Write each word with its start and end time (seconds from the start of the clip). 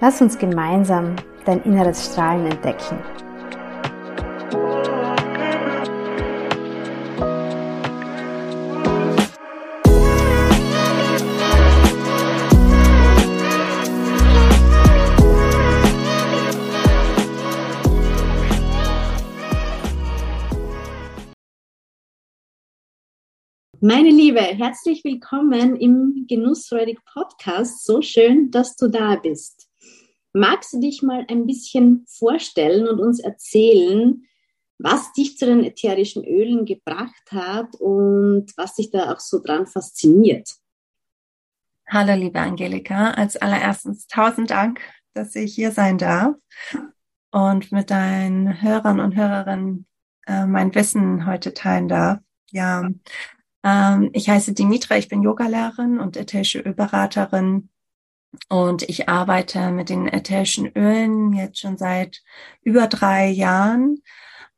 Lass 0.00 0.20
uns 0.20 0.36
gemeinsam 0.36 1.16
dein 1.44 1.62
inneres 1.62 2.06
Strahlen 2.06 2.46
entdecken. 2.46 2.98
Meine 23.80 24.08
Liebe, 24.08 24.40
herzlich 24.40 25.04
willkommen 25.04 25.76
im 25.76 26.24
Genussfreudig 26.26 26.98
Podcast. 27.04 27.84
So 27.84 28.00
schön, 28.00 28.50
dass 28.50 28.76
du 28.76 28.88
da 28.88 29.16
bist. 29.16 29.63
Magst 30.36 30.72
du 30.72 30.80
dich 30.80 31.00
mal 31.00 31.24
ein 31.30 31.46
bisschen 31.46 32.04
vorstellen 32.08 32.88
und 32.88 32.98
uns 32.98 33.20
erzählen, 33.20 34.24
was 34.78 35.12
dich 35.12 35.38
zu 35.38 35.46
den 35.46 35.62
ätherischen 35.62 36.24
Ölen 36.24 36.64
gebracht 36.66 37.30
hat 37.30 37.76
und 37.76 38.52
was 38.56 38.74
dich 38.74 38.90
da 38.90 39.12
auch 39.12 39.20
so 39.20 39.40
dran 39.40 39.68
fasziniert? 39.68 40.56
Hallo, 41.86 42.14
liebe 42.14 42.40
Angelika. 42.40 43.12
Als 43.12 43.36
allererstens 43.36 44.08
tausend 44.08 44.50
Dank, 44.50 44.80
dass 45.12 45.36
ich 45.36 45.54
hier 45.54 45.70
sein 45.70 45.98
darf 45.98 46.34
und 47.30 47.70
mit 47.70 47.90
deinen 47.90 48.60
Hörern 48.60 48.98
und 48.98 49.14
Hörerinnen 49.14 49.86
äh, 50.26 50.46
mein 50.46 50.74
Wissen 50.74 51.26
heute 51.26 51.54
teilen 51.54 51.86
darf. 51.86 52.18
Ja, 52.50 52.90
ähm, 53.62 54.10
ich 54.12 54.28
heiße 54.28 54.52
Dimitra, 54.52 54.96
ich 54.96 55.08
bin 55.08 55.22
Yogalehrerin 55.22 56.00
und 56.00 56.16
ätherische 56.16 56.58
Ölberaterin 56.58 57.68
und 58.48 58.82
ich 58.82 59.08
arbeite 59.08 59.70
mit 59.70 59.88
den 59.88 60.08
ätherischen 60.08 60.70
Ölen 60.76 61.32
jetzt 61.32 61.60
schon 61.60 61.76
seit 61.76 62.22
über 62.62 62.86
drei 62.86 63.28
Jahren. 63.28 63.98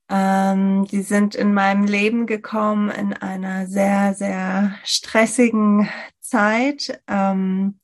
Ähm, 0.08 0.84
die 0.86 1.02
sind 1.02 1.34
in 1.34 1.52
meinem 1.52 1.84
Leben 1.84 2.26
gekommen 2.26 2.90
in 2.90 3.12
einer 3.12 3.66
sehr, 3.66 4.14
sehr 4.14 4.74
stressigen 4.84 5.88
Zeit, 6.20 7.00
ähm, 7.08 7.80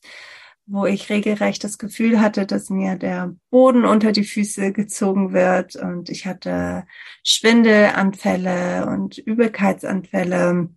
wo 0.67 0.87
ich 0.87 1.11
regelrecht 1.11 1.65
das 1.65 1.79
Gefühl 1.79 2.21
hatte, 2.21 2.47
dass 2.47 2.71
mir 2.71 2.97
der 2.97 3.35
Boden 3.51 3.85
unter 3.85 4.13
die 4.13 4.25
Füße 4.25 4.73
gezogen 4.73 5.33
wird 5.33 5.75
und 5.77 6.09
ich 6.11 6.27
hatte 6.27 6.87
Schwindelanfälle 7.25 8.87
und 8.87 9.19
Übelkeitsanfälle 9.19 10.69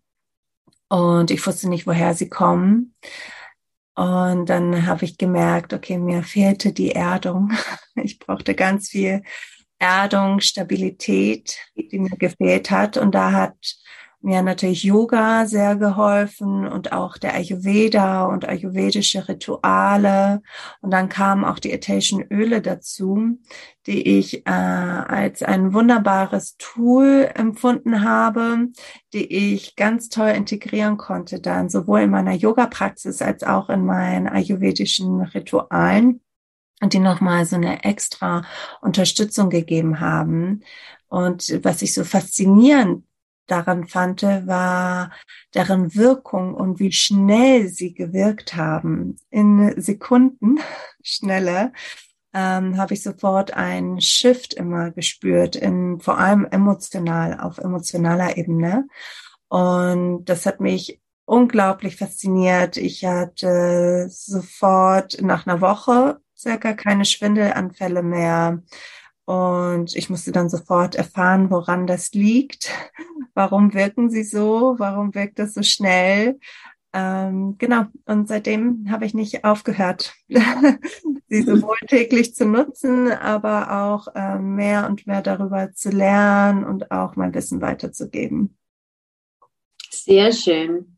und 0.89 1.31
ich 1.31 1.45
wusste 1.45 1.69
nicht, 1.69 1.87
woher 1.87 2.13
sie 2.13 2.29
kommen. 2.29 2.95
Und 3.95 4.47
dann 4.47 4.85
habe 4.85 5.05
ich 5.05 5.17
gemerkt, 5.17 5.73
okay, 5.73 5.97
mir 5.97 6.23
fehlte 6.23 6.73
die 6.73 6.91
Erdung. 6.91 7.51
Ich 8.03 8.19
brauchte 8.19 8.55
ganz 8.55 8.89
viel 8.89 9.23
Erdung, 9.79 10.41
Stabilität, 10.41 11.57
die 11.77 11.97
mir 11.97 12.17
gefehlt 12.17 12.69
hat. 12.69 12.97
Und 12.97 13.15
da 13.15 13.31
hat 13.31 13.55
mir 14.25 14.41
natürlich 14.41 14.83
Yoga 14.83 15.45
sehr 15.45 15.75
geholfen 15.75 16.67
und 16.67 16.91
auch 16.91 17.17
der 17.17 17.35
Ayurveda 17.35 18.25
und 18.25 18.47
ayurvedische 18.47 19.27
Rituale. 19.27 20.41
Und 20.81 20.91
dann 20.91 21.09
kamen 21.09 21.45
auch 21.45 21.59
die 21.59 21.71
ätherischen 21.71 22.25
Öle 22.31 22.61
dazu, 22.61 23.37
die 23.85 24.17
ich 24.17 24.45
äh, 24.45 24.49
als 24.49 25.43
ein 25.43 25.73
wunderbares 25.73 26.57
Tool 26.57 27.29
empfunden 27.33 28.03
habe, 28.03 28.67
die 29.13 29.53
ich 29.53 29.75
ganz 29.75 30.09
toll 30.09 30.29
integrieren 30.29 30.97
konnte 30.97 31.39
dann 31.39 31.69
sowohl 31.69 32.01
in 32.01 32.09
meiner 32.09 32.33
Yoga-Praxis 32.33 33.21
als 33.21 33.43
auch 33.43 33.69
in 33.69 33.85
meinen 33.85 34.27
ayurvedischen 34.27 35.21
Ritualen 35.21 36.21
und 36.81 36.93
die 36.93 36.99
nochmal 36.99 37.45
so 37.45 37.55
eine 37.55 37.83
extra 37.83 38.43
Unterstützung 38.81 39.49
gegeben 39.49 39.99
haben. 39.99 40.63
Und 41.07 41.59
was 41.63 41.81
ich 41.81 41.93
so 41.93 42.03
faszinierend 42.03 43.05
daran 43.47 43.87
fand, 43.87 44.23
war 44.23 45.11
deren 45.53 45.95
Wirkung 45.95 46.53
und 46.53 46.79
wie 46.79 46.91
schnell 46.91 47.67
sie 47.67 47.93
gewirkt 47.93 48.55
haben. 48.55 49.17
In 49.29 49.79
Sekunden 49.81 50.59
schneller 51.03 51.71
ähm, 52.33 52.77
habe 52.77 52.93
ich 52.93 53.03
sofort 53.03 53.53
einen 53.53 54.01
Shift 54.01 54.53
immer 54.53 54.91
gespürt, 54.91 55.55
in, 55.55 55.99
vor 55.99 56.17
allem 56.17 56.45
emotional, 56.45 57.39
auf 57.39 57.59
emotionaler 57.59 58.37
Ebene. 58.37 58.87
Und 59.47 60.25
das 60.25 60.45
hat 60.45 60.59
mich 60.59 61.01
unglaublich 61.25 61.95
fasziniert. 61.95 62.77
Ich 62.77 63.05
hatte 63.05 64.07
sofort 64.09 65.21
nach 65.21 65.47
einer 65.47 65.61
Woche 65.61 66.19
circa 66.37 66.73
keine 66.73 67.05
Schwindelanfälle 67.05 68.03
mehr. 68.03 68.61
Und 69.25 69.95
ich 69.95 70.09
musste 70.09 70.31
dann 70.31 70.49
sofort 70.49 70.95
erfahren, 70.95 71.49
woran 71.49 71.87
das 71.87 72.13
liegt. 72.13 72.71
Warum 73.33 73.73
wirken 73.73 74.09
sie 74.09 74.23
so? 74.23 74.75
Warum 74.77 75.15
wirkt 75.15 75.39
das 75.39 75.55
so 75.55 75.63
schnell? 75.63 76.39
Ähm, 76.93 77.57
genau. 77.57 77.87
Und 78.05 78.27
seitdem 78.27 78.89
habe 78.89 79.05
ich 79.05 79.13
nicht 79.13 79.43
aufgehört, 79.43 80.13
sie 81.27 81.41
sowohl 81.41 81.77
täglich 81.87 82.35
zu 82.35 82.45
nutzen, 82.45 83.11
aber 83.11 83.83
auch 83.83 84.07
äh, 84.15 84.39
mehr 84.39 84.87
und 84.87 85.05
mehr 85.05 85.21
darüber 85.21 85.73
zu 85.73 85.89
lernen 85.89 86.63
und 86.63 86.91
auch 86.91 87.17
mein 87.17 87.33
Wissen 87.33 87.59
weiterzugeben. 87.61 88.57
Sehr 89.89 90.31
schön. 90.31 90.94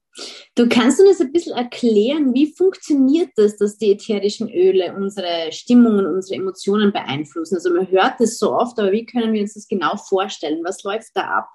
Du 0.56 0.68
kannst 0.68 1.00
uns 1.00 1.22
ein 1.22 1.32
bisschen 1.32 1.56
erklären, 1.56 2.34
wie 2.34 2.54
funktioniert 2.54 3.30
das, 3.36 3.58
dass 3.58 3.78
die 3.78 3.92
ätherischen 3.92 4.50
Öle 4.50 4.96
unsere 4.96 5.52
Stimmungen, 5.52 6.06
unsere 6.06 6.40
Emotionen 6.40 6.92
beeinflussen? 6.92 7.56
Also 7.56 7.74
man 7.74 7.90
hört 7.90 8.20
das 8.20 8.40
so 8.40 8.54
oft, 8.54 8.80
aber 8.80 8.92
wie 8.92 9.06
können 9.06 9.34
wir 9.34 9.42
uns 9.42 9.54
das 9.54 9.68
genau 9.68 9.96
vorstellen? 9.98 10.64
Was 10.64 10.84
läuft 10.84 11.12
da 11.14 11.22
ab? 11.22 11.50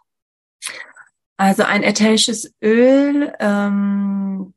Also 1.36 1.64
ein 1.64 1.82
ätherisches 1.82 2.54
Öl 2.62 3.32
ähm, 3.40 4.54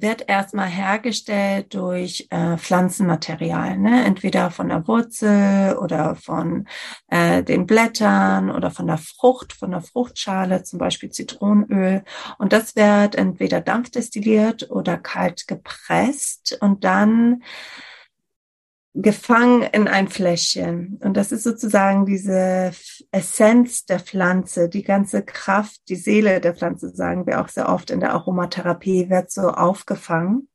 wird 0.00 0.28
erstmal 0.28 0.68
hergestellt 0.68 1.74
durch 1.74 2.26
äh, 2.30 2.56
Pflanzenmaterial, 2.56 3.78
ne? 3.78 4.04
entweder 4.04 4.50
von 4.50 4.68
der 4.68 4.86
Wurzel 4.86 5.76
oder 5.76 6.16
von 6.16 6.66
äh, 7.08 7.42
den 7.42 7.66
Blättern 7.66 8.50
oder 8.50 8.70
von 8.70 8.86
der 8.86 8.98
Frucht, 8.98 9.52
von 9.52 9.70
der 9.70 9.80
Fruchtschale, 9.80 10.62
zum 10.62 10.78
Beispiel 10.78 11.10
Zitronenöl. 11.10 12.04
Und 12.38 12.52
das 12.52 12.76
wird 12.76 13.14
entweder 13.14 13.60
dampfdestilliert 13.60 14.70
oder 14.70 14.98
kalt 14.98 15.46
gepresst 15.46 16.58
und 16.60 16.84
dann 16.84 17.42
gefangen 18.96 19.62
in 19.62 19.88
ein 19.88 20.08
Fläschchen. 20.08 20.98
Und 21.02 21.16
das 21.16 21.30
ist 21.30 21.44
sozusagen 21.44 22.06
diese 22.06 22.72
Essenz 23.10 23.84
der 23.84 24.00
Pflanze, 24.00 24.68
die 24.68 24.82
ganze 24.82 25.22
Kraft, 25.22 25.82
die 25.88 25.96
Seele 25.96 26.40
der 26.40 26.54
Pflanze, 26.54 26.94
sagen 26.94 27.26
wir 27.26 27.40
auch 27.40 27.48
sehr 27.48 27.68
oft 27.68 27.90
in 27.90 28.00
der 28.00 28.12
Aromatherapie, 28.12 29.10
wird 29.10 29.30
so 29.30 29.50
aufgefangen. 29.50 30.48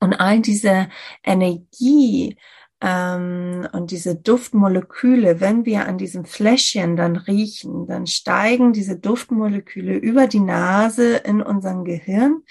Und 0.00 0.14
all 0.14 0.40
diese 0.40 0.88
Energie 1.22 2.38
ähm, 2.80 3.68
und 3.72 3.90
diese 3.90 4.16
Duftmoleküle, 4.16 5.40
wenn 5.40 5.66
wir 5.66 5.86
an 5.86 5.98
diesem 5.98 6.24
Fläschchen 6.24 6.96
dann 6.96 7.16
riechen, 7.16 7.86
dann 7.86 8.06
steigen 8.06 8.72
diese 8.72 8.98
Duftmoleküle 8.98 9.94
über 9.94 10.26
die 10.26 10.40
Nase 10.40 11.16
in 11.16 11.42
unserem 11.42 11.84
Gehirn 11.84 12.42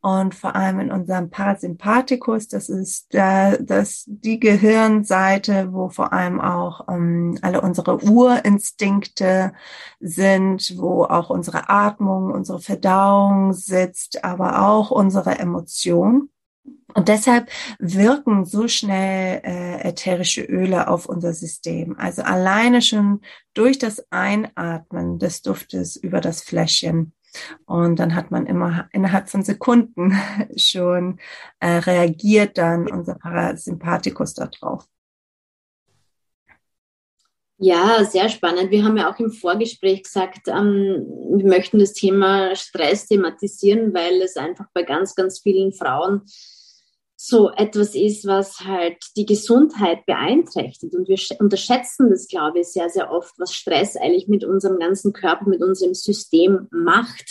und 0.00 0.34
vor 0.34 0.54
allem 0.54 0.78
in 0.78 0.92
unserem 0.92 1.28
Parasympathikus, 1.28 2.46
das 2.46 2.68
ist 2.68 3.12
der, 3.12 3.60
das, 3.60 4.04
die 4.06 4.38
Gehirnseite, 4.38 5.72
wo 5.72 5.88
vor 5.88 6.12
allem 6.12 6.40
auch 6.40 6.86
ähm, 6.88 7.36
alle 7.42 7.60
unsere 7.60 8.02
Urinstinkte 8.04 9.52
sind, 9.98 10.74
wo 10.78 11.04
auch 11.04 11.30
unsere 11.30 11.68
Atmung, 11.68 12.30
unsere 12.30 12.60
Verdauung 12.60 13.52
sitzt, 13.52 14.24
aber 14.24 14.68
auch 14.68 14.92
unsere 14.92 15.38
Emotion. 15.38 16.30
Und 16.94 17.08
deshalb 17.08 17.50
wirken 17.78 18.44
so 18.44 18.68
schnell 18.68 19.40
äh, 19.44 19.88
ätherische 19.88 20.42
Öle 20.42 20.88
auf 20.88 21.06
unser 21.06 21.34
System. 21.34 21.96
Also 21.98 22.22
alleine 22.22 22.82
schon 22.82 23.20
durch 23.52 23.78
das 23.78 24.04
Einatmen 24.10 25.18
des 25.18 25.42
Duftes 25.42 25.96
über 25.96 26.20
das 26.20 26.42
Fläschchen 26.42 27.12
und 27.66 27.98
dann 27.98 28.14
hat 28.14 28.30
man 28.30 28.46
immer 28.46 28.88
innerhalb 28.92 29.28
von 29.28 29.42
Sekunden 29.42 30.18
schon 30.56 31.18
äh, 31.60 31.78
reagiert 31.78 32.58
dann 32.58 32.90
unser 32.90 33.14
Parasympathikus 33.14 34.34
darauf. 34.34 34.86
Ja, 37.60 38.04
sehr 38.04 38.28
spannend. 38.28 38.70
Wir 38.70 38.84
haben 38.84 38.96
ja 38.96 39.10
auch 39.10 39.18
im 39.18 39.32
Vorgespräch 39.32 40.04
gesagt, 40.04 40.46
ähm, 40.46 41.04
wir 41.34 41.46
möchten 41.46 41.80
das 41.80 41.92
Thema 41.92 42.54
Stress 42.54 43.08
thematisieren, 43.08 43.92
weil 43.92 44.22
es 44.22 44.36
einfach 44.36 44.66
bei 44.72 44.84
ganz, 44.84 45.16
ganz 45.16 45.40
vielen 45.40 45.72
Frauen 45.72 46.22
so 47.20 47.50
etwas 47.50 47.96
ist, 47.96 48.26
was 48.28 48.60
halt 48.60 48.96
die 49.16 49.26
Gesundheit 49.26 50.06
beeinträchtigt. 50.06 50.94
Und 50.94 51.08
wir 51.08 51.18
unterschätzen 51.40 52.10
das, 52.10 52.28
glaube 52.28 52.60
ich, 52.60 52.68
sehr, 52.68 52.88
sehr 52.90 53.10
oft, 53.10 53.34
was 53.38 53.52
Stress 53.52 53.96
eigentlich 53.96 54.28
mit 54.28 54.44
unserem 54.44 54.78
ganzen 54.78 55.12
Körper, 55.12 55.48
mit 55.48 55.60
unserem 55.60 55.94
System 55.94 56.68
macht. 56.70 57.24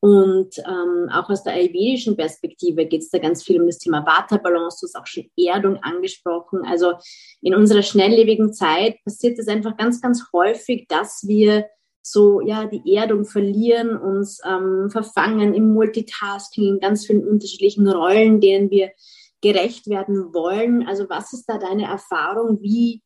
Und 0.00 0.58
ähm, 0.58 1.08
auch 1.12 1.30
aus 1.30 1.44
der 1.44 1.52
ayurvedischen 1.52 2.16
Perspektive 2.16 2.86
geht 2.86 3.02
es 3.02 3.10
da 3.10 3.18
ganz 3.18 3.44
viel 3.44 3.60
um 3.60 3.66
das 3.68 3.78
Thema 3.78 4.04
Vata-Balance. 4.04 4.78
Du 4.80 4.86
hast 4.86 4.96
auch 4.96 5.06
schon 5.06 5.30
Erdung 5.36 5.76
angesprochen. 5.84 6.62
Also 6.64 6.94
in 7.40 7.54
unserer 7.54 7.82
schnelllebigen 7.82 8.52
Zeit 8.52 8.96
passiert 9.04 9.38
es 9.38 9.46
einfach 9.46 9.76
ganz, 9.76 10.00
ganz 10.00 10.24
häufig, 10.32 10.86
dass 10.88 11.22
wir 11.28 11.66
so 12.02 12.40
ja 12.40 12.66
die 12.66 12.94
Erdung 12.96 13.24
verlieren, 13.24 13.96
uns 13.96 14.40
ähm, 14.44 14.90
verfangen 14.90 15.54
im 15.54 15.72
Multitasking, 15.74 16.74
in 16.74 16.80
ganz 16.80 17.06
vielen 17.06 17.26
unterschiedlichen 17.26 17.88
Rollen, 17.88 18.40
denen 18.40 18.70
wir 18.70 18.90
gerecht 19.40 19.88
werden 19.88 20.34
wollen. 20.34 20.86
Also 20.86 21.08
was 21.08 21.32
ist 21.32 21.46
da 21.46 21.58
deine 21.58 21.84
Erfahrung? 21.84 22.60
Wie, 22.60 23.02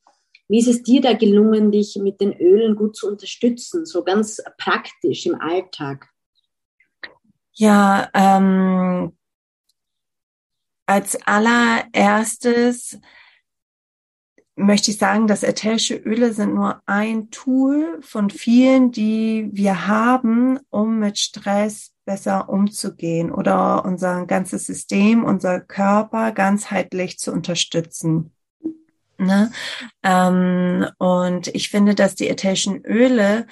wie 0.48 0.58
ist 0.58 0.68
es 0.68 0.82
dir 0.82 1.00
da 1.00 1.12
gelungen, 1.12 1.70
dich 1.70 1.96
mit 2.00 2.20
den 2.20 2.32
Ölen 2.32 2.76
gut 2.76 2.96
zu 2.96 3.08
unterstützen, 3.08 3.86
so 3.86 4.04
ganz 4.04 4.42
praktisch 4.58 5.26
im 5.26 5.34
Alltag? 5.40 6.08
Ja, 7.54 8.08
ähm, 8.14 9.16
als 10.86 11.16
allererstes 11.26 12.98
möchte 14.56 14.90
ich 14.90 14.98
sagen, 14.98 15.26
dass 15.26 15.42
ätherische 15.42 15.94
Öle 15.96 16.32
sind 16.32 16.54
nur 16.54 16.82
ein 16.86 17.30
Tool 17.30 17.98
von 18.02 18.30
vielen, 18.30 18.92
die 18.92 19.48
wir 19.52 19.86
haben, 19.86 20.58
um 20.70 20.98
mit 20.98 21.18
Stress 21.18 21.92
besser 22.04 22.48
umzugehen 22.48 23.30
oder 23.30 23.84
unser 23.84 24.26
ganzes 24.26 24.66
System, 24.66 25.24
unser 25.24 25.60
Körper 25.60 26.32
ganzheitlich 26.32 27.18
zu 27.18 27.32
unterstützen. 27.32 28.32
Ne? 29.18 29.52
Ähm, 30.02 30.86
und 30.98 31.48
ich 31.48 31.70
finde, 31.70 31.94
dass 31.94 32.14
die 32.14 32.28
ätherischen 32.28 32.84
Öle 32.84 33.46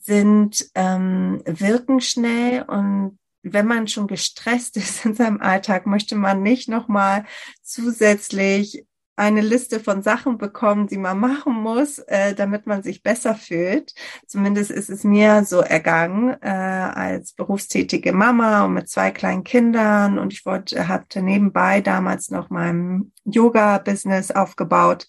sind, 0.00 0.66
ähm, 0.74 1.42
wirken 1.46 2.00
schnell 2.00 2.62
und 2.62 3.18
wenn 3.42 3.66
man 3.66 3.88
schon 3.88 4.06
gestresst 4.06 4.76
ist 4.76 5.04
in 5.04 5.14
seinem 5.14 5.40
Alltag, 5.40 5.86
möchte 5.86 6.14
man 6.14 6.42
nicht 6.42 6.68
nochmal 6.68 7.24
zusätzlich 7.62 8.84
eine 9.18 9.40
Liste 9.40 9.80
von 9.80 10.02
Sachen 10.02 10.38
bekommen, 10.38 10.86
die 10.86 10.96
man 10.96 11.18
machen 11.18 11.52
muss, 11.52 11.98
äh, 11.98 12.34
damit 12.34 12.66
man 12.66 12.82
sich 12.82 13.02
besser 13.02 13.34
fühlt. 13.34 13.92
Zumindest 14.26 14.70
ist 14.70 14.88
es 14.88 15.02
mir 15.02 15.44
so 15.44 15.60
ergangen 15.60 16.36
äh, 16.40 16.48
als 16.48 17.32
berufstätige 17.32 18.12
Mama 18.12 18.64
und 18.64 18.74
mit 18.74 18.88
zwei 18.88 19.10
kleinen 19.10 19.44
Kindern 19.44 20.18
und 20.18 20.32
ich 20.32 20.46
wollte, 20.46 20.86
hatte 20.86 21.20
nebenbei 21.20 21.80
damals 21.80 22.30
noch 22.30 22.48
mein 22.48 23.12
Yoga-Business 23.24 24.30
aufgebaut, 24.30 25.08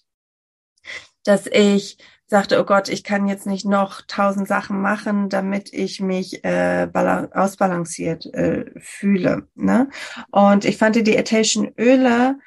dass 1.24 1.46
ich 1.46 1.98
sagte, 2.26 2.60
oh 2.60 2.64
Gott, 2.64 2.88
ich 2.88 3.04
kann 3.04 3.28
jetzt 3.28 3.46
nicht 3.46 3.64
noch 3.64 4.02
tausend 4.06 4.48
Sachen 4.48 4.80
machen, 4.80 5.28
damit 5.28 5.72
ich 5.72 6.00
mich 6.00 6.44
äh, 6.44 6.88
ausbalanciert 7.32 8.26
äh, 8.26 8.66
fühle. 8.78 9.48
Ne? 9.54 9.88
Und 10.30 10.64
ich 10.64 10.78
fand 10.78 10.96
die 10.96 11.16
ätherischen 11.16 11.72
Öle 11.76 12.38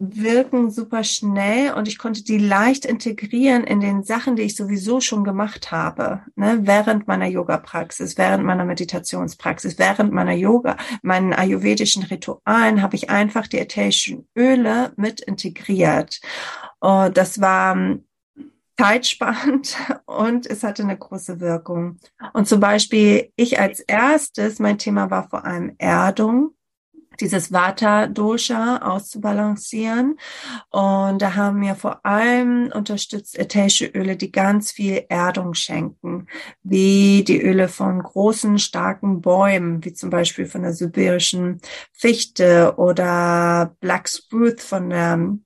wirken 0.00 0.70
super 0.70 1.04
schnell 1.04 1.74
und 1.74 1.86
ich 1.86 1.98
konnte 1.98 2.24
die 2.24 2.38
leicht 2.38 2.86
integrieren 2.86 3.64
in 3.64 3.80
den 3.80 4.02
Sachen, 4.02 4.34
die 4.34 4.42
ich 4.42 4.56
sowieso 4.56 5.00
schon 5.02 5.24
gemacht 5.24 5.70
habe, 5.70 6.22
ne? 6.36 6.60
während 6.62 7.06
meiner 7.06 7.26
Yoga-Praxis, 7.26 8.16
während 8.16 8.44
meiner 8.44 8.64
Meditationspraxis, 8.64 9.78
während 9.78 10.10
meiner 10.12 10.32
Yoga, 10.32 10.78
meinen 11.02 11.34
ayurvedischen 11.34 12.02
Ritualen 12.04 12.80
habe 12.80 12.96
ich 12.96 13.10
einfach 13.10 13.46
die 13.46 13.58
ätherischen 13.58 14.26
Öle 14.34 14.92
mit 14.96 15.20
integriert. 15.20 16.20
Und 16.78 17.18
das 17.18 17.42
war 17.42 17.76
ähm, 17.76 18.06
zeitsparend 18.78 19.76
und 20.06 20.46
es 20.46 20.62
hatte 20.62 20.82
eine 20.82 20.96
große 20.96 21.40
Wirkung. 21.40 21.98
Und 22.32 22.48
zum 22.48 22.60
Beispiel 22.60 23.30
ich 23.36 23.60
als 23.60 23.80
erstes, 23.80 24.60
mein 24.60 24.78
Thema 24.78 25.10
war 25.10 25.28
vor 25.28 25.44
allem 25.44 25.74
Erdung 25.76 26.54
dieses 27.18 27.52
Vata-Dosha 27.52 28.78
auszubalancieren. 28.78 30.18
Und 30.70 31.20
da 31.20 31.34
haben 31.34 31.60
wir 31.60 31.74
vor 31.74 32.04
allem 32.04 32.70
unterstützt 32.74 33.38
ätherische 33.38 33.86
Öle, 33.86 34.16
die 34.16 34.30
ganz 34.32 34.72
viel 34.72 35.04
Erdung 35.08 35.54
schenken, 35.54 36.26
wie 36.62 37.24
die 37.24 37.40
Öle 37.42 37.68
von 37.68 38.02
großen, 38.02 38.58
starken 38.58 39.20
Bäumen, 39.20 39.84
wie 39.84 39.92
zum 39.92 40.10
Beispiel 40.10 40.46
von 40.46 40.62
der 40.62 40.72
sibirischen 40.72 41.60
Fichte 41.92 42.74
oder 42.76 43.76
Black 43.80 44.08
Spruce 44.08 44.64
von 44.64 44.90
der 44.90 45.38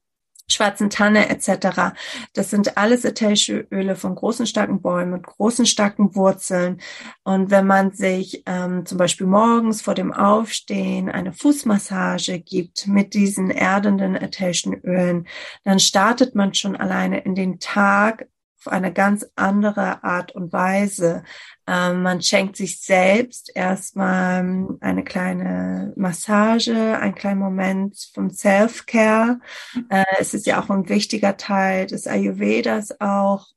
schwarzen 0.48 0.90
Tanne 0.90 1.28
etc. 1.30 1.94
Das 2.34 2.50
sind 2.50 2.76
alles 2.76 3.04
ätherische 3.04 3.66
Öle 3.70 3.96
von 3.96 4.14
großen, 4.14 4.46
starken 4.46 4.82
Bäumen 4.82 5.12
mit 5.12 5.22
großen, 5.24 5.66
starken 5.66 6.14
Wurzeln. 6.14 6.80
Und 7.22 7.50
wenn 7.50 7.66
man 7.66 7.92
sich 7.92 8.42
ähm, 8.46 8.84
zum 8.86 8.98
Beispiel 8.98 9.26
morgens 9.26 9.82
vor 9.82 9.94
dem 9.94 10.12
Aufstehen 10.12 11.08
eine 11.08 11.32
Fußmassage 11.32 12.40
gibt 12.40 12.86
mit 12.86 13.14
diesen 13.14 13.50
erdenden 13.50 14.14
ätherischen 14.16 14.74
Ölen, 14.82 15.26
dann 15.64 15.78
startet 15.78 16.34
man 16.34 16.54
schon 16.54 16.76
alleine 16.76 17.20
in 17.20 17.34
den 17.34 17.58
Tag 17.58 18.26
auf 18.64 18.72
eine 18.72 18.92
ganz 18.92 19.26
andere 19.36 20.02
Art 20.04 20.32
und 20.32 20.52
Weise. 20.52 21.22
Ähm, 21.66 22.02
man 22.02 22.22
schenkt 22.22 22.56
sich 22.56 22.80
selbst 22.80 23.50
erstmal 23.54 24.68
eine 24.80 25.04
kleine 25.04 25.92
Massage, 25.96 26.98
einen 26.98 27.14
kleinen 27.14 27.40
Moment 27.40 28.10
vom 28.14 28.30
Self-Care. 28.30 29.40
Äh, 29.88 30.04
es 30.18 30.34
ist 30.34 30.46
ja 30.46 30.62
auch 30.62 30.70
ein 30.70 30.88
wichtiger 30.88 31.36
Teil 31.36 31.86
des 31.86 32.06
Ayurvedas 32.06 33.00
auch. 33.00 33.48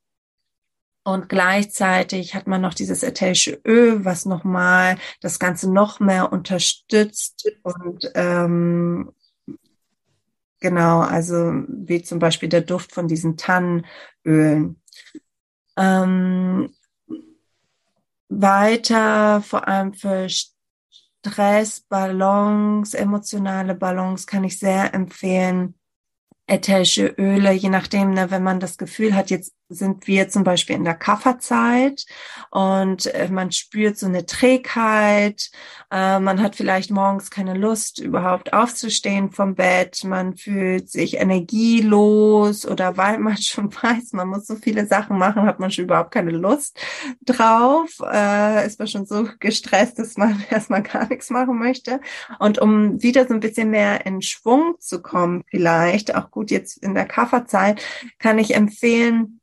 Und 1.04 1.30
gleichzeitig 1.30 2.34
hat 2.34 2.46
man 2.46 2.60
noch 2.60 2.74
dieses 2.74 3.02
ätherische 3.02 3.60
Öl, 3.64 4.04
was 4.04 4.26
nochmal 4.26 4.96
das 5.22 5.38
Ganze 5.38 5.72
noch 5.72 6.00
mehr 6.00 6.32
unterstützt 6.32 7.50
und 7.62 8.10
ähm, 8.14 9.10
genau, 10.60 11.00
also 11.00 11.62
wie 11.68 12.02
zum 12.02 12.18
Beispiel 12.18 12.50
der 12.50 12.60
Duft 12.60 12.92
von 12.92 13.08
diesen 13.08 13.38
Tannenölen. 13.38 14.80
Ähm, 15.78 16.74
weiter, 18.28 19.40
vor 19.42 19.68
allem 19.68 19.94
für 19.94 20.28
Stress, 20.28 21.80
Balance, 21.80 22.98
emotionale 22.98 23.74
Balance 23.74 24.26
kann 24.26 24.44
ich 24.44 24.58
sehr 24.58 24.92
empfehlen. 24.92 25.74
Ätherische 26.46 27.06
Öle, 27.18 27.52
je 27.52 27.68
nachdem, 27.68 28.10
ne, 28.10 28.30
wenn 28.30 28.42
man 28.42 28.58
das 28.58 28.76
Gefühl 28.76 29.14
hat, 29.14 29.30
jetzt 29.30 29.54
sind 29.68 30.06
wir 30.06 30.28
zum 30.28 30.44
Beispiel 30.44 30.76
in 30.76 30.84
der 30.84 30.94
Kafferzeit 30.94 32.06
und 32.50 33.06
äh, 33.06 33.28
man 33.30 33.52
spürt 33.52 33.98
so 33.98 34.06
eine 34.06 34.24
Trägheit, 34.24 35.50
äh, 35.90 36.18
man 36.18 36.42
hat 36.42 36.56
vielleicht 36.56 36.90
morgens 36.90 37.30
keine 37.30 37.54
Lust, 37.54 37.98
überhaupt 37.98 38.52
aufzustehen 38.52 39.30
vom 39.30 39.54
Bett, 39.54 40.04
man 40.04 40.36
fühlt 40.36 40.90
sich 40.90 41.18
energielos 41.18 42.66
oder 42.66 42.96
weil 42.96 43.18
man 43.18 43.36
schon 43.36 43.72
weiß, 43.72 44.12
man 44.12 44.28
muss 44.28 44.46
so 44.46 44.56
viele 44.56 44.86
Sachen 44.86 45.18
machen, 45.18 45.42
hat 45.42 45.60
man 45.60 45.70
schon 45.70 45.84
überhaupt 45.84 46.12
keine 46.12 46.30
Lust 46.30 46.80
drauf, 47.24 47.90
äh, 48.10 48.66
ist 48.66 48.78
man 48.78 48.88
schon 48.88 49.06
so 49.06 49.28
gestresst, 49.38 49.98
dass 49.98 50.16
man 50.16 50.42
erstmal 50.50 50.82
gar 50.82 51.08
nichts 51.08 51.30
machen 51.30 51.58
möchte. 51.58 52.00
Und 52.38 52.58
um 52.58 53.02
wieder 53.02 53.26
so 53.26 53.34
ein 53.34 53.40
bisschen 53.40 53.70
mehr 53.70 54.06
in 54.06 54.22
Schwung 54.22 54.76
zu 54.78 55.02
kommen, 55.02 55.44
vielleicht, 55.50 56.14
auch 56.14 56.30
gut 56.30 56.50
jetzt 56.50 56.78
in 56.78 56.94
der 56.94 57.06
Kafferzeit, 57.06 57.82
kann 58.18 58.38
ich 58.38 58.54
empfehlen, 58.54 59.37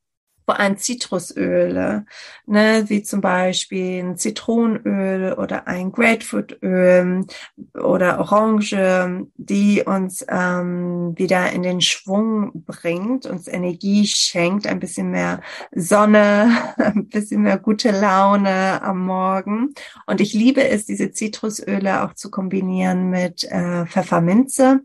vor 0.45 0.59
allem 0.59 0.77
Zitrusöle, 0.77 2.05
ne, 2.45 2.85
wie 2.87 3.01
zum 3.01 3.21
Beispiel 3.21 4.03
ein 4.03 4.17
Zitronenöl 4.17 5.33
oder 5.33 5.67
ein 5.67 5.91
Grapefruitöl 5.91 7.25
oder 7.73 8.19
Orange, 8.19 9.25
die 9.37 9.83
uns 9.83 10.25
ähm, 10.29 11.17
wieder 11.17 11.51
in 11.51 11.63
den 11.63 11.81
Schwung 11.81 12.51
bringt, 12.65 13.25
uns 13.25 13.47
Energie 13.47 14.05
schenkt, 14.05 14.67
ein 14.67 14.79
bisschen 14.79 15.09
mehr 15.09 15.41
Sonne, 15.73 16.51
ein 16.77 17.09
bisschen 17.09 17.41
mehr 17.41 17.57
gute 17.57 17.91
Laune 17.91 18.81
am 18.83 19.05
Morgen. 19.05 19.73
Und 20.05 20.21
ich 20.21 20.33
liebe 20.33 20.67
es, 20.67 20.85
diese 20.85 21.11
Zitrusöle 21.11 22.03
auch 22.03 22.13
zu 22.13 22.29
kombinieren 22.29 23.09
mit 23.09 23.43
äh, 23.45 23.85
Pfefferminze 23.87 24.81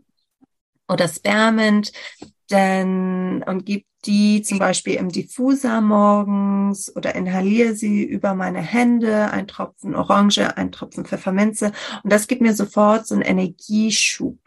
oder 0.87 1.07
Spearmint, 1.07 1.91
denn 2.51 3.43
und 3.43 3.65
gibt 3.65 3.87
die 4.05 4.41
zum 4.41 4.59
Beispiel 4.59 4.95
im 4.95 5.09
Diffuser 5.09 5.79
morgens 5.81 6.95
oder 6.95 7.15
inhaliere 7.15 7.75
sie 7.75 8.03
über 8.03 8.33
meine 8.33 8.61
Hände, 8.61 9.31
ein 9.31 9.47
Tropfen 9.47 9.95
Orange, 9.95 10.57
ein 10.57 10.71
Tropfen 10.71 11.05
Pfefferminze 11.05 11.71
und 12.03 12.11
das 12.11 12.27
gibt 12.27 12.41
mir 12.41 12.55
sofort 12.55 13.07
so 13.07 13.15
einen 13.15 13.23
Energieschub. 13.23 14.39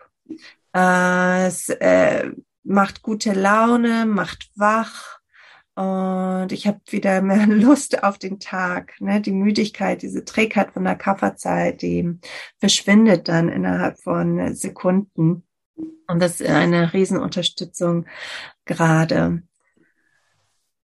Äh, 0.74 1.46
es 1.46 1.68
äh, 1.68 2.30
macht 2.64 3.02
gute 3.02 3.32
Laune, 3.32 4.06
macht 4.06 4.50
wach 4.56 5.20
und 5.74 6.52
ich 6.52 6.66
habe 6.66 6.80
wieder 6.86 7.20
mehr 7.20 7.46
Lust 7.48 8.02
auf 8.02 8.18
den 8.18 8.38
Tag. 8.38 9.00
Ne? 9.00 9.20
Die 9.20 9.32
Müdigkeit, 9.32 10.02
diese 10.02 10.24
Trägheit 10.24 10.72
von 10.72 10.84
der 10.84 10.96
Kafferzeit, 10.96 11.82
die 11.82 12.18
verschwindet 12.58 13.28
dann 13.28 13.48
innerhalb 13.48 14.00
von 14.00 14.54
Sekunden. 14.54 15.44
Und 15.76 16.20
das 16.20 16.40
ist 16.40 16.50
eine 16.50 16.92
Riesenunterstützung 16.92 18.06
gerade. 18.64 19.42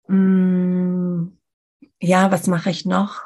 Mm, 0.07 1.29
ja, 2.01 2.31
was 2.31 2.47
mache 2.47 2.71
ich 2.71 2.85
noch? 2.85 3.23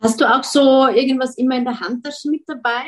Hast 0.00 0.20
du 0.20 0.24
auch 0.24 0.44
so 0.44 0.88
irgendwas 0.88 1.36
immer 1.36 1.56
in 1.56 1.64
der 1.64 1.78
Handtasche 1.80 2.30
mit 2.30 2.44
dabei? 2.46 2.86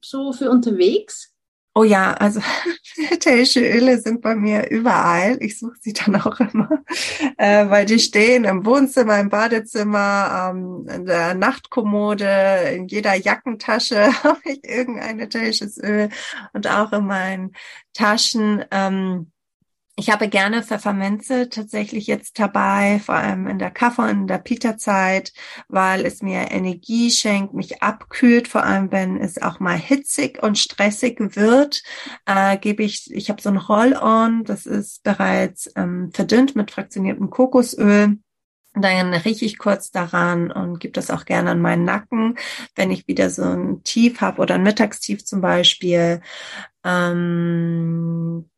So 0.00 0.32
für 0.32 0.50
unterwegs? 0.50 1.33
Oh 1.76 1.82
ja, 1.82 2.12
also 2.14 2.40
ätherische 3.10 3.60
Öle 3.60 3.98
sind 4.00 4.20
bei 4.22 4.36
mir 4.36 4.70
überall. 4.70 5.36
Ich 5.40 5.58
suche 5.58 5.74
sie 5.80 5.92
dann 5.92 6.14
auch 6.20 6.38
immer, 6.38 6.68
äh, 7.36 7.68
weil 7.68 7.84
die 7.84 7.98
stehen 7.98 8.44
im 8.44 8.64
Wohnzimmer, 8.64 9.18
im 9.18 9.28
Badezimmer, 9.28 10.50
ähm, 10.52 10.86
in 10.88 11.04
der 11.06 11.34
Nachtkommode, 11.34 12.26
in 12.76 12.86
jeder 12.86 13.14
Jackentasche 13.16 14.06
habe 14.24 14.40
ich 14.44 14.62
irgendein 14.64 15.18
ätherisches 15.18 15.76
Öl 15.78 16.10
und 16.52 16.68
auch 16.68 16.92
in 16.92 17.06
meinen 17.06 17.52
Taschen. 17.92 18.64
Ähm, 18.70 19.32
ich 19.96 20.10
habe 20.10 20.28
gerne 20.28 20.62
Pfefferminze 20.64 21.48
tatsächlich 21.48 22.08
jetzt 22.08 22.38
dabei, 22.40 23.00
vor 23.04 23.14
allem 23.14 23.46
in 23.46 23.60
der 23.60 23.70
Kaffee- 23.70 24.02
und 24.02 24.08
in 24.22 24.26
der 24.26 24.38
Pita-Zeit, 24.38 25.32
weil 25.68 26.04
es 26.04 26.20
mir 26.20 26.50
Energie 26.50 27.10
schenkt, 27.12 27.54
mich 27.54 27.80
abkühlt, 27.82 28.48
vor 28.48 28.64
allem 28.64 28.90
wenn 28.90 29.16
es 29.20 29.40
auch 29.40 29.60
mal 29.60 29.78
hitzig 29.78 30.42
und 30.42 30.58
stressig 30.58 31.36
wird, 31.36 31.82
äh, 32.26 32.58
gebe 32.58 32.82
ich, 32.82 33.08
ich 33.12 33.30
habe 33.30 33.40
so 33.40 33.50
ein 33.50 33.56
Roll-On, 33.56 34.42
das 34.44 34.66
ist 34.66 35.04
bereits 35.04 35.70
ähm, 35.76 36.10
verdünnt 36.12 36.56
mit 36.56 36.72
fraktioniertem 36.72 37.30
Kokosöl. 37.30 38.18
Dann 38.76 39.14
rieche 39.14 39.44
ich 39.44 39.58
kurz 39.58 39.92
daran 39.92 40.50
und 40.50 40.80
gebe 40.80 40.92
das 40.92 41.10
auch 41.12 41.24
gerne 41.24 41.52
an 41.52 41.60
meinen 41.60 41.84
Nacken, 41.84 42.36
wenn 42.74 42.90
ich 42.90 43.06
wieder 43.06 43.30
so 43.30 43.44
ein 43.44 43.84
Tief 43.84 44.20
habe 44.20 44.42
oder 44.42 44.56
ein 44.56 44.64
Mittagstief 44.64 45.24
zum 45.24 45.40
Beispiel. 45.40 46.20
Ähm, 46.82 48.50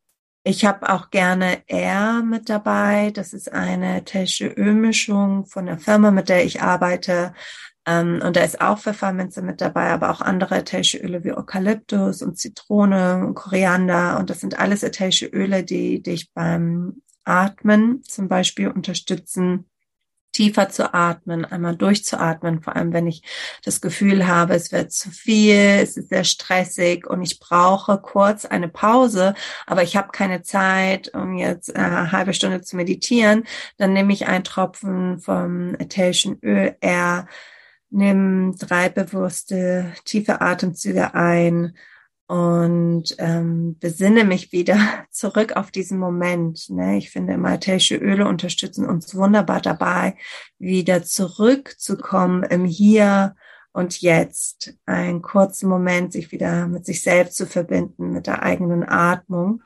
ich 0.47 0.65
habe 0.65 0.89
auch 0.89 1.09
gerne 1.09 1.61
Air 1.67 2.23
mit 2.23 2.49
dabei. 2.49 3.11
Das 3.11 3.33
ist 3.33 3.51
eine 3.51 4.05
Tesche 4.05 4.47
Ölmischung 4.47 5.45
von 5.45 5.65
der 5.65 5.77
Firma, 5.77 6.11
mit 6.11 6.29
der 6.29 6.45
ich 6.45 6.61
arbeite. 6.61 7.33
Ähm, 7.85 8.21
und 8.23 8.35
da 8.35 8.43
ist 8.43 8.61
auch 8.61 8.79
Pfefferminze 8.79 9.41
mit 9.41 9.61
dabei, 9.61 9.89
aber 9.89 10.09
auch 10.09 10.21
andere 10.21 10.55
ätherische 10.55 10.99
Öle 10.99 11.23
wie 11.23 11.33
Eukalyptus 11.33 12.21
und 12.21 12.37
Zitrone 12.37 13.25
und 13.25 13.35
Koriander. 13.35 14.17
Und 14.19 14.29
das 14.29 14.39
sind 14.39 14.57
alles 14.57 14.83
ätherische 14.83 15.25
Öle, 15.27 15.63
die 15.63 16.01
dich 16.01 16.31
beim 16.33 17.01
Atmen 17.25 18.03
zum 18.03 18.29
Beispiel 18.29 18.69
unterstützen 18.69 19.65
tiefer 20.37 20.69
zu 20.69 20.93
atmen, 20.93 21.45
einmal 21.45 21.75
durchzuatmen, 21.75 22.61
vor 22.61 22.75
allem 22.75 22.93
wenn 22.93 23.07
ich 23.07 23.23
das 23.63 23.81
Gefühl 23.81 24.27
habe, 24.27 24.53
es 24.53 24.71
wird 24.71 24.91
zu 24.91 25.09
viel, 25.09 25.55
es 25.55 25.97
ist 25.97 26.09
sehr 26.09 26.23
stressig 26.23 27.07
und 27.07 27.23
ich 27.23 27.39
brauche 27.39 27.97
kurz 27.97 28.45
eine 28.45 28.69
Pause, 28.69 29.33
aber 29.65 29.81
ich 29.81 29.97
habe 29.97 30.09
keine 30.11 30.43
Zeit, 30.43 31.11
um 31.15 31.37
jetzt 31.37 31.69
äh, 31.69 31.79
eine 31.79 32.11
halbe 32.11 32.35
Stunde 32.35 32.61
zu 32.61 32.75
meditieren, 32.75 33.45
dann 33.77 33.93
nehme 33.93 34.13
ich 34.13 34.27
einen 34.27 34.43
Tropfen 34.43 35.17
vom 35.19 35.73
ätherischen 35.79 36.37
Öl 36.43 36.75
R, 36.81 37.25
nimm 37.89 38.55
drei 38.59 38.89
bewusste 38.89 39.91
tiefe 40.05 40.39
Atemzüge 40.39 41.15
ein 41.15 41.75
und 42.27 43.15
ähm, 43.19 43.77
besinne 43.79 44.25
mich 44.25 44.51
wieder 44.51 44.77
zurück 45.11 45.55
auf 45.55 45.71
diesen 45.71 45.97
Moment. 45.97 46.69
Ne? 46.69 46.97
Ich 46.97 47.09
finde, 47.09 47.37
maltäische 47.37 47.95
Öle 47.95 48.27
unterstützen 48.27 48.85
uns 48.85 49.15
wunderbar 49.15 49.61
dabei, 49.61 50.17
wieder 50.59 51.03
zurückzukommen 51.03 52.43
im 52.43 52.65
Hier 52.65 53.35
und 53.71 54.01
Jetzt. 54.01 54.73
Einen 54.85 55.21
kurzen 55.21 55.69
Moment, 55.69 56.11
sich 56.11 56.31
wieder 56.31 56.67
mit 56.67 56.85
sich 56.85 57.01
selbst 57.01 57.37
zu 57.37 57.45
verbinden, 57.45 58.11
mit 58.11 58.27
der 58.27 58.43
eigenen 58.43 58.83
Atmung. 58.83 59.63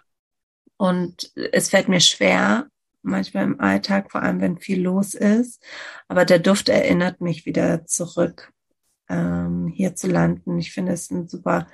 Und 0.77 1.31
es 1.51 1.69
fällt 1.69 1.89
mir 1.89 1.99
schwer, 1.99 2.67
manchmal 3.01 3.45
im 3.45 3.59
Alltag, 3.59 4.11
vor 4.11 4.21
allem 4.21 4.41
wenn 4.41 4.57
viel 4.59 4.81
los 4.81 5.13
ist. 5.15 5.63
Aber 6.07 6.25
der 6.25 6.39
Duft 6.39 6.69
erinnert 6.69 7.21
mich 7.21 7.45
wieder 7.45 7.85
zurück, 7.85 8.51
ähm, 9.09 9.67
hier 9.67 9.95
zu 9.95 10.07
landen. 10.07 10.59
Ich 10.59 10.71
finde 10.71 10.93
es 10.93 11.09
ein 11.09 11.27
super 11.27 11.67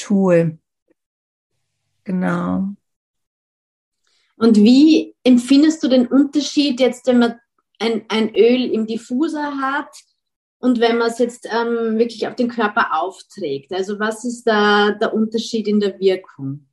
Tool. 0.00 0.58
Genau. 2.04 2.68
Und 4.36 4.56
wie 4.56 5.14
empfindest 5.22 5.82
du 5.82 5.88
den 5.88 6.06
Unterschied 6.06 6.80
jetzt, 6.80 7.06
wenn 7.06 7.18
man 7.18 7.38
ein, 7.78 8.04
ein 8.08 8.34
Öl 8.34 8.70
im 8.72 8.86
Diffuser 8.86 9.60
hat 9.60 9.94
und 10.58 10.80
wenn 10.80 10.98
man 10.98 11.10
es 11.10 11.18
jetzt 11.18 11.46
ähm, 11.46 11.98
wirklich 11.98 12.26
auf 12.26 12.36
den 12.36 12.48
Körper 12.48 12.98
aufträgt? 12.98 13.72
Also 13.72 13.98
was 13.98 14.24
ist 14.24 14.44
da 14.44 14.92
der 14.92 15.12
Unterschied 15.12 15.68
in 15.68 15.78
der 15.78 16.00
Wirkung? 16.00 16.66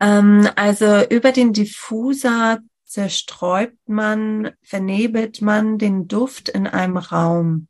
Ähm, 0.00 0.48
also 0.56 1.02
über 1.10 1.32
den 1.32 1.52
Diffuser 1.52 2.60
zerstreut 2.84 3.74
man, 3.86 4.52
vernebelt 4.62 5.42
man 5.42 5.78
den 5.78 6.08
Duft 6.08 6.48
in 6.48 6.66
einem 6.66 6.96
Raum. 6.96 7.68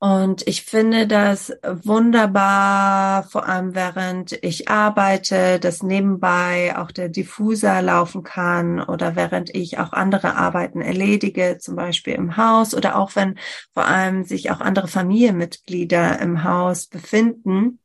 Und 0.00 0.46
ich 0.46 0.62
finde 0.62 1.08
das 1.08 1.52
wunderbar, 1.64 3.24
vor 3.24 3.48
allem 3.48 3.74
während 3.74 4.32
ich 4.44 4.68
arbeite, 4.68 5.58
dass 5.58 5.82
nebenbei 5.82 6.76
auch 6.78 6.92
der 6.92 7.08
Diffuser 7.08 7.82
laufen 7.82 8.22
kann 8.22 8.80
oder 8.80 9.16
während 9.16 9.52
ich 9.52 9.78
auch 9.80 9.92
andere 9.92 10.36
Arbeiten 10.36 10.80
erledige, 10.82 11.58
zum 11.58 11.74
Beispiel 11.74 12.14
im 12.14 12.36
Haus 12.36 12.76
oder 12.76 12.96
auch 12.96 13.16
wenn 13.16 13.40
vor 13.74 13.86
allem 13.86 14.22
sich 14.22 14.52
auch 14.52 14.60
andere 14.60 14.86
Familienmitglieder 14.86 16.20
im 16.20 16.44
Haus 16.44 16.86
befinden 16.86 17.80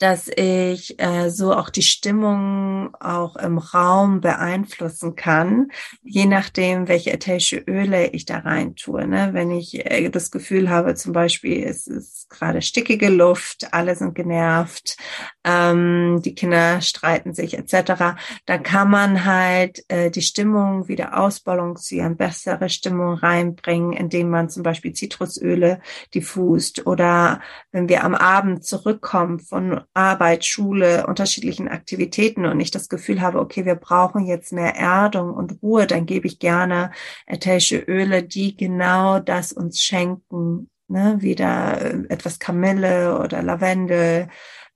dass 0.00 0.28
ich 0.28 0.98
äh, 0.98 1.28
so 1.28 1.54
auch 1.54 1.68
die 1.68 1.82
Stimmung 1.82 2.94
auch 2.96 3.36
im 3.36 3.58
Raum 3.58 4.22
beeinflussen 4.22 5.14
kann, 5.14 5.70
je 6.02 6.24
nachdem, 6.24 6.88
welche 6.88 7.12
ätherische 7.12 7.58
Öle 7.58 8.08
ich 8.08 8.24
da 8.24 8.38
rein 8.38 8.74
tue. 8.74 9.06
Ne? 9.06 9.30
Wenn 9.34 9.50
ich 9.50 9.86
äh, 9.86 10.08
das 10.08 10.30
Gefühl 10.30 10.70
habe, 10.70 10.94
zum 10.94 11.12
Beispiel, 11.12 11.62
es 11.64 11.86
ist 11.86 12.30
gerade 12.30 12.62
stickige 12.62 13.10
Luft, 13.10 13.74
alle 13.74 13.94
sind 13.94 14.14
genervt, 14.14 14.96
ähm, 15.44 16.20
die 16.24 16.34
Kinder 16.34 16.80
streiten 16.80 17.34
sich 17.34 17.56
etc., 17.56 18.16
dann 18.46 18.62
kann 18.62 18.90
man 18.90 19.24
halt 19.24 19.84
äh, 19.88 20.10
die 20.10 20.22
Stimmung 20.22 20.88
wieder 20.88 21.18
ausbalancieren, 21.18 22.16
bessere 22.16 22.68
Stimmung 22.68 23.14
reinbringen, 23.14 23.92
indem 23.92 24.30
man 24.30 24.50
zum 24.50 24.62
Beispiel 24.62 24.92
Zitrusöle 24.92 25.80
diffust 26.14 26.86
oder 26.86 27.40
wenn 27.72 27.88
wir 27.88 28.04
am 28.04 28.14
Abend 28.14 28.64
zurückkommen 28.64 29.38
von 29.38 29.80
Arbeit, 29.94 30.44
Schule, 30.44 31.06
unterschiedlichen 31.06 31.68
Aktivitäten 31.68 32.44
und 32.44 32.60
ich 32.60 32.70
das 32.70 32.88
Gefühl 32.88 33.20
habe, 33.20 33.40
okay, 33.40 33.64
wir 33.64 33.76
brauchen 33.76 34.26
jetzt 34.26 34.52
mehr 34.52 34.76
Erdung 34.76 35.32
und 35.32 35.62
Ruhe, 35.62 35.86
dann 35.86 36.06
gebe 36.06 36.26
ich 36.26 36.38
gerne 36.38 36.90
ätherische 37.26 37.78
Öle, 37.78 38.22
die 38.22 38.56
genau 38.56 39.18
das 39.20 39.52
uns 39.52 39.80
schenken. 39.80 40.68
Ne? 40.88 41.16
Wieder 41.20 41.80
äh, 41.80 42.04
etwas 42.08 42.38
Kamille 42.38 43.18
oder 43.18 43.42
Lavendel, 43.42 44.28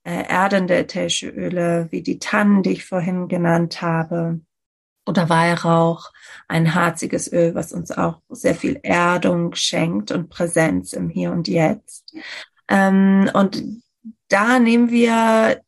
äh, 0.05 0.25
erdende 0.29 0.77
ätherische 0.77 1.29
Öle, 1.29 1.89
wie 1.91 2.03
die 2.03 2.19
Tannen, 2.19 2.63
die 2.63 2.73
ich 2.73 2.85
vorhin 2.85 3.29
genannt 3.29 3.83
habe. 3.83 4.41
Oder 5.07 5.29
Weihrauch, 5.29 6.13
ein 6.49 6.75
harziges 6.75 7.31
Öl, 7.31 7.55
was 7.55 7.73
uns 7.73 7.91
auch 7.91 8.21
sehr 8.31 8.55
viel 8.55 8.81
Erdung 8.83 9.55
schenkt 9.55 10.11
und 10.11 10.31
Präsenz 10.31 10.95
im 10.95 11.11
Hier 11.11 11.31
und 11.31 11.47
Jetzt. 11.47 12.15
Ähm, 12.69 13.31
und 13.35 13.63
da 14.29 14.59
nehmen 14.59 14.91
wir 14.91 15.61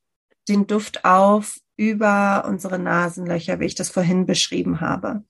den 0.49 0.67
Duft 0.67 1.05
auf 1.05 1.59
über 1.77 2.47
unsere 2.49 2.79
Nasenlöcher, 2.79 3.61
wie 3.61 3.67
ich 3.67 3.75
das 3.75 3.91
vorhin 3.91 4.25
beschrieben 4.25 4.81
habe. 4.81 5.25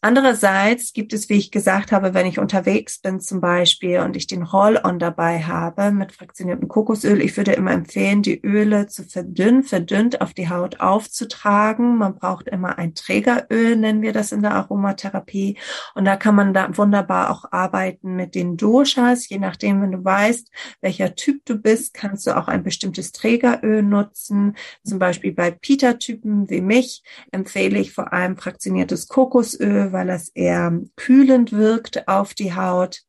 Andererseits 0.00 0.92
gibt 0.92 1.12
es, 1.12 1.28
wie 1.28 1.38
ich 1.38 1.50
gesagt 1.50 1.90
habe, 1.90 2.14
wenn 2.14 2.24
ich 2.24 2.38
unterwegs 2.38 3.00
bin 3.00 3.18
zum 3.18 3.40
Beispiel 3.40 3.98
und 3.98 4.16
ich 4.16 4.28
den 4.28 4.44
Roll-on 4.44 5.00
dabei 5.00 5.42
habe 5.42 5.90
mit 5.90 6.12
fraktioniertem 6.12 6.68
Kokosöl, 6.68 7.20
ich 7.20 7.36
würde 7.36 7.54
immer 7.54 7.72
empfehlen, 7.72 8.22
die 8.22 8.40
Öle 8.40 8.86
zu 8.86 9.02
verdünnen, 9.02 9.64
verdünnt 9.64 10.20
auf 10.20 10.34
die 10.34 10.48
Haut 10.48 10.78
aufzutragen. 10.78 11.98
Man 11.98 12.14
braucht 12.14 12.46
immer 12.46 12.78
ein 12.78 12.94
Trägeröl, 12.94 13.74
nennen 13.74 14.00
wir 14.00 14.12
das 14.12 14.30
in 14.30 14.42
der 14.42 14.52
Aromatherapie. 14.52 15.58
Und 15.96 16.04
da 16.04 16.14
kann 16.14 16.36
man 16.36 16.54
da 16.54 16.76
wunderbar 16.76 17.32
auch 17.32 17.46
arbeiten 17.50 18.14
mit 18.14 18.36
den 18.36 18.56
Doshas. 18.56 19.28
Je 19.28 19.40
nachdem, 19.40 19.82
wenn 19.82 19.90
du 19.90 20.04
weißt, 20.04 20.48
welcher 20.80 21.16
Typ 21.16 21.44
du 21.44 21.56
bist, 21.56 21.92
kannst 21.92 22.24
du 22.28 22.36
auch 22.36 22.46
ein 22.46 22.62
bestimmtes 22.62 23.10
Trägeröl 23.10 23.82
nutzen. 23.82 24.54
Zum 24.84 25.00
Beispiel 25.00 25.32
bei 25.32 25.50
Pita-Typen 25.50 26.48
wie 26.48 26.60
mich 26.60 27.02
empfehle 27.32 27.80
ich 27.80 27.92
vor 27.92 28.12
allem 28.12 28.36
fraktioniertes 28.36 29.08
Kokosöl 29.08 29.87
weil 29.92 30.10
es 30.10 30.28
eher 30.28 30.80
kühlend 30.96 31.52
wirkt 31.52 32.08
auf 32.08 32.34
die 32.34 32.54
Haut. 32.54 33.02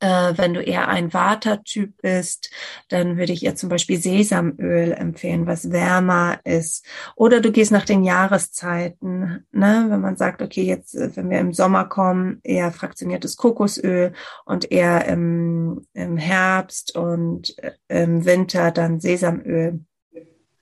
Äh, 0.00 0.34
wenn 0.36 0.54
du 0.54 0.62
eher 0.62 0.88
ein 0.88 1.12
Vata-Typ 1.12 2.02
bist, 2.02 2.50
dann 2.88 3.16
würde 3.16 3.32
ich 3.32 3.42
ihr 3.42 3.54
zum 3.56 3.68
Beispiel 3.70 3.98
Sesamöl 3.98 4.92
empfehlen, 4.92 5.46
was 5.46 5.72
wärmer 5.72 6.38
ist. 6.44 6.84
Oder 7.16 7.40
du 7.40 7.50
gehst 7.50 7.72
nach 7.72 7.84
den 7.84 8.04
Jahreszeiten, 8.04 9.46
ne? 9.52 9.86
wenn 9.88 10.00
man 10.00 10.16
sagt, 10.16 10.42
okay, 10.42 10.64
jetzt, 10.64 10.94
äh, 10.94 11.16
wenn 11.16 11.30
wir 11.30 11.38
im 11.38 11.52
Sommer 11.52 11.86
kommen, 11.86 12.40
eher 12.42 12.72
fraktioniertes 12.72 13.36
Kokosöl 13.36 14.12
und 14.44 14.70
eher 14.70 15.06
im, 15.06 15.86
im 15.94 16.16
Herbst 16.16 16.96
und 16.96 17.58
äh, 17.58 17.72
im 17.88 18.24
Winter 18.24 18.70
dann 18.70 19.00
Sesamöl 19.00 19.80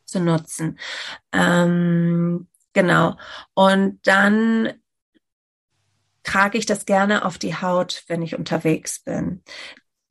zu 0.04 0.20
nutzen. 0.20 0.78
Ähm, 1.32 2.48
genau. 2.72 3.16
Und 3.54 4.00
dann 4.04 4.72
trage 6.28 6.58
ich 6.58 6.66
das 6.66 6.84
gerne 6.84 7.24
auf 7.24 7.38
die 7.38 7.54
Haut, 7.54 8.04
wenn 8.08 8.22
ich 8.22 8.36
unterwegs 8.36 9.00
bin. 9.00 9.42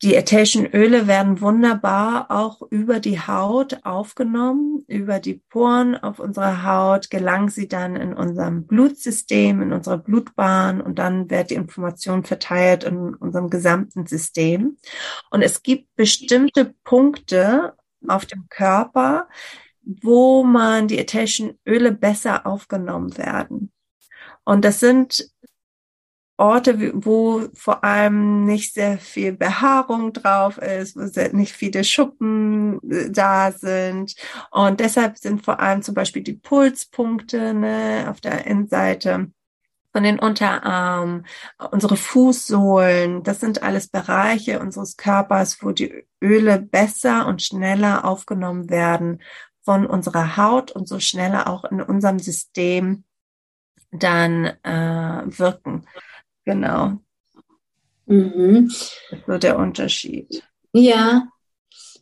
Die 0.03 0.13
ätherischen 0.13 0.67
Öle 0.67 1.07
werden 1.07 1.41
wunderbar 1.41 2.29
auch 2.29 2.61
über 2.69 2.99
die 2.99 3.19
Haut 3.19 3.79
aufgenommen, 3.83 4.83
über 4.87 5.19
die 5.19 5.41
Poren 5.49 5.95
auf 5.95 6.19
unserer 6.19 6.63
Haut 6.63 7.09
gelangen 7.09 7.49
sie 7.49 7.67
dann 7.67 7.95
in 7.95 8.13
unserem 8.13 8.67
Blutsystem, 8.67 9.61
in 9.61 9.73
unsere 9.73 9.97
Blutbahn 9.97 10.81
und 10.81 10.99
dann 10.99 11.31
wird 11.31 11.49
die 11.49 11.55
Information 11.55 12.23
verteilt 12.23 12.83
in 12.83 13.15
unserem 13.15 13.49
gesamten 13.49 14.05
System. 14.05 14.77
Und 15.31 15.41
es 15.41 15.63
gibt 15.63 15.95
bestimmte 15.95 16.75
Punkte 16.83 17.73
auf 18.07 18.27
dem 18.27 18.47
Körper, 18.49 19.27
wo 19.81 20.43
man 20.43 20.87
die 20.87 20.99
ätherischen 20.99 21.57
Öle 21.65 21.91
besser 21.91 22.45
aufgenommen 22.45 23.17
werden. 23.17 23.71
Und 24.47 24.63
das 24.63 24.79
sind 24.79 25.29
Orte, 26.37 26.91
wo 26.93 27.47
vor 27.53 27.83
allem 27.83 28.45
nicht 28.45 28.73
sehr 28.73 28.99
viel 28.99 29.33
Behaarung 29.33 30.13
drauf 30.13 30.59
ist, 30.59 30.95
wo 30.95 31.35
nicht 31.35 31.53
viele 31.53 31.83
Schuppen 31.83 32.79
äh, 32.89 33.09
da 33.09 33.51
sind. 33.51 34.15
Und 34.51 34.79
deshalb 34.79 35.17
sind 35.17 35.43
vor 35.43 35.59
allem 35.59 35.81
zum 35.81 35.95
Beispiel 35.95 36.21
die 36.23 36.35
Pulspunkte 36.35 37.53
ne, 37.53 38.07
auf 38.09 38.21
der 38.21 38.45
Innenseite 38.45 39.31
von 39.97 40.03
den 40.03 40.19
Unterarmen, 40.19 41.25
unsere 41.71 41.97
Fußsohlen, 41.97 43.23
das 43.23 43.39
sind 43.39 43.63
alles 43.63 43.87
Bereiche 43.87 44.59
unseres 44.59 44.95
Körpers, 44.95 45.63
wo 45.63 45.71
die 45.71 46.05
Öle 46.21 46.59
besser 46.59 47.25
und 47.25 47.41
schneller 47.41 48.05
aufgenommen 48.05 48.69
werden 48.69 49.23
von 49.63 49.87
unserer 49.87 50.37
Haut 50.37 50.71
und 50.71 50.87
so 50.87 50.99
schneller 50.99 51.49
auch 51.49 51.63
in 51.65 51.81
unserem 51.81 52.19
System 52.19 53.05
dann 53.91 54.45
äh, 54.45 55.23
wirken. 55.25 55.87
Genau. 56.47 57.01
Mhm. 58.05 58.71
So 59.27 59.37
der 59.37 59.59
Unterschied. 59.59 60.41
Ja, 60.71 61.27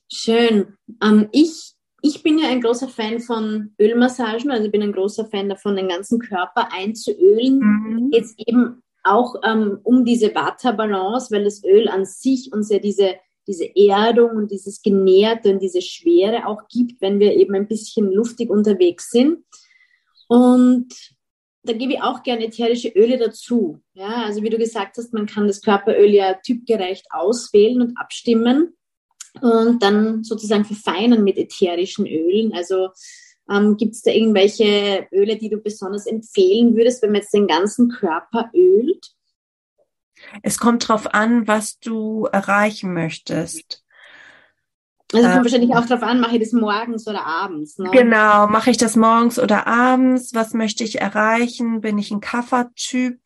schön. 0.07 0.77
Ähm, 1.01 1.29
ich, 1.31 1.73
ich 2.03 2.21
bin 2.21 2.37
ja 2.37 2.49
ein 2.49 2.61
großer 2.61 2.87
Fan 2.87 3.21
von 3.21 3.73
Ölmassagen, 3.81 4.51
also 4.51 4.65
ich 4.65 4.71
bin 4.71 4.83
ein 4.83 4.93
großer 4.93 5.25
Fan 5.25 5.49
davon, 5.49 5.75
den 5.75 5.89
ganzen 5.89 6.19
Körper 6.19 6.71
einzuölen. 6.71 7.57
Mhm. 7.57 8.11
Jetzt 8.13 8.35
eben 8.37 8.83
auch 9.03 9.33
ähm, 9.43 9.79
um 9.81 10.05
diese 10.05 10.35
Vata-Balance, 10.35 11.33
weil 11.33 11.43
das 11.43 11.63
Öl 11.63 11.87
an 11.87 12.05
sich 12.05 12.53
uns 12.53 12.69
ja 12.69 12.77
diese, 12.77 13.15
diese 13.47 13.75
Erdung 13.75 14.37
und 14.37 14.51
dieses 14.51 14.83
Genährte 14.83 15.51
und 15.51 15.59
diese 15.59 15.81
Schwere 15.81 16.45
auch 16.45 16.67
gibt, 16.69 17.01
wenn 17.01 17.19
wir 17.19 17.33
eben 17.33 17.55
ein 17.55 17.67
bisschen 17.67 18.11
luftig 18.11 18.51
unterwegs 18.51 19.09
sind. 19.09 19.39
Und 20.27 21.14
da 21.65 21.73
gebe 21.73 21.93
ich 21.93 22.01
auch 22.01 22.23
gerne 22.23 22.45
ätherische 22.45 22.89
Öle 22.89 23.17
dazu. 23.17 23.79
Ja, 23.93 24.23
also 24.23 24.43
wie 24.43 24.49
du 24.49 24.57
gesagt 24.57 24.97
hast, 24.97 25.13
man 25.13 25.25
kann 25.25 25.47
das 25.47 25.61
Körperöl 25.61 26.09
ja 26.09 26.35
typgerecht 26.35 27.07
auswählen 27.11 27.81
und 27.81 27.97
abstimmen 27.97 28.75
und 29.41 29.81
dann 29.83 30.23
sozusagen 30.23 30.65
verfeinern 30.65 31.23
mit 31.23 31.37
ätherischen 31.37 32.07
Ölen. 32.07 32.53
Also 32.53 32.89
ähm, 33.49 33.77
gibt 33.77 33.93
es 33.93 34.01
da 34.01 34.11
irgendwelche 34.11 35.07
Öle, 35.11 35.37
die 35.37 35.49
du 35.49 35.57
besonders 35.57 36.05
empfehlen 36.05 36.75
würdest, 36.75 37.01
wenn 37.01 37.11
man 37.11 37.21
jetzt 37.21 37.33
den 37.33 37.47
ganzen 37.47 37.89
Körper 37.89 38.49
ölt? 38.53 39.13
Es 40.41 40.57
kommt 40.57 40.89
darauf 40.89 41.13
an, 41.13 41.47
was 41.47 41.79
du 41.79 42.25
erreichen 42.31 42.93
möchtest. 42.93 43.84
Also 45.15 45.27
es 45.27 45.33
kommt 45.33 45.35
ähm, 45.35 45.43
wahrscheinlich 45.43 45.75
auch 45.75 45.85
darauf 45.85 46.03
an, 46.03 46.19
mache 46.19 46.35
ich 46.35 46.43
das 46.43 46.51
morgens 46.53 47.07
oder 47.07 47.25
abends. 47.25 47.77
Ne? 47.77 47.89
Genau, 47.91 48.47
mache 48.47 48.71
ich 48.71 48.77
das 48.77 48.95
morgens 48.95 49.39
oder 49.39 49.67
abends? 49.67 50.33
Was 50.33 50.53
möchte 50.53 50.83
ich 50.83 50.99
erreichen? 51.01 51.81
Bin 51.81 51.97
ich 51.97 52.11
ein 52.11 52.19
Kaffertyp 52.19 53.19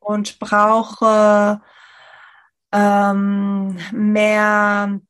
und 0.00 0.38
brauche 0.38 1.60
ähm, 2.72 3.76
mehr 3.92 5.00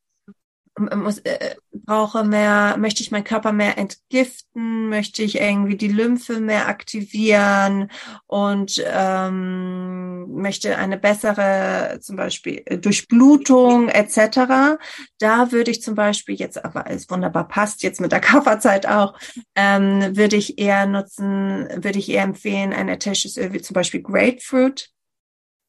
muss, 0.78 1.18
äh, 1.20 1.54
brauche 1.72 2.24
mehr, 2.24 2.76
möchte 2.78 3.02
ich 3.02 3.10
meinen 3.10 3.24
Körper 3.24 3.52
mehr 3.52 3.78
entgiften, 3.78 4.88
möchte 4.88 5.22
ich 5.22 5.40
irgendwie 5.40 5.76
die 5.76 5.88
Lymphe 5.88 6.40
mehr 6.40 6.68
aktivieren 6.68 7.90
und 8.26 8.82
ähm, 8.86 10.32
möchte 10.34 10.76
eine 10.76 10.98
bessere 10.98 11.98
zum 12.00 12.16
Beispiel 12.16 12.62
äh, 12.66 12.78
Durchblutung 12.78 13.88
etc. 13.88 14.78
Da 15.18 15.52
würde 15.52 15.70
ich 15.70 15.82
zum 15.82 15.94
Beispiel 15.94 16.34
jetzt, 16.34 16.62
aber 16.62 16.90
es 16.90 17.08
wunderbar 17.10 17.48
passt 17.48 17.82
jetzt 17.82 18.00
mit 18.00 18.12
der 18.12 18.20
Kafferzeit 18.26 18.86
auch, 18.86 19.18
ähm, 19.54 20.16
würde 20.16 20.36
ich 20.36 20.58
eher 20.58 20.86
nutzen, 20.86 21.68
würde 21.76 21.98
ich 21.98 22.10
eher 22.10 22.24
empfehlen, 22.24 22.72
ein 22.72 22.88
ätherisches 22.88 23.36
Öl 23.36 23.52
wie 23.52 23.62
zum 23.62 23.74
Beispiel 23.74 24.02
Grapefruit 24.02 24.90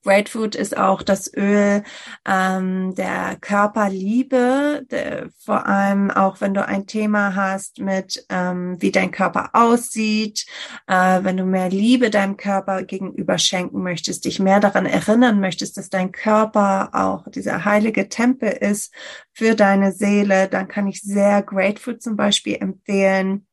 Grapefruit 0.04 0.56
ist 0.56 0.78
auch 0.78 1.02
das 1.02 1.34
Öl 1.36 1.84
ähm, 2.26 2.96
der 2.96 3.38
Körperliebe, 3.42 4.86
der, 4.90 5.30
vor 5.44 5.66
allem 5.66 6.12
auch 6.12 6.40
wenn 6.40 6.54
du 6.54 6.66
ein 6.66 6.88
Thema 6.88 7.36
hast 7.36 7.80
mit, 7.80 8.26
ähm, 8.30 8.82
wie 8.82 8.92
dein 8.92 9.12
Körper 9.12 9.50
aussieht, 9.54 10.46
äh, 10.88 11.24
wenn 11.24 11.38
du 11.38 11.44
mehr 11.44 11.70
Liebe 11.70 12.10
deinem 12.10 12.38
Körper 12.38 12.84
gegenüber 12.84 13.38
schenken 13.38 13.84
möchtest, 13.84 14.26
dich 14.26 14.40
mehr 14.40 14.60
daran 14.60 14.86
erinnern 14.86 15.40
möchtest, 15.40 15.78
dass 15.78 15.90
dein 15.90 16.12
Körper 16.12 16.90
auch 16.94 17.28
dieser 17.30 17.66
heilige 17.66 18.08
Tempel 18.08 18.50
ist 18.50 18.94
für 19.34 19.56
deine 19.56 19.92
Seele, 19.92 20.48
dann 20.48 20.68
kann 20.68 20.88
ich 20.88 21.02
sehr 21.02 21.42
Grapefruit 21.42 22.02
zum 22.02 22.16
Beispiel 22.16 22.56
empfehlen. 22.56 23.46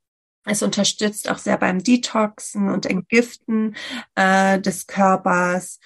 Es 0.46 0.62
unterstützt 0.62 1.30
auch 1.30 1.38
sehr 1.38 1.56
beim 1.56 1.82
Detoxen 1.82 2.68
und 2.68 2.86
Entgiften 2.86 3.76
äh, 4.14 4.60
des 4.60 4.86
Körpers 4.86 5.80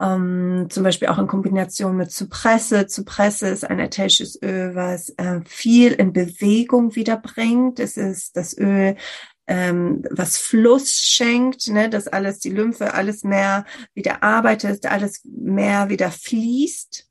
ähm, 0.00 0.66
zum 0.68 0.82
Beispiel 0.82 1.08
auch 1.08 1.18
in 1.18 1.26
Kombination 1.26 1.96
mit 1.96 2.10
Zypresse. 2.10 2.86
Zypresse 2.86 3.48
ist 3.48 3.64
ein 3.64 3.78
ätherisches 3.78 4.40
Öl, 4.42 4.74
was 4.74 5.10
äh, 5.16 5.40
viel 5.46 5.92
in 5.92 6.12
Bewegung 6.12 6.94
wiederbringt. 6.94 7.80
Es 7.80 7.96
ist 7.96 8.36
das 8.36 8.56
Öl, 8.58 8.96
ähm, 9.46 10.04
was 10.10 10.38
Fluss 10.38 10.92
schenkt, 10.92 11.68
ne, 11.68 11.88
dass 11.88 12.08
alles, 12.08 12.40
die 12.40 12.50
Lymphe, 12.50 12.94
alles 12.94 13.24
mehr 13.24 13.64
wieder 13.94 14.22
arbeitet, 14.22 14.86
alles 14.86 15.22
mehr 15.24 15.88
wieder 15.88 16.10
fließt. 16.10 17.08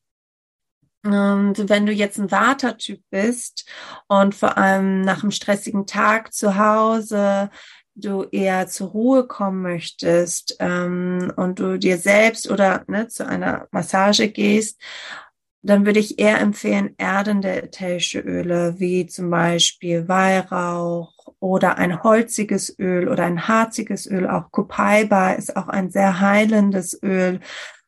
Und 1.03 1.69
wenn 1.69 1.85
du 1.85 1.91
jetzt 1.91 2.17
ein 2.17 2.31
Vata-Typ 2.31 2.99
bist 3.11 3.69
und 4.07 4.33
vor 4.33 4.57
allem 4.57 5.01
nach 5.01 5.21
einem 5.21 5.31
stressigen 5.31 5.85
Tag 5.85 6.33
zu 6.33 6.57
Hause 6.57 7.51
du 7.95 8.23
eher 8.23 8.67
zur 8.67 8.89
Ruhe 8.89 9.27
kommen 9.27 9.61
möchtest 9.61 10.57
ähm, 10.59 11.31
und 11.35 11.59
du 11.59 11.79
dir 11.79 11.97
selbst 11.97 12.49
oder 12.49 12.83
ne, 12.87 13.07
zu 13.07 13.25
einer 13.25 13.67
Massage 13.71 14.29
gehst, 14.29 14.79
dann 15.61 15.85
würde 15.85 15.99
ich 15.99 16.19
eher 16.19 16.39
empfehlen, 16.39 16.93
erdende 16.97 17.63
ätherische 17.63 18.19
Öle, 18.19 18.75
wie 18.77 19.07
zum 19.07 19.31
Beispiel 19.31 20.07
Weihrauch 20.07 21.15
oder 21.39 21.77
ein 21.77 22.03
holziges 22.03 22.77
Öl 22.77 23.07
oder 23.07 23.23
ein 23.23 23.47
harziges 23.47 24.05
Öl. 24.05 24.29
Auch 24.29 24.51
Copaiba 24.51 25.31
ist 25.31 25.57
auch 25.57 25.67
ein 25.67 25.89
sehr 25.89 26.19
heilendes 26.19 27.01
Öl, 27.01 27.39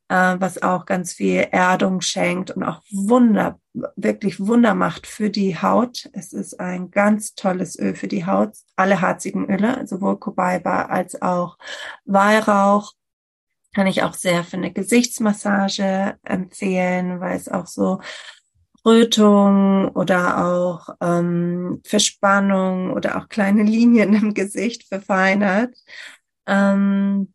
äh, 0.09 0.35
was 0.39 0.61
auch 0.61 0.85
ganz 0.85 1.13
viel 1.13 1.47
Erdung 1.51 2.01
schenkt 2.01 2.51
und 2.51 2.63
auch 2.63 2.81
Wunder, 2.91 3.59
wirklich 3.95 4.39
Wunder 4.39 4.73
macht 4.73 5.07
für 5.07 5.29
die 5.29 5.61
Haut. 5.61 6.09
Es 6.13 6.33
ist 6.33 6.59
ein 6.59 6.91
ganz 6.91 7.35
tolles 7.35 7.77
Öl 7.77 7.95
für 7.95 8.07
die 8.07 8.25
Haut. 8.25 8.51
Alle 8.75 9.01
harzigen 9.01 9.49
Öle, 9.49 9.85
sowohl 9.87 10.17
Copaiba 10.17 10.83
als 10.83 11.21
auch 11.21 11.57
Weihrauch, 12.05 12.93
kann 13.73 13.87
ich 13.87 14.01
auch 14.01 14.13
sehr 14.13 14.43
für 14.43 14.57
eine 14.57 14.73
Gesichtsmassage 14.73 16.17
empfehlen, 16.23 17.19
weil 17.19 17.35
es 17.35 17.47
auch 17.47 17.67
so 17.67 17.99
Rötung 18.85 19.89
oder 19.89 20.45
auch 20.45 20.89
ähm, 21.01 21.81
Verspannung 21.83 22.91
oder 22.91 23.17
auch 23.17 23.27
kleine 23.27 23.63
Linien 23.63 24.13
im 24.13 24.33
Gesicht 24.33 24.87
verfeinert. 24.87 25.75
Ähm, 26.47 27.33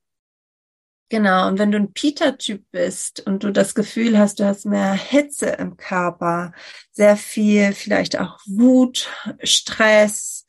genau, 1.12 1.46
und 1.46 1.58
wenn 1.58 1.70
du 1.70 1.78
ein 1.78 1.92
Peter-Typ 1.92 2.64
bist 2.72 3.20
und 3.26 3.44
du 3.44 3.52
das 3.52 3.74
Gefühl 3.74 4.18
hast, 4.18 4.40
du 4.40 4.46
hast 4.46 4.64
mehr 4.64 4.94
Hitze 4.94 5.46
im 5.50 5.76
Körper, 5.76 6.52
sehr 6.90 7.18
viel, 7.18 7.74
vielleicht 7.74 8.18
auch 8.18 8.38
Wut, 8.46 9.10
Stress, 9.42 10.46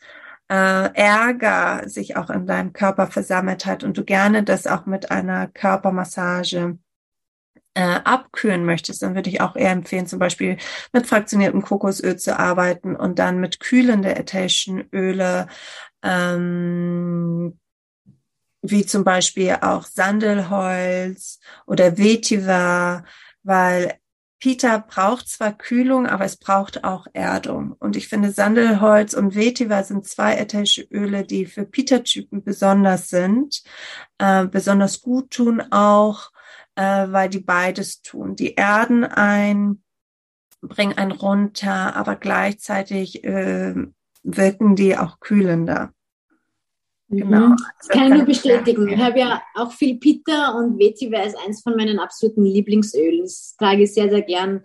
äh, 0.49 0.56
Ärger 0.93 1.89
sich 1.89 2.15
auch 2.15 2.30
in 2.30 2.47
deinem 2.47 2.71
Körper 2.71 3.08
versammelt 3.08 3.65
hat 3.65 3.84
und 3.84 3.97
du 3.97 4.06
gerne 4.06 4.43
das 4.43 4.65
auch 4.65 4.86
mit 4.86 5.12
einer 5.12 5.47
Körpermassage 5.49 6.78
äh, 7.73 7.99
abkühlen 8.06 8.63
möchtest, 8.63 9.02
dann 9.02 9.15
würde 9.15 9.30
ich 9.30 9.41
auch 9.41 9.58
eher 9.58 9.71
empfehlen, 9.71 10.08
zum 10.08 10.19
Beispiel 10.19 10.58
mit 10.93 11.08
fraktioniertem 11.08 11.62
Kokosöl 11.62 12.17
zu 12.17 12.39
arbeiten 12.39 12.95
und 12.95 13.19
dann 13.19 13.39
mit 13.41 13.60
kühlende 13.60 14.15
ätherischen 14.15 14.88
Öle, 14.93 15.47
ähm, 16.04 17.60
wie 18.63 18.86
zum 18.86 19.04
Beispiel 19.04 19.58
auch 19.62 19.84
Sandelholz 19.84 21.39
oder 21.67 21.97
Vetiver, 21.97 23.04
weil 23.43 23.99
Pita 24.39 24.80
braucht 24.80 25.30
zwar 25.30 25.54
Kühlung, 25.54 26.08
aber 26.08 26.26
es 26.26 26.38
braucht 26.38 26.84
auch 26.84 27.06
Erdung. 27.13 27.73
Und 27.80 27.95
ich 27.95 28.08
finde, 28.08 28.32
Sandelholz 28.32 29.13
und 29.13 29.36
Vetiver 29.36 29.84
sind 29.84 30.08
zwei 30.08 30.36
ätherische 30.36 30.82
Öle, 30.91 31.23
die 31.23 31.45
für 31.45 31.65
Pita-Typen 31.65 32.43
besonders 32.43 33.10
sind, 33.10 33.63
äh, 34.17 34.45
besonders 34.47 35.02
gut 35.02 35.30
tun 35.30 35.62
auch 35.71 36.34
äh, 36.76 37.08
weil 37.10 37.30
die 37.30 37.39
beides 37.39 38.02
tun. 38.02 38.36
Die 38.36 38.56
erden 38.56 39.04
ein, 39.04 39.84
bringen 40.62 40.97
einen 40.97 41.12
runter, 41.12 41.95
aber 41.95 42.15
gleichzeitig 42.15 43.23
äh, 43.23 43.76
wirken 44.23 44.76
die 44.76 44.97
auch 44.97 45.19
kühlender. 45.19 45.93
Mhm. 47.13 47.19
Genau. 47.19 47.56
Das 47.78 47.88
kann 47.89 48.12
ich 48.12 48.17
nur 48.17 48.26
bestätigen. 48.26 48.89
Ich 48.89 48.99
habe 48.99 49.19
ja 49.19 49.41
auch 49.56 49.71
viel 49.71 49.97
Pitta 49.97 50.58
und 50.58 50.80
Vetiver 50.80 51.23
ist 51.23 51.38
eins 51.45 51.62
von 51.62 51.76
meinen 51.76 51.99
absoluten 51.99 52.43
Lieblingsölen. 52.43 53.21
Das 53.21 53.56
trage 53.58 53.84
ich 53.84 53.93
sehr, 53.93 54.10
sehr 54.10 54.21
gern. 54.21 54.63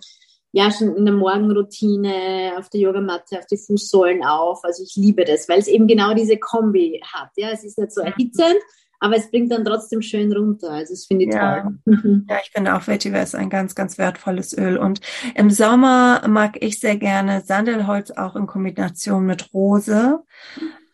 Ja, 0.52 0.70
schon 0.70 0.96
in 0.96 1.04
der 1.04 1.14
Morgenroutine, 1.14 2.54
auf 2.56 2.70
der 2.70 2.80
Yogamatte, 2.80 3.38
auf 3.38 3.46
die 3.46 3.58
Fußsohlen 3.58 4.24
auf. 4.24 4.64
Also 4.64 4.82
ich 4.82 4.96
liebe 4.96 5.24
das, 5.24 5.48
weil 5.48 5.58
es 5.58 5.68
eben 5.68 5.86
genau 5.86 6.14
diese 6.14 6.38
Kombi 6.38 7.02
hat. 7.04 7.30
Ja, 7.36 7.50
es 7.50 7.64
ist 7.64 7.78
nicht 7.78 7.92
so 7.92 8.00
erhitzend, 8.00 8.56
aber 9.00 9.16
es 9.16 9.30
bringt 9.30 9.52
dann 9.52 9.64
trotzdem 9.64 10.02
schön 10.02 10.32
runter. 10.32 10.70
Also 10.70 10.92
das 10.92 11.06
finde 11.06 11.26
ich 11.26 11.34
ja. 11.34 11.62
toll. 11.62 11.78
Ja, 12.28 12.38
ich 12.42 12.50
finde 12.50 12.74
auch 12.74 12.86
Vetiver 12.86 13.22
ist 13.22 13.34
ein 13.34 13.50
ganz, 13.50 13.74
ganz 13.74 13.98
wertvolles 13.98 14.56
Öl. 14.56 14.76
Und 14.76 15.00
im 15.34 15.50
Sommer 15.50 16.26
mag 16.28 16.62
ich 16.62 16.80
sehr 16.80 16.96
gerne 16.96 17.42
Sandelholz 17.42 18.10
auch 18.10 18.36
in 18.36 18.46
Kombination 18.46 19.24
mit 19.24 19.52
Rose. 19.54 20.20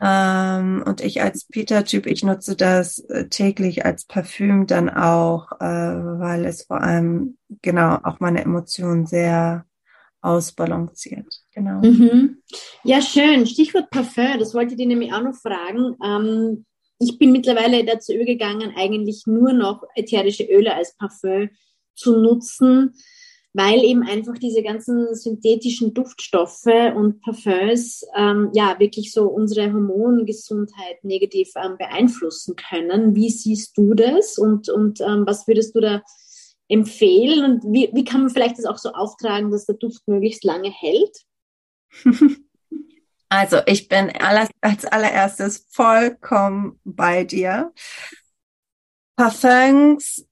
Ähm, 0.01 0.83
und 0.87 1.01
ich 1.01 1.23
als 1.23 1.47
Peter-Typ, 1.47 2.07
ich 2.07 2.25
nutze 2.25 2.57
das 2.57 2.99
äh, 2.99 3.29
täglich 3.29 3.87
als 3.87 4.05
Parfüm 4.05 4.67
dann 4.67 4.90
auch, 4.90 5.53
äh, 5.61 5.64
weil 5.64 6.45
es 6.45 6.64
vor 6.64 6.83
allem 6.83 7.38
genau 7.62 7.99
auch 8.03 8.21
meine 8.21 8.43
Emotionen 8.43 9.07
sehr 9.07 9.64
ausbalanciert. 10.21 11.27
Genau. 11.53 11.81
Mhm. 11.81 12.43
Ja, 12.83 13.01
schön. 13.01 13.47
Stichwort 13.47 13.90
Parfüm, 13.90 14.38
das 14.38 14.55
wollte 14.55 14.73
ich 14.73 14.79
dir 14.79 14.87
nämlich 14.87 15.12
auch 15.12 15.23
noch 15.23 15.37
fragen. 15.37 15.97
Ähm, 16.05 16.67
ich 17.05 17.19
bin 17.19 17.33
mittlerweile 17.33 17.85
dazu 17.85 18.12
übergegangen, 18.12 18.73
eigentlich 18.77 19.27
nur 19.27 19.53
noch 19.53 19.85
ätherische 19.95 20.45
Öle 20.45 20.75
als 20.75 20.97
Parfüm 20.97 21.51
zu 21.95 22.19
nutzen, 22.21 22.95
weil 23.53 23.85
eben 23.85 24.03
einfach 24.03 24.37
diese 24.37 24.62
ganzen 24.62 25.14
synthetischen 25.14 25.95
Duftstoffe 25.95 26.67
und 26.97 27.21
Parfums 27.21 28.05
ähm, 28.17 28.51
ja 28.53 28.77
wirklich 28.81 29.12
so 29.12 29.29
unsere 29.29 29.73
Hormongesundheit 29.73 31.05
negativ 31.05 31.51
ähm, 31.57 31.77
beeinflussen 31.79 32.57
können. 32.57 33.14
Wie 33.14 33.31
siehst 33.31 33.77
du 33.79 33.95
das 33.95 34.38
und, 34.38 34.69
und 34.69 35.01
ähm, 35.01 35.25
was 35.27 35.47
würdest 35.47 35.77
du 35.77 35.81
da 35.81 36.03
empfehlen 36.69 37.45
und 37.45 37.73
wie, 37.73 37.90
wie 37.93 38.05
kann 38.05 38.23
man 38.23 38.31
vielleicht 38.31 38.59
das 38.59 38.64
auch 38.64 38.79
so 38.79 38.90
auftragen, 38.90 39.51
dass 39.51 39.67
der 39.67 39.77
Duft 39.77 40.03
möglichst 40.07 40.43
lange 40.45 40.71
hält? 40.71 41.17
Also 43.35 43.59
ich 43.66 43.88
bin 43.88 44.12
als 44.61 44.85
allererstes 44.85 45.66
vollkommen 45.68 46.79
bei 46.85 47.25
dir. 47.25 47.73
Parfums 49.16 50.25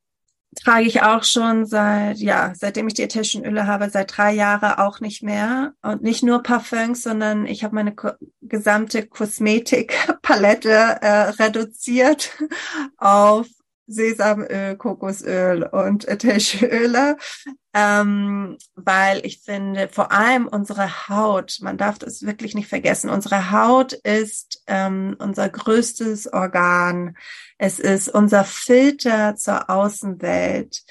trage 0.55 0.87
ich 0.87 1.03
auch 1.03 1.25
schon 1.25 1.67
seit, 1.67 2.19
ja, 2.19 2.53
seitdem 2.55 2.87
ich 2.87 2.95
die 2.95 3.03
Öle 3.45 3.67
habe, 3.67 3.91
seit 3.91 4.17
drei 4.17 4.33
Jahren 4.33 4.79
auch 4.79 5.01
nicht 5.01 5.23
mehr. 5.23 5.75
Und 5.83 6.03
nicht 6.03 6.23
nur 6.23 6.45
Parfums, 6.45 7.03
sondern 7.03 7.45
ich 7.47 7.65
habe 7.65 7.75
meine 7.75 7.93
ko 7.93 8.11
gesamte 8.41 9.05
Kosmetikpalette 9.05 10.71
äh, 10.71 11.31
reduziert 11.43 12.39
auf 12.99 13.49
Sesamöl, 13.93 14.77
Kokosöl 14.77 15.63
und 15.65 16.09
ätherische 16.09 16.67
Öle, 16.67 17.17
ähm, 17.75 18.59
weil 18.75 19.25
ich 19.25 19.43
finde, 19.43 19.89
vor 19.89 20.13
allem 20.13 20.47
unsere 20.47 21.09
Haut, 21.09 21.59
man 21.61 21.79
darf 21.79 21.99
das 21.99 22.23
wirklich 22.23 22.55
nicht 22.55 22.69
vergessen, 22.69 23.11
unsere 23.11 23.51
Haut 23.51 23.93
ist 23.93 24.63
ähm, 24.67 25.17
unser 25.19 25.49
größtes 25.49 26.33
Organ. 26.33 27.17
Es 27.59 27.79
ist 27.79 28.09
unser 28.09 28.45
Filter 28.45 29.37
zur 29.37 29.71
Außenwelt 29.71 30.83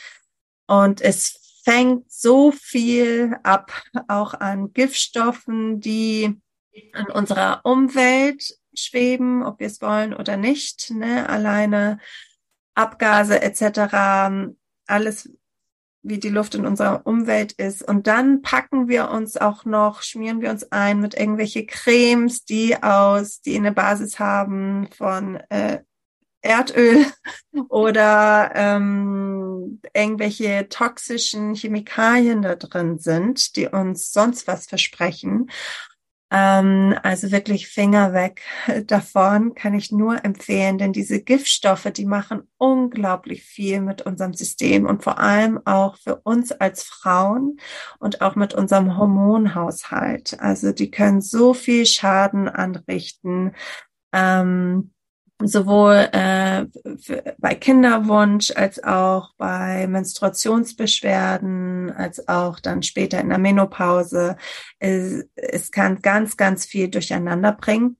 und 0.67 1.01
es 1.01 1.61
fängt 1.63 2.11
so 2.11 2.51
viel 2.51 3.35
ab, 3.43 3.71
auch 4.07 4.33
an 4.33 4.73
Giftstoffen, 4.73 5.79
die 5.79 6.41
in 6.71 7.05
unserer 7.13 7.61
Umwelt 7.63 8.57
schweben, 8.73 9.43
ob 9.43 9.59
wir 9.59 9.67
es 9.67 9.81
wollen 9.81 10.13
oder 10.13 10.37
nicht. 10.37 10.91
Ne? 10.91 11.27
Alleine 11.29 11.99
Abgase 12.81 13.41
etc., 13.41 14.53
alles 14.87 15.29
wie 16.03 16.17
die 16.17 16.29
Luft 16.29 16.55
in 16.55 16.65
unserer 16.65 17.05
Umwelt 17.05 17.51
ist. 17.53 17.83
Und 17.83 18.07
dann 18.07 18.41
packen 18.41 18.87
wir 18.87 19.11
uns 19.11 19.37
auch 19.37 19.65
noch, 19.65 20.01
schmieren 20.01 20.41
wir 20.41 20.49
uns 20.49 20.71
ein 20.71 20.99
mit 20.99 21.13
irgendwelche 21.13 21.65
Cremes, 21.65 22.43
die 22.43 22.81
aus, 22.81 23.41
die 23.41 23.55
eine 23.55 23.71
Basis 23.71 24.19
haben 24.19 24.89
von 24.97 25.35
äh, 25.49 25.79
Erdöl 26.41 27.05
oder 27.69 28.51
ähm, 28.55 29.79
irgendwelche 29.93 30.67
toxischen 30.69 31.53
Chemikalien 31.53 32.41
da 32.41 32.55
drin 32.55 32.97
sind, 32.97 33.55
die 33.55 33.67
uns 33.67 34.11
sonst 34.11 34.47
was 34.47 34.65
versprechen. 34.65 35.51
Ähm, 36.31 36.95
also 37.03 37.31
wirklich 37.31 37.67
Finger 37.67 38.13
weg 38.13 38.41
davon 38.87 39.53
kann 39.53 39.73
ich 39.73 39.91
nur 39.91 40.23
empfehlen, 40.23 40.77
denn 40.77 40.93
diese 40.93 41.21
Giftstoffe, 41.21 41.91
die 41.93 42.05
machen 42.05 42.43
unglaublich 42.57 43.43
viel 43.43 43.81
mit 43.81 44.01
unserem 44.03 44.33
System 44.33 44.85
und 44.85 45.03
vor 45.03 45.19
allem 45.19 45.59
auch 45.65 45.97
für 45.97 46.15
uns 46.15 46.53
als 46.53 46.83
Frauen 46.83 47.57
und 47.99 48.21
auch 48.21 48.35
mit 48.35 48.53
unserem 48.53 48.97
Hormonhaushalt. 48.97 50.39
Also 50.39 50.71
die 50.71 50.89
können 50.89 51.19
so 51.21 51.53
viel 51.53 51.85
Schaden 51.85 52.47
anrichten. 52.47 53.53
Ähm, 54.13 54.93
sowohl 55.47 56.09
äh, 56.11 56.65
für, 56.97 57.35
bei 57.37 57.55
Kinderwunsch 57.55 58.51
als 58.55 58.83
auch 58.83 59.33
bei 59.37 59.87
Menstruationsbeschwerden, 59.87 61.91
als 61.91 62.27
auch 62.27 62.59
dann 62.59 62.83
später 62.83 63.19
in 63.19 63.29
der 63.29 63.37
Menopause. 63.37 64.35
Es, 64.79 65.25
es 65.35 65.71
kann 65.71 66.01
ganz, 66.01 66.37
ganz 66.37 66.65
viel 66.65 66.89
durcheinander 66.89 67.53
bringen. 67.53 67.97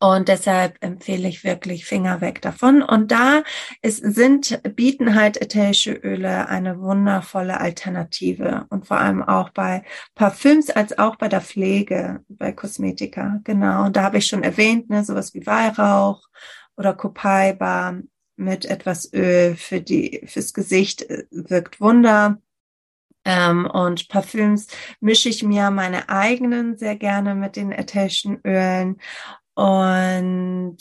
Und 0.00 0.28
deshalb 0.28 0.76
empfehle 0.82 1.28
ich 1.28 1.44
wirklich 1.44 1.86
Finger 1.86 2.20
weg 2.20 2.42
davon. 2.42 2.82
Und 2.82 3.10
da 3.10 3.42
ist, 3.80 3.98
sind, 3.98 4.60
bieten 4.76 5.14
halt 5.14 5.40
ätherische 5.40 5.92
Öle 5.92 6.48
eine 6.48 6.80
wundervolle 6.80 7.60
Alternative. 7.60 8.66
Und 8.68 8.86
vor 8.86 8.98
allem 8.98 9.22
auch 9.22 9.50
bei 9.50 9.82
Parfüms 10.14 10.68
als 10.70 10.98
auch 10.98 11.16
bei 11.16 11.28
der 11.28 11.40
Pflege, 11.40 12.22
bei 12.28 12.52
Kosmetika. 12.52 13.40
Genau. 13.44 13.86
Und 13.86 13.96
da 13.96 14.02
habe 14.02 14.18
ich 14.18 14.26
schon 14.26 14.42
erwähnt, 14.42 14.90
ne, 14.90 15.04
sowas 15.04 15.32
wie 15.32 15.46
Weihrauch 15.46 16.28
oder 16.76 16.92
Copaiba 16.92 17.98
mit 18.36 18.64
etwas 18.66 19.12
Öl 19.12 19.56
für 19.56 19.80
die, 19.80 20.22
fürs 20.26 20.52
Gesicht 20.52 21.02
äh, 21.08 21.24
wirkt 21.30 21.80
Wunder. 21.80 22.38
Ähm, 23.24 23.66
und 23.66 24.08
Parfüms 24.08 24.66
mische 25.00 25.30
ich 25.30 25.42
mir 25.42 25.70
meine 25.70 26.10
eigenen 26.10 26.76
sehr 26.76 26.96
gerne 26.96 27.34
mit 27.34 27.56
den 27.56 27.72
ätherischen 27.72 28.40
Ölen 28.44 28.98
und 29.54 30.78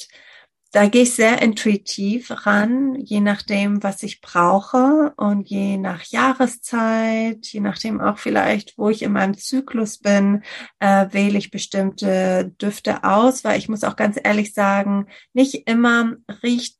da 0.73 0.87
gehe 0.87 1.03
ich 1.03 1.13
sehr 1.13 1.39
intuitiv 1.43 2.31
ran, 2.47 2.95
je 2.95 3.21
nachdem, 3.21 3.83
was 3.83 4.01
ich 4.01 4.21
brauche 4.21 5.13
und 5.17 5.47
je 5.47 5.77
nach 5.77 6.03
Jahreszeit, 6.05 7.45
je 7.45 7.59
nachdem 7.59 8.01
auch 8.01 8.17
vielleicht, 8.17 8.75
wo 8.75 8.89
ich 8.89 9.03
in 9.03 9.11
meinem 9.11 9.37
Zyklus 9.37 9.99
bin, 9.99 10.41
äh, 10.79 11.05
wähle 11.11 11.37
ich 11.37 11.51
bestimmte 11.51 12.51
Düfte 12.59 13.03
aus, 13.03 13.43
weil 13.43 13.59
ich 13.59 13.69
muss 13.69 13.83
auch 13.83 13.95
ganz 13.95 14.19
ehrlich 14.23 14.55
sagen, 14.55 15.05
nicht 15.33 15.67
immer 15.67 16.13
riecht 16.41 16.79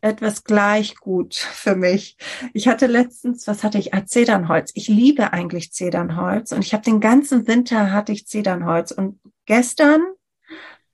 etwas 0.00 0.42
gleich 0.42 0.96
gut 0.96 1.34
für 1.36 1.76
mich. 1.76 2.16
Ich 2.52 2.66
hatte 2.66 2.88
letztens, 2.88 3.46
was 3.46 3.62
hatte 3.62 3.78
ich? 3.78 3.94
Ah, 3.94 4.06
Zedernholz. 4.06 4.72
Ich 4.74 4.88
liebe 4.88 5.32
eigentlich 5.32 5.72
Zedernholz 5.72 6.50
und 6.50 6.64
ich 6.64 6.74
habe 6.74 6.82
den 6.82 6.98
ganzen 6.98 7.46
Winter 7.46 7.92
hatte 7.92 8.10
ich 8.10 8.26
Zedernholz 8.26 8.90
und 8.90 9.20
gestern 9.46 10.02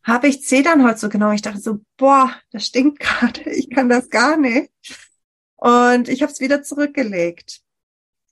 habe 0.03 0.29
ich 0.29 0.45
Zedernholz 0.45 1.01
so 1.01 1.09
genommen. 1.09 1.35
Ich 1.35 1.43
dachte 1.43 1.61
so, 1.61 1.81
boah, 1.97 2.35
das 2.51 2.67
stinkt 2.67 3.01
gerade. 3.01 3.51
Ich 3.51 3.71
kann 3.71 3.89
das 3.89 4.09
gar 4.11 4.37
nicht. 4.37 4.71
Und 5.57 6.09
ich 6.09 6.23
habe 6.23 6.33
es 6.33 6.41
wieder 6.41 6.63
zurückgelegt. 6.63 7.61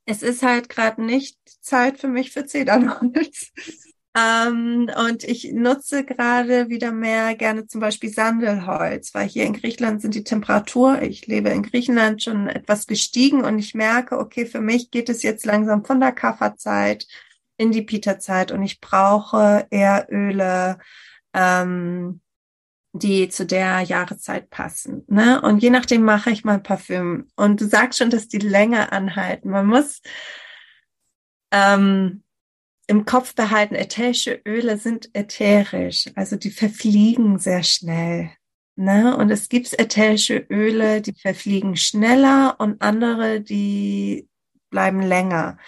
Es 0.06 0.22
ist 0.22 0.42
halt 0.42 0.70
gerade 0.70 1.02
nicht 1.02 1.36
Zeit 1.60 1.98
für 1.98 2.08
mich 2.08 2.30
für 2.30 2.46
Zedernholz. 2.46 3.52
Ähm, 4.18 4.90
und 5.06 5.22
ich 5.22 5.52
nutze 5.52 6.04
gerade 6.04 6.70
wieder 6.70 6.92
mehr 6.92 7.34
gerne 7.34 7.66
zum 7.66 7.80
Beispiel 7.80 8.10
Sandelholz, 8.10 9.14
weil 9.14 9.28
hier 9.28 9.44
in 9.44 9.52
Griechenland 9.52 10.00
sind 10.00 10.14
die 10.14 10.24
Temperatur, 10.24 11.02
ich 11.02 11.26
lebe 11.26 11.50
in 11.50 11.62
Griechenland 11.62 12.22
schon 12.22 12.48
etwas 12.48 12.86
gestiegen 12.86 13.44
und 13.44 13.58
ich 13.58 13.74
merke, 13.74 14.18
okay, 14.18 14.46
für 14.46 14.60
mich 14.60 14.90
geht 14.90 15.08
es 15.08 15.22
jetzt 15.22 15.44
langsam 15.44 15.84
von 15.84 16.00
der 16.00 16.12
Kafferzeit 16.12 17.06
in 17.58 17.70
die 17.70 17.82
Pita-Zeit 17.82 18.50
und 18.50 18.62
ich 18.62 18.80
brauche 18.80 19.66
eher 19.70 20.08
Öle, 20.10 20.78
ähm, 21.34 22.20
die 22.92 23.28
zu 23.28 23.46
der 23.46 23.80
Jahreszeit 23.82 24.50
passen. 24.50 25.04
Ne? 25.08 25.40
Und 25.40 25.62
je 25.62 25.70
nachdem 25.70 26.02
mache 26.02 26.30
ich 26.30 26.44
mal 26.44 26.58
Parfüm. 26.58 27.28
Und 27.36 27.60
du 27.60 27.66
sagst 27.66 27.98
schon, 27.98 28.10
dass 28.10 28.28
die 28.28 28.38
länger 28.38 28.92
anhalten. 28.92 29.50
Man 29.50 29.66
muss 29.66 30.00
ähm, 31.52 32.22
im 32.86 33.04
Kopf 33.04 33.34
behalten, 33.34 33.74
ätherische 33.74 34.40
Öle 34.46 34.78
sind 34.78 35.10
ätherisch, 35.12 36.06
also 36.14 36.36
die 36.36 36.50
verfliegen 36.50 37.38
sehr 37.38 37.62
schnell. 37.62 38.30
Ne? 38.76 39.16
Und 39.16 39.30
es 39.30 39.48
gibt 39.48 39.78
ätherische 39.78 40.46
Öle, 40.50 41.02
die 41.02 41.12
verfliegen 41.12 41.76
schneller 41.76 42.56
und 42.58 42.80
andere, 42.80 43.40
die 43.40 44.28
bleiben 44.70 45.02
länger 45.02 45.58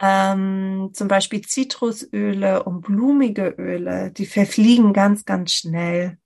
ähm, 0.00 0.90
zum 0.94 1.08
Beispiel 1.08 1.42
Zitrusöle 1.42 2.62
und 2.62 2.80
blumige 2.80 3.54
Öle, 3.58 4.10
die 4.10 4.26
verfliegen 4.26 4.92
ganz, 4.92 5.24
ganz 5.24 5.52
schnell. 5.52 6.18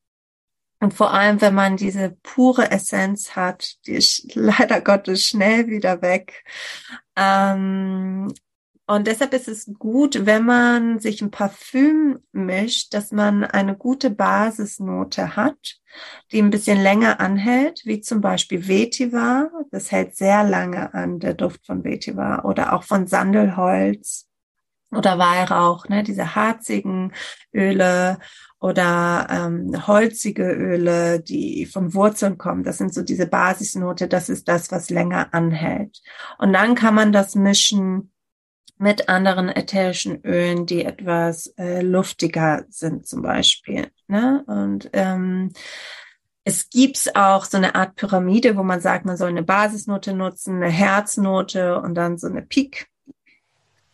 Und 0.81 0.95
vor 0.95 1.13
allem, 1.13 1.41
wenn 1.41 1.55
man 1.55 1.77
diese 1.77 2.17
pure 2.23 2.71
Essenz 2.71 3.35
hat, 3.37 3.85
die 3.87 3.93
ist 3.95 4.31
leider 4.35 4.81
Gottes 4.81 5.25
schnell 5.27 5.67
wieder 5.67 6.03
weg. 6.03 6.45
Ähm, 7.17 8.33
und 8.87 9.07
deshalb 9.07 9.33
ist 9.33 9.49
es 9.49 9.73
gut, 9.79 10.27
wenn 10.27 10.45
man 10.45 10.99
sich 10.99 11.23
ein 11.23 11.31
Parfüm 11.31 12.19
mischt, 12.33 12.93
dass 12.93 13.13
man 13.13 13.43
eine 13.43 13.77
gute 13.77 14.11
Basisnote 14.11 15.37
hat, 15.37 15.81
die 16.33 16.43
ein 16.43 16.51
bisschen 16.51 16.83
länger 16.83 17.19
anhält, 17.19 17.81
wie 17.85 18.01
zum 18.01 18.21
Beispiel 18.21 18.69
Vetiver. 18.69 19.51
Das 19.71 19.91
hält 19.91 20.17
sehr 20.17 20.45
lange 20.45 20.93
an, 20.93 21.19
der 21.19 21.33
Duft 21.33 21.65
von 21.65 21.83
Vetiver 21.83 22.45
oder 22.45 22.75
auch 22.75 22.83
von 22.83 23.07
Sandelholz 23.07 24.29
oder 24.91 25.19
Weihrauch, 25.19 25.89
ne, 25.89 26.03
diese 26.03 26.35
harzigen 26.35 27.13
Öle 27.55 28.19
oder 28.61 29.27
ähm, 29.31 29.87
holzige 29.87 30.51
Öle, 30.51 31.21
die 31.21 31.67
von 31.67 31.95
Wurzeln 31.95 32.39
kommen. 32.39 32.65
Das 32.65 32.79
sind 32.79 32.93
so 32.93 33.03
diese 33.03 33.27
Basisnote. 33.27 34.09
Das 34.09 34.29
ist 34.29 34.47
das, 34.49 34.71
was 34.71 34.91
länger 34.91 35.33
anhält. 35.33 36.01
Und 36.39 36.53
dann 36.53 36.75
kann 36.75 36.95
man 36.95 37.13
das 37.13 37.35
mischen 37.35 38.11
mit 38.77 39.09
anderen 39.09 39.49
ätherischen 39.49 40.25
Ölen, 40.25 40.67
die 40.67 40.85
etwas 40.85 41.47
äh, 41.59 41.81
luftiger 41.81 42.65
sind 42.69 43.07
zum 43.07 43.23
Beispiel. 43.23 43.89
Ne? 44.09 44.45
Und 44.47 44.91
ähm, 44.93 45.53
es 46.45 46.69
gibt 46.69 47.17
auch 47.17 47.45
so 47.45 47.57
eine 47.57 47.75
Art 47.75 47.97
Pyramide, 47.97 48.57
wo 48.57 48.63
man 48.63 48.81
sagt, 48.81 49.07
man 49.07 49.17
soll 49.17 49.31
eine 49.31 49.43
Basisnote 49.43 50.13
nutzen, 50.13 50.57
eine 50.57 50.71
Herznote 50.71 51.81
und 51.81 51.95
dann 51.95 52.19
so 52.19 52.27
eine 52.27 52.43
Peak. 52.43 52.89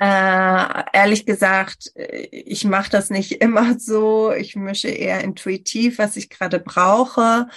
Äh, 0.00 0.84
ehrlich 0.94 1.26
gesagt, 1.26 1.92
äh, 1.94 2.26
ich 2.32 2.64
mache 2.64 2.90
das 2.90 3.10
nicht 3.10 3.32
immer 3.42 3.78
so. 3.78 4.32
Ich 4.32 4.56
mische 4.56 4.88
eher 4.88 5.22
intuitiv, 5.22 5.98
was 5.98 6.16
ich 6.16 6.30
gerade 6.30 6.58
brauche. 6.58 7.48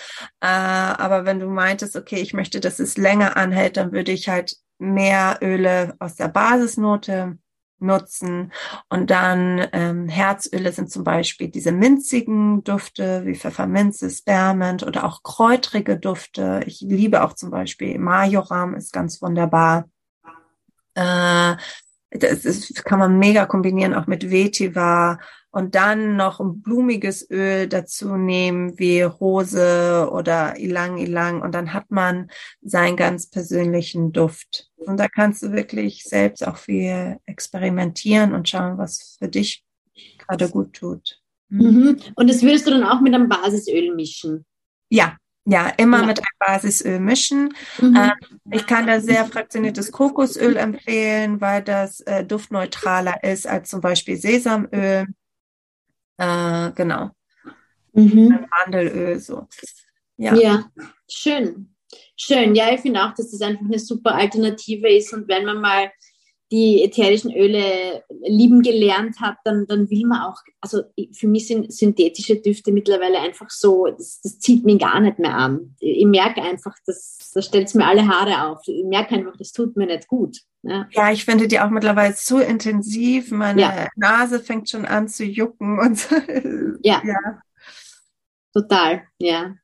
Äh, 0.42 0.48
aber 0.48 1.26
wenn 1.26 1.40
du 1.40 1.48
meintest, 1.48 1.96
okay, 1.96 2.18
ich 2.18 2.34
möchte, 2.34 2.60
dass 2.60 2.80
es 2.80 2.98
länger 2.98 3.38
anhält, 3.38 3.78
dann 3.78 3.94
würde 3.94 4.12
ich 4.12 4.28
halt 4.28 4.58
mehr 4.78 5.40
Öle 5.42 5.96
aus 6.00 6.16
der 6.16 6.28
Basisnote 6.28 7.38
nutzen. 7.84 8.52
Und 8.90 9.12
dann 9.12 9.68
ähm, 9.74 10.08
Herzöle 10.08 10.72
sind 10.72 10.90
zum 10.90 11.04
Beispiel 11.04 11.50
diese 11.50 11.72
minzigen 11.72 12.64
Dufte 12.64 13.26
wie 13.26 13.36
Pfefferminze, 13.36 14.10
Spearmint 14.10 14.84
oder 14.84 15.04
auch 15.04 15.22
kräutrige 15.22 16.00
Dufte. 16.00 16.62
Ich 16.66 16.82
liebe 16.82 17.24
auch 17.24 17.34
zum 17.34 17.52
Beispiel 17.52 18.00
Majoram, 18.00 18.76
ist 18.76 18.94
ganz 18.94 19.22
wunderbar. 19.22 19.90
Äh, 20.96 21.56
das 22.20 22.46
ist, 22.46 22.86
kann 22.86 23.00
man 23.00 23.18
mega 23.18 23.46
kombinieren, 23.46 23.94
auch 23.94 24.08
mit 24.08 24.30
Vetiver 24.30 25.20
und 25.52 25.76
dann 25.76 26.16
noch 26.16 26.40
ein 26.40 26.62
blumiges 26.62 27.30
Öl 27.30 27.68
dazu 27.68 28.16
nehmen, 28.18 28.78
wie 28.80 29.02
Rose 29.02 30.10
oder 30.12 30.58
Ilang 30.58 30.98
Ilang 30.98 31.42
und 31.42 31.54
dann 31.54 31.74
hat 31.74 31.92
man 31.92 32.30
seinen 32.62 32.98
ganz 32.98 33.30
persönlichen 33.30 34.12
Duft. 34.12 34.70
Und 34.78 34.98
da 34.98 35.08
kannst 35.08 35.44
du 35.44 35.52
wirklich 35.52 36.04
selbst 36.04 36.46
auch 36.46 36.58
viel 36.58 37.18
experimentieren 37.26 38.34
und 38.34 38.50
schauen, 38.50 38.78
was 38.78 39.18
für 39.20 39.28
dich 39.28 39.64
gerade 40.18 40.50
gut 40.50 40.74
tut. 40.74 41.22
Mhm. 41.50 41.66
mhm. 41.66 42.00
Und 42.16 42.30
das 42.30 42.42
würdest 42.42 42.68
du 42.68 42.72
dann 42.72 42.84
auch 42.84 43.02
mit 43.02 43.14
einem 43.14 43.30
Basisöl 43.30 43.94
mischen? 43.96 44.46
Ja, 44.90 45.18
ja, 45.46 45.68
immer 45.78 46.02
ja. 46.02 46.06
mit 46.06 46.20
einem 46.20 46.38
Basisöl 46.40 47.00
mischen. 47.00 47.54
Mhm. 47.80 47.96
Ähm, 47.96 48.40
ich 48.52 48.66
kann 48.66 48.88
da 48.88 49.00
sehr 49.00 49.26
fraktioniertes 49.26 49.92
Kokosöl 49.92 50.56
empfehlen, 50.56 51.42
weil 51.42 51.62
das 51.64 52.00
äh, 52.02 52.24
duftneutraler 52.24 53.24
ist 53.24 53.48
als 53.48 53.70
zum 53.70 53.82
Beispiel 53.82 54.16
Sesamöl. 54.16 55.06
Äh, 56.18 56.72
genau. 56.76 57.12
Mhm. 57.94 58.46
Mandelöl, 58.50 59.20
so. 59.20 59.48
Ja. 60.18 60.36
ja, 60.36 60.66
schön. 61.10 61.76
Schön. 62.16 62.56
Ja, 62.56 62.74
ich 62.74 62.82
finde 62.82 63.04
auch, 63.04 63.14
dass 63.14 63.32
das 63.32 63.42
einfach 63.42 63.66
eine 63.66 63.80
super 63.80 64.16
Alternative 64.16 64.90
ist. 64.90 65.14
Und 65.14 65.28
wenn 65.28 65.46
man 65.46 65.60
mal 65.60 65.92
die 66.54 66.84
ätherischen 66.84 67.34
Öle 67.36 68.04
lieben 68.22 68.62
gelernt 68.62 69.20
hat, 69.20 69.38
dann, 69.44 69.66
dann 69.66 69.90
will 69.90 70.06
man 70.06 70.22
auch, 70.22 70.38
also 70.62 70.84
für 71.12 71.28
mich 71.28 71.48
sind 71.48 71.74
synthetische 71.74 72.36
Düfte 72.36 72.72
mittlerweile 72.72 73.20
einfach 73.20 73.50
so, 73.50 73.88
das, 73.88 74.22
das 74.22 74.38
zieht 74.38 74.64
mich 74.64 74.78
gar 74.78 75.00
nicht 75.00 75.18
mehr 75.18 75.36
an. 75.36 75.76
Ich 75.80 76.06
merke 76.06 76.44
einfach, 76.44 76.76
das, 76.86 77.32
das 77.34 77.48
stellt 77.48 77.74
mir 77.74 77.88
alle 77.88 78.08
Haare 78.08 78.46
auf. 78.46 78.60
Ich 78.68 78.86
merke 78.86 79.16
einfach, 79.16 79.36
das 79.36 79.52
tut 79.52 79.76
mir 79.76 79.88
nicht 79.88 80.08
gut. 80.08 80.42
Ja, 80.62 80.88
ja 80.92 81.12
ich 81.12 81.26
finde 81.26 81.48
die 81.48 81.60
auch 81.60 81.72
mittlerweile 81.72 82.14
zu 82.14 82.38
intensiv. 82.38 83.32
Meine 83.32 83.62
ja. 83.62 83.88
Nase 83.96 84.40
fängt 84.40 84.70
schon 84.70 84.86
an 84.86 85.08
zu 85.08 85.24
jucken 85.24 85.80
und 85.80 85.98
so. 85.98 86.16
ja. 86.84 87.02
ja. 87.04 87.42
Total, 88.54 89.02
ja. 89.18 89.56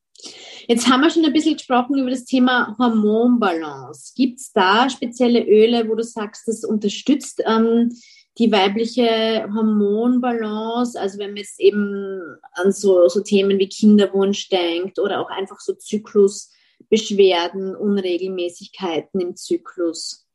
Jetzt 0.67 0.88
haben 0.88 1.01
wir 1.01 1.10
schon 1.10 1.25
ein 1.25 1.34
bisschen 1.34 1.55
gesprochen 1.55 1.97
über 1.97 2.12
das 2.12 2.25
Thema 2.25 2.75
Hormonbalance. 2.77 4.13
Gibt 4.15 4.39
es 4.39 4.51
da 4.51 4.88
spezielle 4.89 5.43
Öle, 5.43 5.89
wo 5.89 5.95
du 5.95 6.03
sagst, 6.03 6.47
das 6.47 6.63
unterstützt 6.63 7.41
ähm, 7.45 7.91
die 8.38 8.51
weibliche 8.51 9.49
Hormonbalance? 9.53 10.99
Also 10.99 11.17
wenn 11.17 11.32
man 11.32 11.38
jetzt 11.38 11.60
eben 11.60 12.21
an 12.53 12.71
so, 12.71 13.08
so 13.08 13.21
Themen 13.21 13.58
wie 13.58 13.67
Kinderwunsch 13.67 14.49
denkt 14.49 14.99
oder 14.99 15.21
auch 15.21 15.29
einfach 15.29 15.60
so 15.60 15.73
Zyklusbeschwerden, 15.73 17.75
Unregelmäßigkeiten 17.75 19.21
im 19.21 19.36
Zyklus. 19.36 20.27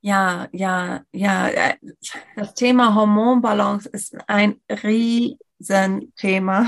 Ja, 0.00 0.48
ja, 0.52 1.04
ja. 1.12 1.74
Das 2.34 2.54
Thema 2.54 2.94
Hormonbalance 2.94 3.88
ist 3.90 4.16
ein 4.26 4.60
Riesenthema. 4.68 6.66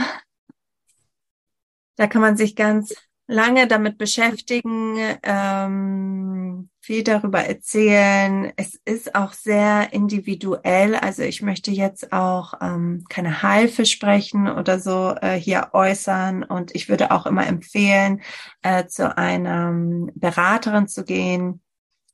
Da 1.97 2.07
kann 2.07 2.23
man 2.23 2.37
sich 2.37 2.57
ganz 2.57 2.95
lange 3.27 3.67
damit 3.67 3.99
beschäftigen, 3.99 4.97
ähm, 5.23 6.69
viel 6.81 7.05
darüber 7.05 7.41
erzählen. 7.45 8.53
Es 8.57 8.79
ist 8.85 9.15
auch 9.15 9.33
sehr 9.33 9.93
individuell. 9.93 10.97
Also 10.97 11.23
ich 11.23 11.41
möchte 11.41 11.71
jetzt 11.71 12.13
auch 12.13 12.55
ähm, 12.61 13.05
keine 13.09 13.43
Halfe 13.43 13.87
sprechen 13.87 14.49
oder 14.49 14.81
so 14.81 15.15
äh, 15.21 15.35
hier 15.35 15.71
äußern. 15.73 16.43
Und 16.43 16.75
ich 16.75 16.89
würde 16.89 17.11
auch 17.13 17.27
immer 17.27 17.47
empfehlen, 17.47 18.21
äh, 18.63 18.87
zu 18.87 19.17
einer 19.17 19.73
Beraterin 20.15 20.89
zu 20.89 21.05
gehen, 21.05 21.61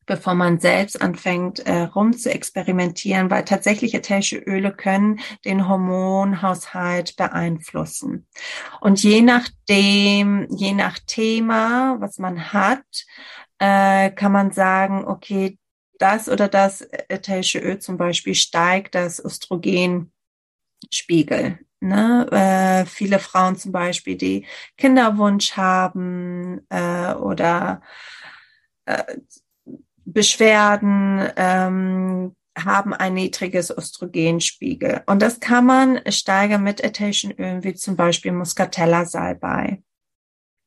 bevor 0.08 0.34
man 0.34 0.58
selbst 0.58 1.00
anfängt, 1.00 1.60
äh, 1.60 1.82
rum 1.82 2.16
zu 2.16 2.32
experimentieren, 2.32 3.30
weil 3.30 3.44
tatsächlich 3.44 3.94
ätherische 3.94 4.38
Öle 4.38 4.72
können 4.72 5.20
den 5.44 5.68
Hormonhaushalt 5.68 7.14
beeinflussen. 7.16 8.26
Und 8.80 9.02
je 9.02 9.20
nachdem, 9.20 10.48
je 10.50 10.72
nach 10.72 10.98
Thema, 11.06 11.96
was 12.00 12.18
man 12.18 12.52
hat, 12.52 12.82
äh, 13.58 14.10
kann 14.10 14.32
man 14.32 14.50
sagen, 14.50 15.04
okay, 15.06 15.58
das 15.98 16.28
oder 16.28 16.48
das 16.48 16.80
ätherische 17.08 17.58
Öl 17.58 17.78
zum 17.78 17.98
Beispiel 17.98 18.34
steigt 18.34 18.94
das 18.94 19.22
Östrogenspiegel. 19.22 20.10
Ne? 21.80 22.26
Äh, 22.32 22.86
viele 22.86 23.18
Frauen 23.18 23.56
zum 23.56 23.72
Beispiel, 23.72 24.16
die 24.16 24.46
Kinderwunsch 24.76 25.52
haben 25.56 26.66
äh, 26.70 27.12
oder 27.14 27.82
äh, 28.86 29.04
Beschwerden, 30.18 31.30
ähm, 31.36 32.34
haben 32.58 32.92
ein 32.92 33.14
niedriges 33.14 33.70
Östrogenspiegel. 33.70 35.04
Und 35.06 35.22
das 35.22 35.38
kann 35.38 35.64
man 35.64 36.00
steigern 36.08 36.64
mit 36.64 36.82
ätherischen 36.82 37.30
Ölen, 37.38 37.62
wie 37.62 37.74
zum 37.74 37.94
Beispiel 37.94 38.32
Muscatella 38.32 39.04
Salbei. 39.04 39.80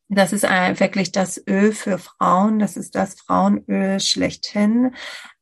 Das 0.08 0.32
ist 0.32 0.44
wirklich 0.44 1.12
das 1.12 1.44
Öl 1.50 1.74
für 1.74 1.98
Frauen. 1.98 2.60
Das 2.60 2.78
ist 2.78 2.96
das 2.96 3.16
Frauenöl 3.16 4.00
schlechthin. 4.00 4.96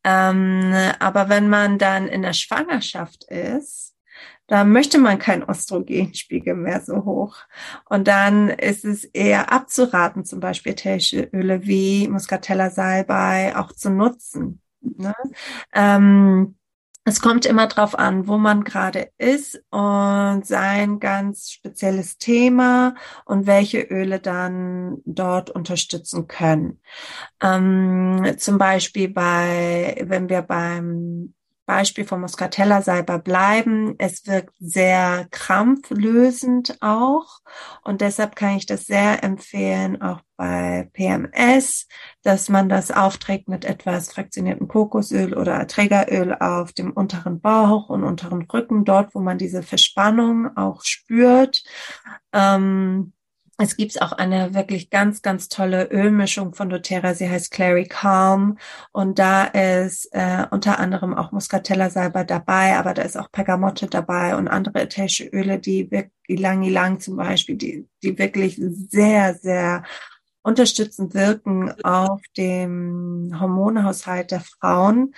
Ähm, 0.03 0.73
aber 0.97 1.29
wenn 1.29 1.47
man 1.47 1.77
dann 1.77 2.07
in 2.07 2.23
der 2.23 2.33
Schwangerschaft 2.33 3.25
ist, 3.25 3.88
da 4.49 4.63
möchte 4.63 4.97
man 4.97 5.19
keinen 5.19 5.47
Östrogenspiegel 5.47 6.55
mehr 6.55 6.81
so 6.81 7.05
hoch. 7.05 7.37
Und 7.85 8.07
dann 8.07 8.49
ist 8.49 8.83
es 8.83 9.05
eher 9.05 9.53
abzuraten, 9.53 10.25
zum 10.25 10.39
Beispiel 10.39 10.71
ätherische 10.71 11.29
Öle 11.31 11.65
wie 11.67 12.07
Muscatella 12.07 12.71
Salbei 12.71 13.55
auch 13.55 13.71
zu 13.71 13.91
nutzen. 13.91 14.59
Ne? 14.81 15.13
Ähm, 15.73 16.55
es 17.05 17.21
kommt 17.21 17.45
immer 17.45 17.67
drauf 17.67 17.97
an, 17.97 18.27
wo 18.27 18.37
man 18.37 18.63
gerade 18.63 19.11
ist 19.19 19.61
und 19.69 20.45
sein 20.45 20.99
ganz 20.99 21.51
spezielles 21.51 22.17
Thema 22.17 22.95
und 23.25 23.45
welche 23.45 23.81
Öle 23.81 24.19
dann 24.19 24.97
dort 25.05 25.51
unterstützen 25.51 26.27
können. 26.27 26.81
Ähm, 27.41 28.35
zum 28.37 28.57
Beispiel 28.57 29.09
bei, 29.09 30.03
wenn 30.07 30.29
wir 30.29 30.41
beim 30.41 31.33
Beispiel 31.69 32.03
von 32.03 32.21
Muscatella 32.21 32.81
Salber 32.81 33.19
bleiben. 33.19 33.93
Es 33.99 34.25
wirkt 34.25 34.55
sehr 34.59 35.27
krampflösend 35.29 36.79
auch 36.81 37.41
und 37.83 38.01
deshalb 38.01 38.35
kann 38.35 38.57
ich 38.57 38.65
das 38.65 38.87
sehr 38.87 39.23
empfehlen, 39.23 40.01
auch 40.01 40.19
bei 40.35 40.89
PMS, 40.93 41.87
dass 42.23 42.49
man 42.49 42.69
das 42.69 42.89
aufträgt 42.89 43.47
mit 43.49 43.65
etwas 43.65 44.11
fraktioniertem 44.11 44.67
Kokosöl 44.67 45.37
oder 45.37 45.67
Trägeröl 45.67 46.33
auf 46.33 46.73
dem 46.73 46.91
unteren 46.91 47.39
Bauch 47.39 47.89
und 47.89 48.03
unteren 48.03 48.47
Rücken, 48.51 48.83
dort, 48.83 49.13
wo 49.13 49.19
man 49.19 49.37
diese 49.37 49.61
Verspannung 49.61 50.57
auch 50.57 50.81
spürt. 50.83 51.61
Ähm, 52.33 53.13
es 53.61 53.75
gibt 53.75 54.01
auch 54.01 54.13
eine 54.13 54.53
wirklich 54.53 54.89
ganz, 54.89 55.21
ganz 55.21 55.49
tolle 55.49 55.89
Ölmischung 55.91 56.53
von 56.53 56.69
doTERRA. 56.69 57.13
Sie 57.13 57.29
heißt 57.29 57.51
Clary 57.51 57.85
Calm. 57.85 58.57
Und 58.93 59.19
da 59.19 59.43
ist 59.43 60.07
äh, 60.13 60.45
unter 60.49 60.79
anderem 60.79 61.13
auch 61.13 61.33
Muscatella 61.33 61.89
Salber 61.89 62.23
dabei, 62.23 62.77
aber 62.77 62.93
da 62.93 63.01
ist 63.01 63.17
auch 63.17 63.29
Pergamotte 63.31 63.87
dabei 63.87 64.37
und 64.37 64.47
andere 64.47 64.81
ätherische 64.81 65.25
Öle, 65.25 65.59
die 65.59 65.91
wirklich 65.91 66.13
Ylang 66.29 66.63
Ylang 66.63 66.99
zum 66.99 67.17
Beispiel, 67.17 67.57
die, 67.57 67.87
die 68.01 68.17
wirklich 68.17 68.55
sehr, 68.61 69.33
sehr 69.33 69.83
unterstützend 70.41 71.13
wirken 71.13 71.73
auf 71.83 72.21
dem 72.37 73.35
Hormonhaushalt 73.39 74.31
der 74.31 74.41
Frauen. 74.41 75.13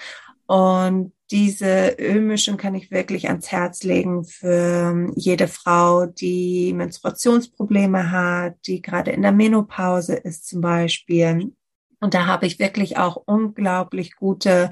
Und 0.48 1.14
diese 1.32 1.96
Ölmischung 1.98 2.58
kann 2.58 2.76
ich 2.76 2.92
wirklich 2.92 3.30
ans 3.30 3.52
Herz 3.52 3.84
legen 3.84 4.26
für 4.26 5.10
jede 5.16 5.48
Frau, 5.48 6.06
die 6.06 6.74
Menstruationsprobleme 6.74 8.12
hat, 8.12 8.56
die 8.68 8.82
gerade 8.82 9.12
in 9.12 9.22
der 9.22 9.32
Menopause 9.32 10.16
ist 10.16 10.48
zum 10.48 10.60
Beispiel. 10.60 11.54
Und 12.02 12.14
da 12.14 12.26
habe 12.26 12.48
ich 12.48 12.60
wirklich 12.60 12.98
auch 12.98 13.16
unglaublich 13.26 14.16
gute 14.16 14.72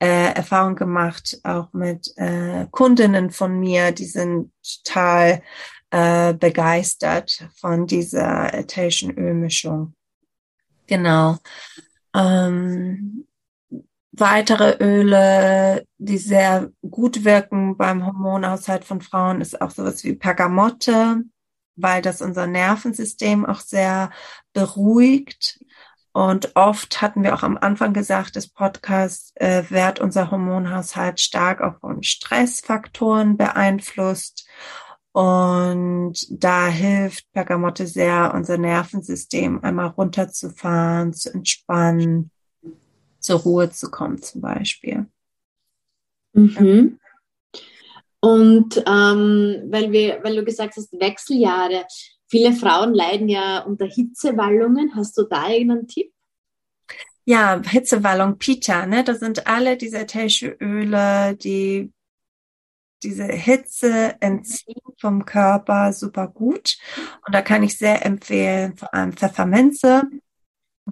äh, 0.00 0.32
Erfahrungen 0.34 0.76
gemacht, 0.76 1.38
auch 1.44 1.72
mit 1.72 2.12
äh, 2.16 2.66
Kundinnen 2.70 3.30
von 3.30 3.60
mir, 3.60 3.92
die 3.92 4.06
sind 4.06 4.50
total 4.84 5.42
äh, 5.90 6.34
begeistert 6.34 7.46
von 7.54 7.86
dieser 7.86 8.52
ätherischen 8.54 9.16
Ölmischung. 9.16 9.94
Genau. 10.86 11.36
Ähm, 12.16 13.26
weitere 14.12 14.76
Öle, 14.80 15.86
die 15.98 16.18
sehr 16.18 16.70
gut 16.88 17.24
wirken 17.24 17.76
beim 17.76 18.04
Hormonaushalt 18.04 18.84
von 18.84 19.00
Frauen, 19.00 19.40
ist 19.40 19.60
auch 19.60 19.70
sowas 19.70 20.04
wie 20.04 20.14
Pergamotte, 20.14 21.22
weil 21.76 22.02
das 22.02 22.20
unser 22.20 22.46
Nervensystem 22.46 23.46
auch 23.46 23.60
sehr 23.60 24.10
beruhigt. 24.52 25.60
Und 26.12 26.56
oft 26.56 27.00
hatten 27.00 27.22
wir 27.22 27.34
auch 27.34 27.44
am 27.44 27.56
Anfang 27.56 27.92
gesagt 27.92 28.34
des 28.34 28.48
Podcasts, 28.48 29.32
äh, 29.36 29.62
wird 29.70 30.00
unser 30.00 30.32
Hormonhaushalt 30.32 31.20
stark 31.20 31.60
auch 31.60 31.78
von 31.78 32.02
Stressfaktoren 32.02 33.36
beeinflusst. 33.36 34.48
Und 35.12 36.14
da 36.30 36.66
hilft 36.66 37.30
Pergamotte 37.32 37.86
sehr, 37.86 38.32
unser 38.34 38.58
Nervensystem 38.58 39.62
einmal 39.62 39.88
runterzufahren, 39.88 41.12
zu 41.12 41.32
entspannen 41.32 42.32
zur 43.20 43.40
Ruhe 43.40 43.70
zu 43.70 43.90
kommen 43.90 44.20
zum 44.20 44.40
Beispiel. 44.40 45.06
Mhm. 46.32 46.98
Und 48.20 48.76
ähm, 48.86 49.62
weil, 49.70 49.92
wir, 49.92 50.20
weil 50.22 50.36
du 50.36 50.44
gesagt 50.44 50.76
hast, 50.76 50.92
Wechseljahre, 50.92 51.86
viele 52.28 52.52
Frauen 52.52 52.94
leiden 52.94 53.28
ja 53.28 53.60
unter 53.60 53.86
Hitzewallungen. 53.86 54.94
Hast 54.94 55.16
du 55.16 55.22
da 55.24 55.48
irgendeinen 55.48 55.88
Tipp? 55.88 56.12
Ja, 57.24 57.62
Hitzewallung, 57.64 58.38
Pita, 58.38 58.86
ne? 58.86 59.04
Das 59.04 59.20
sind 59.20 59.46
alle 59.46 59.76
diese 59.76 59.98
ätherische 59.98 60.56
Öle, 60.60 61.36
die 61.36 61.92
diese 63.02 63.24
Hitze 63.24 64.16
entziehen 64.20 64.82
vom 64.98 65.24
Körper 65.24 65.92
super 65.92 66.28
gut. 66.28 66.76
Und 67.26 67.34
da 67.34 67.40
kann 67.40 67.62
ich 67.62 67.78
sehr 67.78 68.04
empfehlen, 68.04 68.76
vor 68.76 68.92
allem 68.92 69.12
Pfefferminze, 69.12 70.02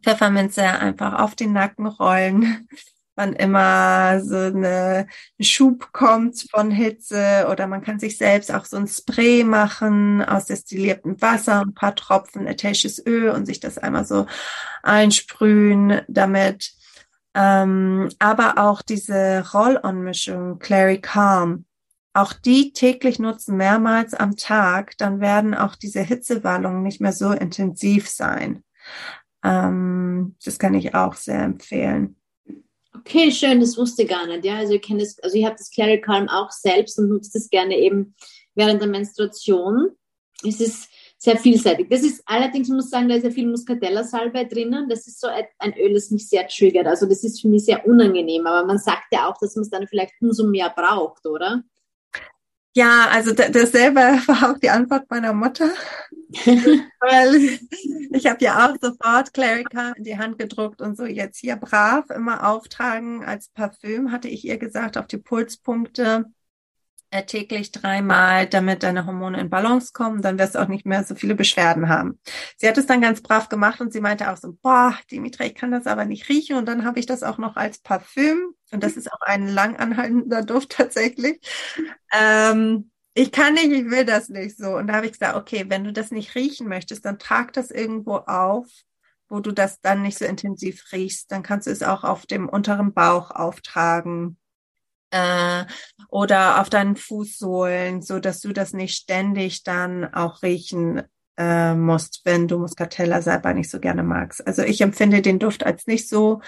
Pfefferminze 0.03 0.62
einfach 0.62 1.18
auf 1.20 1.35
den 1.35 1.53
Nacken 1.53 1.87
rollen, 1.87 2.68
wann 3.16 3.33
immer 3.33 4.20
so 4.20 4.37
eine 4.37 5.09
Schub 5.40 5.92
kommt 5.92 6.46
von 6.53 6.70
Hitze 6.70 7.48
oder 7.51 7.66
man 7.66 7.83
kann 7.83 7.98
sich 7.98 8.16
selbst 8.16 8.55
auch 8.55 8.64
so 8.64 8.77
ein 8.77 8.87
Spray 8.87 9.42
machen 9.42 10.22
aus 10.22 10.46
destilliertem 10.46 11.20
Wasser, 11.20 11.62
ein 11.62 11.74
paar 11.74 11.96
Tropfen 11.96 12.46
ätherisches 12.46 13.05
Öl 13.05 13.31
und 13.31 13.46
sich 13.46 13.59
das 13.59 13.77
einmal 13.77 14.05
so 14.05 14.27
einsprühen 14.85 16.01
damit. 16.07 16.72
Ähm, 17.35 18.09
aber 18.20 18.59
auch 18.59 18.83
diese 18.83 19.44
Roll-on-Mischung 19.53 20.61
Clary 20.61 21.01
Calm, 21.01 21.66
auch 22.12 22.33
die 22.33 22.72
täglich 22.72 23.18
nutzen, 23.18 23.57
mehrmals 23.57 24.14
am 24.14 24.37
Tag, 24.37 24.96
dann 24.98 25.20
werden 25.20 25.55
auch 25.55 25.77
diese 25.77 26.01
Hitzewallungen 26.01 26.83
nicht 26.83 27.01
mehr 27.01 27.12
so 27.12 27.33
intensiv 27.33 28.09
sein. 28.09 28.64
Ähm, 29.44 30.37
das 30.44 30.59
kann 30.59 30.74
ich 30.74 30.94
auch 30.94 31.14
sehr 31.14 31.42
empfehlen. 31.42 32.16
Okay, 32.94 33.31
schön, 33.31 33.61
das 33.61 33.77
wusste 33.77 34.03
ich 34.03 34.09
gar 34.09 34.27
nicht. 34.27 34.44
Ja, 34.44 34.57
also 34.57 34.74
ich 34.74 34.83
kenne 34.83 35.01
das, 35.01 35.18
also 35.20 35.37
ich 35.37 35.44
habe 35.44 35.57
das 35.57 35.70
Clary 35.70 36.01
Calm 36.01 36.29
auch 36.29 36.51
selbst 36.51 36.98
und 36.98 37.09
nutze 37.09 37.31
das 37.35 37.48
gerne 37.48 37.77
eben 37.77 38.14
während 38.55 38.81
der 38.81 38.88
Menstruation. 38.88 39.90
Es 40.44 40.61
ist 40.61 40.88
sehr 41.18 41.37
vielseitig. 41.37 41.88
Das 41.90 42.03
ist 42.03 42.22
allerdings, 42.27 42.68
muss 42.68 42.87
ich 42.87 42.90
sagen, 42.90 43.09
da 43.09 43.16
ist 43.16 43.24
ja 43.24 43.31
viel 43.31 43.48
Muscatella-Salbei 43.48 44.44
drinnen. 44.44 44.88
Das 44.88 45.07
ist 45.07 45.20
so 45.20 45.27
ein 45.27 45.74
Öl, 45.77 45.94
das 45.94 46.11
mich 46.11 46.29
sehr 46.29 46.46
triggert. 46.46 46.87
Also 46.87 47.07
das 47.07 47.24
ist 47.24 47.40
für 47.40 47.48
mich 47.48 47.64
sehr 47.64 47.87
unangenehm. 47.87 48.46
Aber 48.46 48.66
man 48.66 48.79
sagt 48.79 49.07
ja 49.12 49.29
auch, 49.29 49.37
dass 49.38 49.57
man 49.57 49.62
es 49.62 49.70
dann 49.70 49.88
vielleicht 49.88 50.12
umso 50.20 50.46
mehr 50.46 50.70
braucht, 50.70 51.27
oder? 51.27 51.64
Ja, 52.74 53.09
also 53.11 53.33
dasselbe 53.35 54.00
war 54.28 54.50
auch 54.52 54.59
die 54.59 54.70
Antwort 54.70 55.11
meiner 55.11 55.33
Mutter. 55.33 55.70
Weil 57.00 57.59
ich 58.12 58.26
habe 58.26 58.44
ja 58.44 58.66
auch 58.68 58.76
sofort 58.81 59.33
Clarica 59.33 59.92
in 59.92 60.04
die 60.04 60.18
Hand 60.18 60.38
gedruckt 60.38 60.81
und 60.83 60.96
so 60.96 61.04
jetzt 61.07 61.38
hier 61.38 61.57
brav 61.57 62.11
immer 62.11 62.46
auftragen 62.46 63.24
als 63.24 63.48
Parfüm, 63.48 64.12
hatte 64.12 64.28
ich 64.28 64.44
ihr 64.44 64.59
gesagt, 64.59 64.98
auf 64.98 65.07
die 65.07 65.18
Pulspunkte 65.18 66.26
täglich 67.11 67.73
dreimal, 67.73 68.47
damit 68.47 68.83
deine 68.83 69.07
Hormone 69.07 69.40
in 69.40 69.51
Balance 69.51 69.92
kommen, 69.92 70.23
dann 70.23 70.38
wirst 70.38 70.55
du 70.55 70.59
auch 70.59 70.69
nicht 70.69 70.87
mehr 70.87 71.04
so 71.04 71.15
viele 71.15 71.35
Beschwerden 71.35 71.88
haben. 71.88 72.19
Sie 72.56 72.69
hat 72.69 72.79
es 72.79 72.87
dann 72.87 73.00
ganz 73.00 73.23
brav 73.23 73.48
gemacht 73.48 73.81
und 73.81 73.92
sie 73.92 74.00
meinte 74.00 74.31
auch 74.31 74.37
so, 74.37 74.56
boah, 74.63 74.96
Dimitri, 75.11 75.48
ich 75.48 75.54
kann 75.54 75.71
das 75.71 75.87
aber 75.87 76.04
nicht 76.04 76.29
riechen 76.29 76.56
und 76.56 76.67
dann 76.67 76.85
habe 76.85 76.98
ich 76.98 77.06
das 77.06 77.23
auch 77.23 77.38
noch 77.38 77.56
als 77.56 77.79
Parfüm 77.79 78.54
und 78.71 78.83
das 78.83 78.96
ist 78.96 79.11
auch 79.13 79.21
ein 79.23 79.48
langanhaltender 79.48 80.42
Duft 80.44 80.71
tatsächlich. 80.73 81.40
Ähm, 82.13 82.90
ich 83.15 83.33
kann 83.33 83.54
nicht, 83.54 83.73
ich 83.73 83.90
will 83.90 84.04
das 84.04 84.29
nicht 84.29 84.56
so. 84.56 84.77
Und 84.77 84.87
da 84.87 84.94
habe 84.94 85.06
ich 85.06 85.13
gesagt, 85.13 85.37
okay, 85.37 85.65
wenn 85.69 85.83
du 85.83 85.92
das 85.92 86.13
nicht 86.13 86.37
riechen 86.37 86.69
möchtest, 86.69 87.04
dann 87.04 87.19
trag 87.19 87.52
das 87.52 87.73
irgendwo 87.73 88.17
auf, 88.17 88.67
wo 89.29 89.40
du 89.40 89.50
das 89.50 89.81
dann 89.81 90.02
nicht 90.02 90.19
so 90.19 90.25
intensiv 90.25 90.85
riechst. 90.92 91.33
Dann 91.33 91.42
kannst 91.42 91.67
du 91.67 91.73
es 91.73 91.83
auch 91.83 92.04
auf 92.04 92.27
dem 92.27 92.48
unteren 92.48 92.92
Bauch 92.94 93.33
auftragen 93.33 94.38
äh, 95.11 95.65
oder 96.09 96.61
auf 96.61 96.71
deinen 96.71 96.96
Fußsohlen, 96.96 98.02
so 98.02 98.19
dass 98.19 98.40
du 98.40 98.52
das 98.52 98.73
nicht 98.73 98.94
ständig 98.94 99.63
dann 99.63 100.13
auch 100.13 100.42
riechen 100.42 101.02
äh, 101.38 101.75
musst, 101.75 102.23
wenn 102.25 102.48
du 102.48 102.59
Muscatella 102.59 103.23
selber 103.23 103.54
nicht 103.54 103.71
so 103.71 103.79
gerne 103.79 104.02
magst. 104.02 104.44
Also 104.46 104.63
ich 104.63 104.81
empfinde 104.81 105.23
den 105.23 105.38
Duft 105.38 105.65
als 105.65 105.87
nicht 105.87 106.09
so 106.09 106.40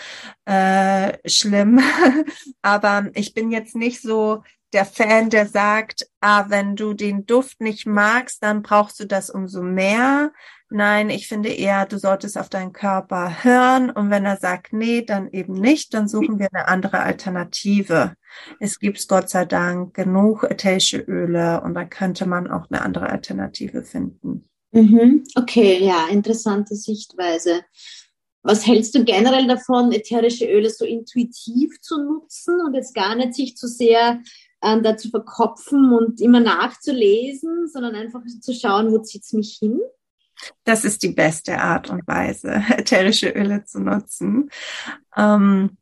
äh, 0.46 1.16
schlimm, 1.26 1.80
aber 2.62 3.08
ich 3.14 3.32
bin 3.32 3.50
jetzt 3.50 3.76
nicht 3.76 4.02
so 4.02 4.42
der 4.72 4.84
Fan, 4.84 5.30
der 5.30 5.46
sagt, 5.46 6.06
ah, 6.20 6.46
wenn 6.48 6.76
du 6.76 6.94
den 6.94 7.26
Duft 7.26 7.60
nicht 7.60 7.86
magst, 7.86 8.42
dann 8.42 8.62
brauchst 8.62 9.00
du 9.00 9.06
das 9.06 9.30
umso 9.30 9.62
mehr. 9.62 10.32
Nein, 10.72 11.10
ich 11.10 11.26
finde 11.26 11.48
eher, 11.48 11.84
du 11.84 11.98
solltest 11.98 12.38
auf 12.38 12.48
deinen 12.48 12.72
Körper 12.72 13.42
hören 13.42 13.90
und 13.90 14.10
wenn 14.10 14.24
er 14.24 14.36
sagt, 14.36 14.72
nee, 14.72 15.02
dann 15.02 15.28
eben 15.32 15.54
nicht, 15.54 15.92
dann 15.94 16.06
suchen 16.06 16.38
wir 16.38 16.48
eine 16.52 16.68
andere 16.68 17.00
Alternative. 17.00 18.14
Es 18.60 18.78
gibt 18.78 19.08
Gott 19.08 19.28
sei 19.28 19.44
Dank 19.44 19.94
genug 19.94 20.44
ätherische 20.44 20.98
Öle 20.98 21.60
und 21.62 21.74
da 21.74 21.84
könnte 21.84 22.24
man 22.24 22.48
auch 22.48 22.70
eine 22.70 22.82
andere 22.82 23.10
Alternative 23.10 23.82
finden. 23.82 24.48
Mhm. 24.70 25.24
Okay, 25.34 25.84
ja, 25.84 26.06
interessante 26.08 26.76
Sichtweise. 26.76 27.62
Was 28.42 28.64
hältst 28.64 28.94
du 28.94 29.04
generell 29.04 29.48
davon, 29.48 29.90
ätherische 29.90 30.46
Öle 30.46 30.70
so 30.70 30.84
intuitiv 30.84 31.80
zu 31.80 32.02
nutzen 32.02 32.60
und 32.64 32.74
jetzt 32.74 32.94
gar 32.94 33.16
nicht 33.16 33.34
sich 33.34 33.56
zu 33.56 33.66
sehr 33.66 34.20
äh, 34.60 34.80
dazu 34.80 35.10
verkopfen 35.10 35.92
und 35.92 36.20
immer 36.20 36.40
nachzulesen, 36.40 37.66
sondern 37.66 37.96
einfach 37.96 38.20
zu 38.40 38.54
schauen, 38.54 38.92
wo 38.92 38.98
zieht 38.98 39.24
es 39.24 39.32
mich 39.32 39.58
hin? 39.58 39.80
Das 40.64 40.84
ist 40.84 41.02
die 41.02 41.12
beste 41.12 41.60
Art 41.60 41.90
und 41.90 42.06
Weise, 42.06 42.62
ätherische 42.70 43.30
Öle 43.30 43.64
zu 43.64 43.80
nutzen. 43.80 44.50
Ähm, 45.16 45.76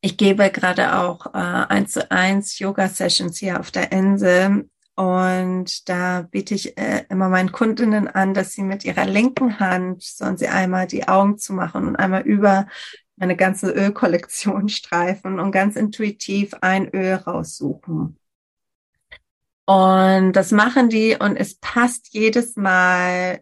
ich 0.00 0.16
gebe 0.16 0.50
gerade 0.50 0.96
auch 0.98 1.26
äh, 1.34 1.38
eins 1.38 1.92
zu 1.92 2.10
eins 2.10 2.58
Yoga-Sessions 2.58 3.38
hier 3.38 3.60
auf 3.60 3.70
der 3.70 3.92
Insel 3.92 4.68
und 4.96 5.88
da 5.88 6.22
biete 6.22 6.54
ich 6.54 6.78
äh, 6.78 7.04
immer 7.08 7.28
meinen 7.28 7.52
Kundinnen 7.52 8.06
an, 8.06 8.32
dass 8.32 8.52
sie 8.52 8.62
mit 8.62 8.84
ihrer 8.84 9.06
linken 9.06 9.58
Hand 9.58 10.02
sollen 10.02 10.36
sie 10.36 10.48
einmal 10.48 10.86
die 10.86 11.08
Augen 11.08 11.36
zu 11.36 11.52
machen 11.52 11.88
und 11.88 11.96
einmal 11.96 12.22
über 12.22 12.66
eine 13.18 13.36
ganze 13.36 13.70
Ölkollektion 13.70 14.68
streifen 14.70 15.40
und 15.40 15.52
ganz 15.52 15.76
intuitiv 15.76 16.54
ein 16.60 16.88
Öl 16.90 17.14
raussuchen. 17.14 18.18
Und 19.66 20.32
das 20.34 20.52
machen 20.52 20.90
die 20.90 21.16
und 21.18 21.36
es 21.36 21.56
passt 21.56 22.12
jedes 22.12 22.54
Mal 22.56 23.40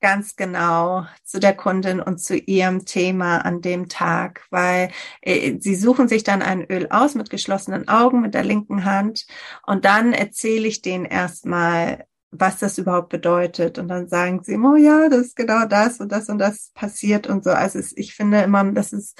ganz 0.00 0.36
genau 0.36 1.06
zu 1.24 1.40
der 1.40 1.54
Kundin 1.54 2.00
und 2.00 2.18
zu 2.18 2.36
ihrem 2.36 2.84
Thema 2.84 3.38
an 3.38 3.60
dem 3.62 3.88
Tag, 3.88 4.46
weil 4.50 4.90
äh, 5.22 5.58
sie 5.60 5.74
suchen 5.74 6.08
sich 6.08 6.24
dann 6.24 6.42
ein 6.42 6.64
Öl 6.70 6.88
aus 6.90 7.14
mit 7.14 7.30
geschlossenen 7.30 7.88
Augen, 7.88 8.20
mit 8.20 8.34
der 8.34 8.44
linken 8.44 8.84
Hand 8.84 9.26
und 9.66 9.84
dann 9.84 10.12
erzähle 10.12 10.68
ich 10.68 10.82
denen 10.82 11.06
erstmal, 11.06 12.06
was 12.30 12.58
das 12.58 12.78
überhaupt 12.78 13.08
bedeutet 13.10 13.78
und 13.78 13.88
dann 13.88 14.08
sagen 14.08 14.42
sie, 14.42 14.56
oh 14.58 14.76
ja, 14.76 15.08
das 15.08 15.28
ist 15.28 15.36
genau 15.36 15.66
das 15.66 16.00
und 16.00 16.10
das 16.12 16.28
und 16.28 16.38
das 16.38 16.70
passiert 16.74 17.26
und 17.26 17.44
so. 17.44 17.50
Also 17.50 17.80
ich 17.96 18.14
finde 18.14 18.42
immer, 18.42 18.64
das 18.72 18.92
ist 18.92 19.18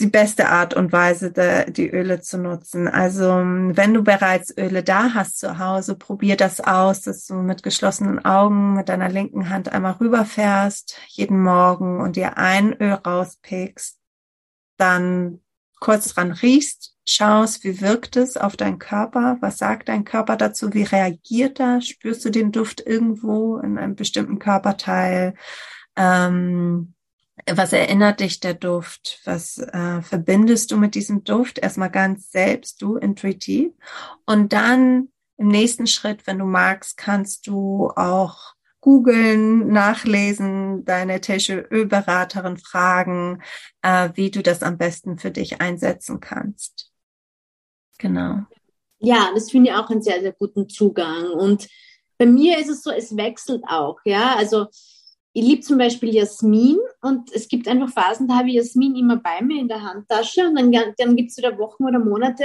die 0.00 0.08
beste 0.08 0.48
Art 0.48 0.74
und 0.74 0.92
Weise, 0.92 1.30
de, 1.30 1.70
die 1.70 1.88
Öle 1.88 2.20
zu 2.20 2.36
nutzen. 2.38 2.88
Also 2.88 3.26
wenn 3.26 3.94
du 3.94 4.02
bereits 4.02 4.56
Öle 4.56 4.82
da 4.82 5.14
hast 5.14 5.38
zu 5.38 5.58
Hause, 5.58 5.94
probier 5.94 6.36
das 6.36 6.60
aus, 6.60 7.02
dass 7.02 7.26
du 7.26 7.34
mit 7.34 7.62
geschlossenen 7.62 8.24
Augen 8.24 8.74
mit 8.74 8.88
deiner 8.88 9.08
linken 9.08 9.50
Hand 9.50 9.72
einmal 9.72 9.92
rüberfährst, 9.92 10.98
jeden 11.08 11.40
Morgen 11.40 12.00
und 12.00 12.16
dir 12.16 12.38
ein 12.38 12.72
Öl 12.80 12.94
rauspickst, 12.94 14.00
dann 14.78 15.40
kurz 15.78 16.14
dran 16.14 16.32
riechst, 16.32 16.96
schaust, 17.06 17.62
wie 17.62 17.80
wirkt 17.80 18.16
es 18.16 18.36
auf 18.36 18.56
deinen 18.56 18.78
Körper, 18.78 19.36
was 19.40 19.58
sagt 19.58 19.88
dein 19.88 20.04
Körper 20.04 20.36
dazu, 20.36 20.72
wie 20.72 20.82
reagiert 20.82 21.60
er, 21.60 21.82
spürst 21.82 22.24
du 22.24 22.30
den 22.30 22.50
Duft 22.50 22.80
irgendwo 22.84 23.58
in 23.58 23.78
einem 23.78 23.94
bestimmten 23.94 24.38
Körperteil, 24.38 25.34
ähm, 25.96 26.93
was 27.50 27.72
erinnert 27.72 28.20
dich 28.20 28.40
der 28.40 28.54
Duft? 28.54 29.20
Was 29.24 29.58
äh, 29.58 30.02
verbindest 30.02 30.70
du 30.70 30.76
mit 30.76 30.94
diesem 30.94 31.24
Duft? 31.24 31.58
Erstmal 31.58 31.90
ganz 31.90 32.30
selbst, 32.30 32.80
du 32.82 32.96
intuitiv. 32.96 33.72
Und 34.26 34.52
dann 34.52 35.08
im 35.36 35.48
nächsten 35.48 35.86
Schritt, 35.86 36.26
wenn 36.26 36.38
du 36.38 36.46
magst, 36.46 36.96
kannst 36.96 37.46
du 37.46 37.90
auch 37.96 38.54
googeln, 38.80 39.68
nachlesen, 39.68 40.84
deine 40.84 41.20
Tesche 41.20 41.66
Ölberaterin 41.70 42.58
fragen, 42.58 43.42
äh, 43.82 44.10
wie 44.14 44.30
du 44.30 44.42
das 44.42 44.62
am 44.62 44.76
besten 44.76 45.18
für 45.18 45.30
dich 45.30 45.60
einsetzen 45.60 46.20
kannst. 46.20 46.92
Genau. 47.98 48.40
Ja, 48.98 49.30
das 49.34 49.50
finde 49.50 49.70
ich 49.70 49.76
auch 49.76 49.88
einen 49.88 50.02
sehr, 50.02 50.20
sehr 50.20 50.32
guten 50.32 50.68
Zugang. 50.68 51.30
Und 51.30 51.68
bei 52.18 52.26
mir 52.26 52.58
ist 52.58 52.68
es 52.68 52.82
so, 52.82 52.90
es 52.90 53.16
wechselt 53.16 53.62
auch, 53.66 53.98
ja. 54.04 54.36
Also 54.36 54.66
ich 55.36 55.44
liebe 55.44 55.62
zum 55.62 55.78
Beispiel 55.78 56.14
Jasmin 56.14 56.78
und 57.02 57.32
es 57.32 57.48
gibt 57.48 57.66
einfach 57.66 57.90
Phasen, 57.90 58.28
da 58.28 58.36
habe 58.36 58.50
ich 58.50 58.54
Jasmin 58.54 58.94
immer 58.94 59.16
bei 59.16 59.42
mir 59.42 59.60
in 59.60 59.66
der 59.66 59.82
Handtasche 59.82 60.46
und 60.48 60.54
dann, 60.54 60.72
dann 60.96 61.16
gibt 61.16 61.32
es 61.32 61.36
wieder 61.36 61.58
Wochen 61.58 61.84
oder 61.84 61.98
Monate, 61.98 62.44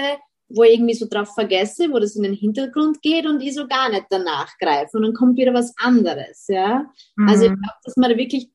wo 0.50 0.64
ich 0.64 0.74
irgendwie 0.74 0.96
so 0.96 1.06
drauf 1.08 1.36
vergesse, 1.36 1.92
wo 1.92 2.00
das 2.00 2.16
in 2.16 2.24
den 2.24 2.34
Hintergrund 2.34 3.04
geht 3.04 3.28
und 3.28 3.42
ich 3.42 3.54
so 3.54 3.68
gar 3.68 3.90
nicht 3.90 4.08
danach 4.10 4.50
greife 4.58 4.98
und 4.98 5.04
dann 5.04 5.14
kommt 5.14 5.38
wieder 5.38 5.54
was 5.54 5.72
anderes, 5.78 6.48
ja. 6.48 6.90
Mhm. 7.16 7.30
Also 7.30 7.44
ich 7.44 7.52
glaube, 7.52 7.80
dass 7.84 7.96
man 7.96 8.10
da 8.10 8.18
wirklich 8.18 8.50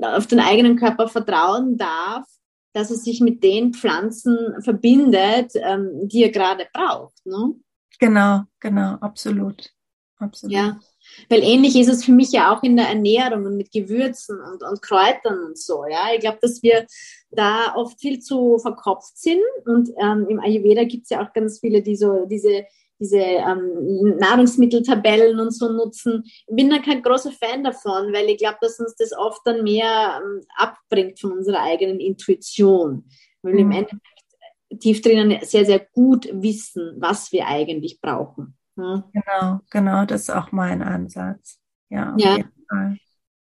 auf 0.00 0.26
den 0.28 0.40
eigenen 0.40 0.76
Körper 0.76 1.06
vertrauen 1.06 1.76
darf, 1.76 2.24
dass 2.72 2.90
er 2.90 2.96
sich 2.96 3.20
mit 3.20 3.44
den 3.44 3.74
Pflanzen 3.74 4.62
verbindet, 4.62 5.52
ähm, 5.56 6.08
die 6.08 6.22
er 6.22 6.30
gerade 6.30 6.66
braucht, 6.72 7.24
ne? 7.26 7.54
Genau, 8.00 8.44
genau, 8.60 8.94
absolut, 8.94 9.70
absolut. 10.16 10.54
Ja. 10.54 10.80
Weil 11.28 11.42
ähnlich 11.42 11.76
ist 11.76 11.88
es 11.88 12.04
für 12.04 12.12
mich 12.12 12.32
ja 12.32 12.54
auch 12.54 12.62
in 12.62 12.76
der 12.76 12.88
Ernährung 12.88 13.44
und 13.46 13.56
mit 13.56 13.72
Gewürzen 13.72 14.38
und, 14.40 14.62
und 14.62 14.82
Kräutern 14.82 15.44
und 15.46 15.58
so. 15.58 15.84
Ja, 15.86 16.08
ich 16.14 16.20
glaube, 16.20 16.38
dass 16.40 16.62
wir 16.62 16.86
da 17.30 17.74
oft 17.76 18.00
viel 18.00 18.20
zu 18.20 18.58
verkopft 18.58 19.18
sind. 19.18 19.42
Und 19.66 19.90
ähm, 20.00 20.26
im 20.28 20.40
Ayurveda 20.40 20.84
gibt 20.84 21.04
es 21.04 21.10
ja 21.10 21.24
auch 21.24 21.32
ganz 21.32 21.60
viele, 21.60 21.82
die 21.82 21.96
so 21.96 22.26
diese 22.26 22.64
diese 23.00 23.18
ähm, 23.18 24.16
Nahrungsmitteltabellen 24.18 25.40
und 25.40 25.52
so 25.52 25.68
nutzen. 25.68 26.22
Ich 26.24 26.54
bin 26.54 26.70
da 26.70 26.78
kein 26.78 27.02
großer 27.02 27.32
Fan 27.32 27.64
davon, 27.64 28.12
weil 28.12 28.28
ich 28.28 28.38
glaube, 28.38 28.58
dass 28.60 28.78
uns 28.78 28.94
das 28.96 29.12
oft 29.12 29.40
dann 29.44 29.62
mehr 29.62 30.22
ähm, 30.22 30.42
abbringt 30.56 31.20
von 31.20 31.32
unserer 31.32 31.60
eigenen 31.60 32.00
Intuition. 32.00 33.04
Weil 33.42 33.54
mhm. 33.54 33.58
im 33.58 33.70
Endeffekt 33.72 34.80
tief 34.80 35.02
drinnen 35.02 35.38
sehr, 35.42 35.64
sehr 35.64 35.80
gut 35.80 36.28
wissen, 36.32 36.94
was 36.98 37.32
wir 37.32 37.46
eigentlich 37.46 38.00
brauchen. 38.00 38.56
Ja. 38.76 39.04
Genau, 39.12 39.60
genau, 39.70 40.04
das 40.04 40.22
ist 40.22 40.30
auch 40.30 40.52
mein 40.52 40.82
Ansatz. 40.82 41.60
Ja, 41.90 42.14
ja. 42.18 42.38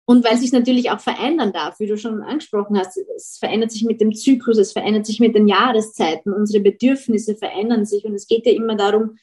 Und 0.09 0.25
weil 0.25 0.37
sich 0.37 0.53
natürlich 0.53 0.91
auch 0.93 1.01
verändern 1.01 1.53
darf, 1.53 1.81
wie 1.81 1.89
du 1.89 1.99
schon 1.99 2.23
angesprochen 2.23 2.79
hast, 2.79 2.97
es 3.17 3.39
verändert 3.39 3.73
sich 3.73 3.83
mit 3.83 4.01
dem 4.01 4.15
Zyklus, 4.15 4.57
es 4.57 4.73
verändert 4.73 5.05
sich 5.05 5.19
mit 5.19 5.35
den 5.35 5.49
Jahreszeiten, 5.49 6.33
unsere 6.33 6.63
Bedürfnisse 6.63 7.35
verändern 7.35 7.85
sich 7.85 8.05
und 8.05 8.15
es 8.15 8.29
geht 8.29 8.47
ja 8.47 8.53
immer 8.53 8.77
darum, 8.77 9.17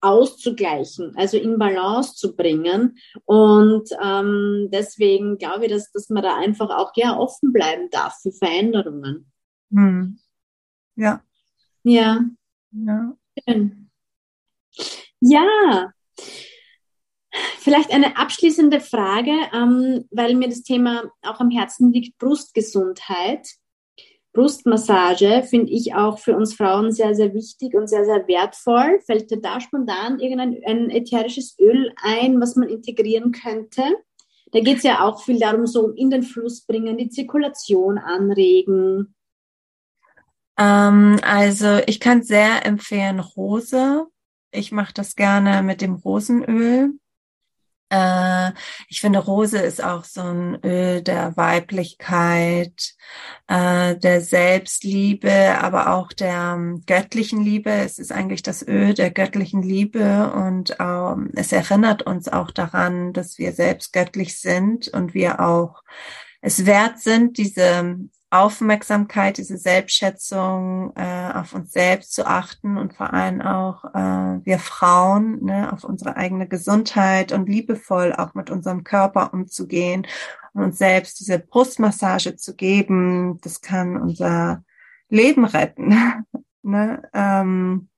auszugleichen, 0.00 1.14
also 1.16 1.36
in 1.36 1.58
Balance 1.58 2.14
zu 2.14 2.36
bringen. 2.36 2.96
Und 3.24 3.88
ähm, 4.02 4.68
deswegen 4.72 5.38
glaube 5.38 5.66
ich, 5.66 5.72
dass, 5.72 5.90
dass 5.92 6.10
man 6.10 6.22
da 6.22 6.36
einfach 6.36 6.70
auch 6.70 6.92
ja 6.94 7.16
offen 7.16 7.52
bleiben 7.52 7.88
darf 7.90 8.18
für 8.20 8.32
Veränderungen. 8.32 9.30
Hm. 9.70 10.18
Ja. 10.96 11.22
Ja. 11.82 12.20
Ja. 12.70 13.16
Schön. 13.46 13.83
Ja, 15.26 15.90
vielleicht 17.58 17.90
eine 17.90 18.18
abschließende 18.18 18.78
Frage, 18.80 19.32
ähm, 19.54 20.04
weil 20.10 20.34
mir 20.34 20.48
das 20.48 20.62
Thema 20.62 21.04
auch 21.22 21.40
am 21.40 21.50
Herzen 21.50 21.92
liegt, 21.92 22.18
Brustgesundheit. 22.18 23.48
Brustmassage 24.34 25.42
finde 25.48 25.72
ich 25.72 25.94
auch 25.94 26.18
für 26.18 26.36
uns 26.36 26.54
Frauen 26.54 26.92
sehr, 26.92 27.14
sehr 27.14 27.32
wichtig 27.32 27.74
und 27.74 27.88
sehr, 27.88 28.04
sehr 28.04 28.28
wertvoll. 28.28 29.00
Fällt 29.06 29.30
dir 29.30 29.40
da 29.40 29.60
spontan 29.60 30.18
irgendein 30.18 30.60
ein 30.66 30.90
ätherisches 30.90 31.56
Öl 31.58 31.94
ein, 32.02 32.38
was 32.38 32.54
man 32.56 32.68
integrieren 32.68 33.32
könnte? 33.32 33.82
Da 34.52 34.60
geht 34.60 34.78
es 34.78 34.82
ja 34.82 35.04
auch 35.04 35.22
viel 35.22 35.38
darum, 35.38 35.66
so 35.66 35.88
in 35.90 36.10
den 36.10 36.22
Fluss 36.22 36.66
bringen, 36.66 36.98
die 36.98 37.08
Zirkulation 37.08 37.96
anregen. 37.96 39.14
Ähm, 40.58 41.18
also 41.22 41.78
ich 41.86 41.98
kann 41.98 42.22
sehr 42.22 42.66
empfehlen 42.66 43.20
Rose 43.20 44.06
ich 44.54 44.72
mache 44.72 44.94
das 44.94 45.16
gerne 45.16 45.62
mit 45.62 45.80
dem 45.80 45.94
Rosenöl. 45.94 46.92
Äh, 47.90 48.52
ich 48.88 49.00
finde, 49.00 49.18
Rose 49.20 49.58
ist 49.58 49.82
auch 49.82 50.04
so 50.04 50.22
ein 50.22 50.58
Öl 50.64 51.02
der 51.02 51.36
Weiblichkeit, 51.36 52.94
äh, 53.46 53.96
der 53.96 54.20
Selbstliebe, 54.20 55.58
aber 55.60 55.92
auch 55.94 56.12
der 56.12 56.54
ähm, 56.56 56.82
göttlichen 56.86 57.42
Liebe. 57.42 57.70
Es 57.70 57.98
ist 57.98 58.12
eigentlich 58.12 58.42
das 58.42 58.66
Öl 58.66 58.94
der 58.94 59.10
göttlichen 59.10 59.62
Liebe 59.62 60.32
und 60.32 60.76
ähm, 60.80 61.30
es 61.34 61.52
erinnert 61.52 62.02
uns 62.02 62.28
auch 62.28 62.50
daran, 62.50 63.12
dass 63.12 63.38
wir 63.38 63.52
selbst 63.52 63.92
göttlich 63.92 64.40
sind 64.40 64.88
und 64.88 65.14
wir 65.14 65.40
auch 65.40 65.82
es 66.40 66.66
wert 66.66 67.00
sind, 67.00 67.38
diese 67.38 67.96
Aufmerksamkeit, 68.34 69.38
diese 69.38 69.56
Selbstschätzung 69.56 70.92
äh, 70.96 71.32
auf 71.34 71.54
uns 71.54 71.72
selbst 71.72 72.12
zu 72.12 72.26
achten 72.26 72.76
und 72.76 72.94
vor 72.94 73.12
allem 73.12 73.40
auch 73.40 73.84
äh, 73.94 74.44
wir 74.44 74.58
Frauen 74.58 75.44
ne, 75.44 75.72
auf 75.72 75.84
unsere 75.84 76.16
eigene 76.16 76.48
Gesundheit 76.48 77.32
und 77.32 77.48
liebevoll 77.48 78.12
auch 78.12 78.34
mit 78.34 78.50
unserem 78.50 78.82
Körper 78.82 79.32
umzugehen 79.32 80.06
und 80.52 80.64
uns 80.64 80.78
selbst 80.78 81.20
diese 81.20 81.38
Brustmassage 81.38 82.36
zu 82.36 82.56
geben, 82.56 83.38
das 83.42 83.60
kann 83.60 83.96
unser 83.96 84.64
Leben 85.08 85.44
retten. 85.44 85.94
ne? 86.62 87.08
ähm, 87.12 87.88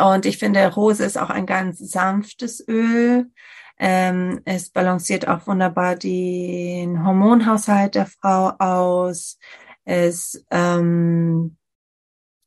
und 0.00 0.24
ich 0.24 0.38
finde, 0.38 0.72
Rose 0.72 1.04
ist 1.04 1.18
auch 1.18 1.30
ein 1.30 1.46
ganz 1.46 1.78
sanftes 1.78 2.66
Öl. 2.66 3.30
Ähm, 3.82 4.42
es 4.44 4.68
balanciert 4.68 5.26
auch 5.26 5.46
wunderbar 5.46 5.96
den 5.96 7.02
Hormonhaushalt 7.02 7.94
der 7.94 8.04
Frau 8.04 8.50
aus. 8.58 9.38
Es 9.84 10.44
ähm, 10.50 11.56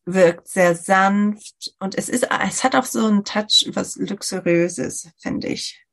wirkt 0.05 0.47
sehr 0.47 0.75
sanft 0.75 1.73
und 1.79 1.95
es 1.95 2.07
ist, 2.07 2.27
es 2.47 2.63
hat 2.63 2.75
auch 2.75 2.85
so 2.85 3.07
einen 3.07 3.25
Touch, 3.25 3.67
was 3.73 3.95
luxuriöses, 3.95 5.09
finde 5.17 5.47
ich. 5.47 5.83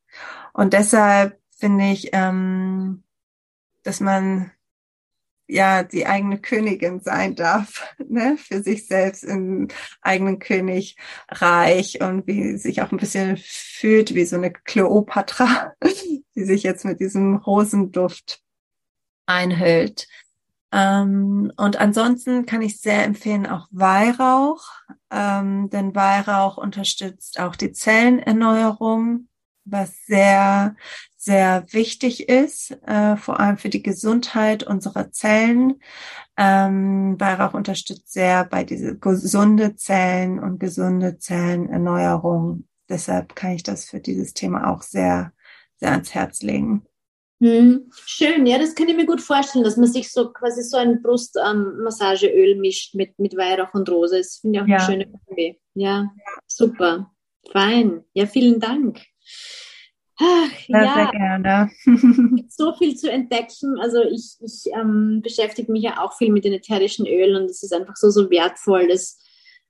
Und 0.53 0.75
deshalb 0.75 1.41
finde 1.59 1.91
ich, 1.91 2.11
ähm, 2.13 3.03
dass 3.83 4.01
man 4.01 4.53
ja 5.53 5.83
die 5.83 6.07
eigene 6.07 6.39
Königin 6.39 7.01
sein 7.01 7.35
darf, 7.35 7.87
ne, 8.09 8.37
für 8.37 8.63
sich 8.63 8.87
selbst 8.87 9.25
im 9.25 9.69
eigenen 10.01 10.39
Königreich 10.39 12.01
und 12.01 12.27
wie 12.27 12.57
sich 12.57 12.83
auch 12.83 12.93
ein 12.93 12.99
bisschen 12.99 13.37
fühlt 13.37 14.15
wie 14.15 14.25
so 14.25 14.37
eine 14.37 14.53
Kleopatra, 14.53 15.75
die 16.35 16.45
sich 16.45 16.63
jetzt 16.63 16.85
mit 16.85 17.01
diesem 17.01 17.37
Rosenduft 17.37 18.43
einhüllt. 19.27 20.09
Ähm, 20.73 21.53
und 21.57 21.77
ansonsten 21.79 22.47
kann 22.47 22.63
ich 22.63 22.81
sehr 22.81 23.05
empfehlen 23.05 23.47
auch 23.47 23.67
Weihrauch, 23.71 24.69
ähm, 25.11 25.69
denn 25.71 25.95
Weihrauch 25.95 26.59
unterstützt 26.59 27.41
auch 27.41 27.57
die 27.57 27.73
Zellenerneuerung, 27.73 29.29
was 29.65 29.93
sehr 30.07 30.77
sehr 31.23 31.67
wichtig 31.73 32.31
ist, 32.31 32.71
äh, 32.87 33.15
vor 33.17 33.41
allem 33.41 33.59
für 33.59 33.69
die 33.69 33.83
Gesundheit 33.83 34.63
unserer 34.63 35.13
Zellen. 35.13 35.79
Ähm, 36.39 37.21
Weihrauch 37.21 37.53
unterstützt 37.53 38.11
sehr 38.11 38.47
bei 38.47 38.65
diese 38.65 38.97
gesunde 38.97 39.77
Zellen 39.77 40.39
und 40.39 40.59
gesunde 40.59 41.19
Zellenerneuerung. 41.19 42.65
Deshalb 42.89 43.37
kann 43.37 43.53
ich 43.53 43.63
das 43.63 43.85
für 43.85 44.01
dieses 44.01 44.33
Thema 44.33 44.73
auch 44.73 44.81
sehr, 44.81 45.35
sehr 45.77 45.91
ans 45.91 46.15
Herz 46.15 46.41
legen. 46.41 46.87
Hm, 47.43 47.91
schön, 48.07 48.47
ja, 48.47 48.59
das 48.59 48.75
kann 48.75 48.89
ich 48.89 48.97
mir 48.97 49.07
gut 49.07 49.21
vorstellen, 49.21 49.65
dass 49.65 49.77
man 49.77 49.93
sich 49.93 50.11
so 50.11 50.33
quasi 50.33 50.63
so 50.63 50.79
ein 50.79 51.03
Brustmassageöl 51.03 52.53
ähm, 52.53 52.61
mischt 52.61 52.95
mit, 52.95 53.19
mit 53.19 53.37
Weihrauch 53.37 53.75
und 53.75 53.91
Rose. 53.91 54.17
Das 54.17 54.39
finde 54.39 54.59
ich 54.59 54.65
auch 54.65 54.69
ja. 54.69 54.77
eine 54.77 54.87
schöne 54.87 55.13
Kombi. 55.27 55.61
Ja, 55.75 56.11
super. 56.47 57.13
Fein. 57.53 58.05
Ja, 58.15 58.25
vielen 58.25 58.59
Dank. 58.59 59.01
Ach, 60.23 60.69
ja, 60.69 60.85
ja, 60.85 60.95
sehr 60.95 61.11
gerne. 61.13 61.71
so 62.49 62.75
viel 62.75 62.95
zu 62.95 63.11
entdecken. 63.11 63.79
Also 63.81 64.03
ich, 64.03 64.37
ich 64.41 64.71
ähm, 64.75 65.21
beschäftige 65.23 65.73
mich 65.73 65.83
ja 65.83 66.03
auch 66.03 66.17
viel 66.17 66.31
mit 66.31 66.45
den 66.45 66.53
ätherischen 66.53 67.07
Ölen 67.07 67.37
und 67.37 67.51
es 67.51 67.63
ist 67.63 67.73
einfach 67.73 67.97
so, 67.97 68.11
so 68.11 68.31
wertvoll, 68.31 68.89
das 68.89 69.19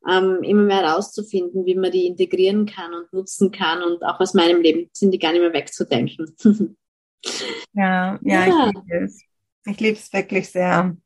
ähm, 0.08 0.42
immer 0.42 0.62
mehr 0.62 0.82
herauszufinden, 0.82 1.66
wie 1.66 1.76
man 1.76 1.92
die 1.92 2.06
integrieren 2.06 2.66
kann 2.66 2.94
und 2.94 3.12
nutzen 3.12 3.52
kann 3.52 3.82
und 3.82 4.02
auch 4.02 4.18
aus 4.18 4.34
meinem 4.34 4.60
Leben 4.60 4.90
sind 4.92 5.12
die 5.12 5.18
gar 5.18 5.32
nicht 5.32 5.42
mehr 5.42 5.52
wegzudenken. 5.52 6.36
ja, 7.74 8.18
ja, 8.22 8.46
ja, 8.46 8.46
ich 8.46 8.74
liebe 8.74 9.04
es. 9.04 9.22
Ich 9.66 9.80
liebe 9.80 9.98
es 9.98 10.12
wirklich 10.12 10.48
sehr. 10.48 10.96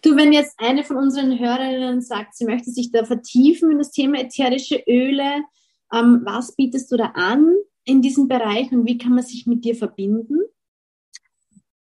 Du, 0.00 0.16
wenn 0.16 0.32
jetzt 0.32 0.54
eine 0.58 0.84
von 0.84 0.96
unseren 0.96 1.38
Hörerinnen 1.38 2.00
sagt, 2.00 2.36
sie 2.36 2.44
möchte 2.44 2.70
sich 2.70 2.92
da 2.92 3.04
vertiefen 3.04 3.72
in 3.72 3.78
das 3.78 3.90
Thema 3.90 4.20
ätherische 4.20 4.80
Öle, 4.86 5.42
ähm, 5.92 6.22
was 6.24 6.54
bietest 6.54 6.90
du 6.92 6.96
da 6.96 7.12
an 7.14 7.54
in 7.84 8.02
diesem 8.02 8.28
Bereich 8.28 8.70
und 8.72 8.86
wie 8.86 8.98
kann 8.98 9.14
man 9.14 9.24
sich 9.24 9.46
mit 9.46 9.64
dir 9.64 9.74
verbinden? 9.74 10.40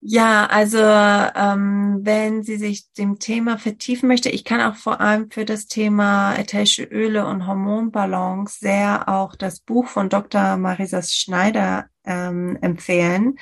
Ja, 0.09 0.47
also 0.47 0.79
ähm, 0.79 1.99
wenn 2.03 2.45
sie 2.45 2.59
sich 2.59 2.93
dem 2.93 3.19
Thema 3.19 3.59
vertiefen 3.59 4.09
möchte, 4.09 4.29
ich 4.31 4.45
kann 4.45 4.61
auch 4.61 4.77
vor 4.77 5.01
allem 5.01 5.33
für 5.33 5.45
das 5.45 5.67
Thema 5.67 6.37
ätherische 6.37 6.85
Öle 6.85 7.27
und 7.27 7.47
Hormonbalance 7.49 8.59
sehr 8.61 9.09
auch 9.09 9.35
das 9.35 9.59
Buch 9.59 9.89
von 9.89 10.09
Dr. 10.09 10.59
Marisa 10.59 11.03
Schneider 11.03 11.87
ähm, 12.07 12.59
empfehlen. 12.61 13.39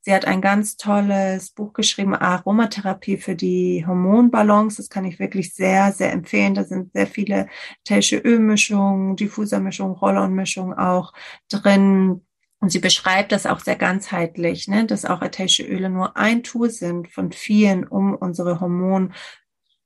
Sie 0.00 0.14
hat 0.14 0.24
ein 0.24 0.40
ganz 0.40 0.76
tolles 0.76 1.50
Buch 1.50 1.72
geschrieben, 1.72 2.14
Aromatherapie 2.14 3.18
für 3.18 3.34
die 3.34 3.84
Hormonbalance. 3.86 4.78
Das 4.78 4.88
kann 4.88 5.04
ich 5.04 5.18
wirklich 5.18 5.54
sehr, 5.54 5.92
sehr 5.92 6.12
empfehlen. 6.12 6.54
Da 6.54 6.64
sind 6.64 6.92
sehr 6.92 7.06
viele 7.06 7.46
ätherische 7.84 8.16
Ölmischungen, 8.16 9.16
Diffusermischungen, 9.16 9.96
Roll-on-Mischungen 9.96 10.78
auch 10.78 11.12
drin. 11.50 12.24
Und 12.60 12.72
sie 12.72 12.80
beschreibt 12.80 13.32
das 13.32 13.46
auch 13.46 13.60
sehr 13.60 13.76
ganzheitlich, 13.76 14.66
ne, 14.66 14.84
dass 14.86 15.04
auch 15.04 15.22
ätherische 15.22 15.62
Öle 15.62 15.90
nur 15.90 16.16
ein 16.16 16.42
Tool 16.42 16.70
sind 16.70 17.08
von 17.08 17.30
vielen, 17.30 17.86
um 17.86 18.14
unsere 18.14 18.60
Hormon 18.60 19.12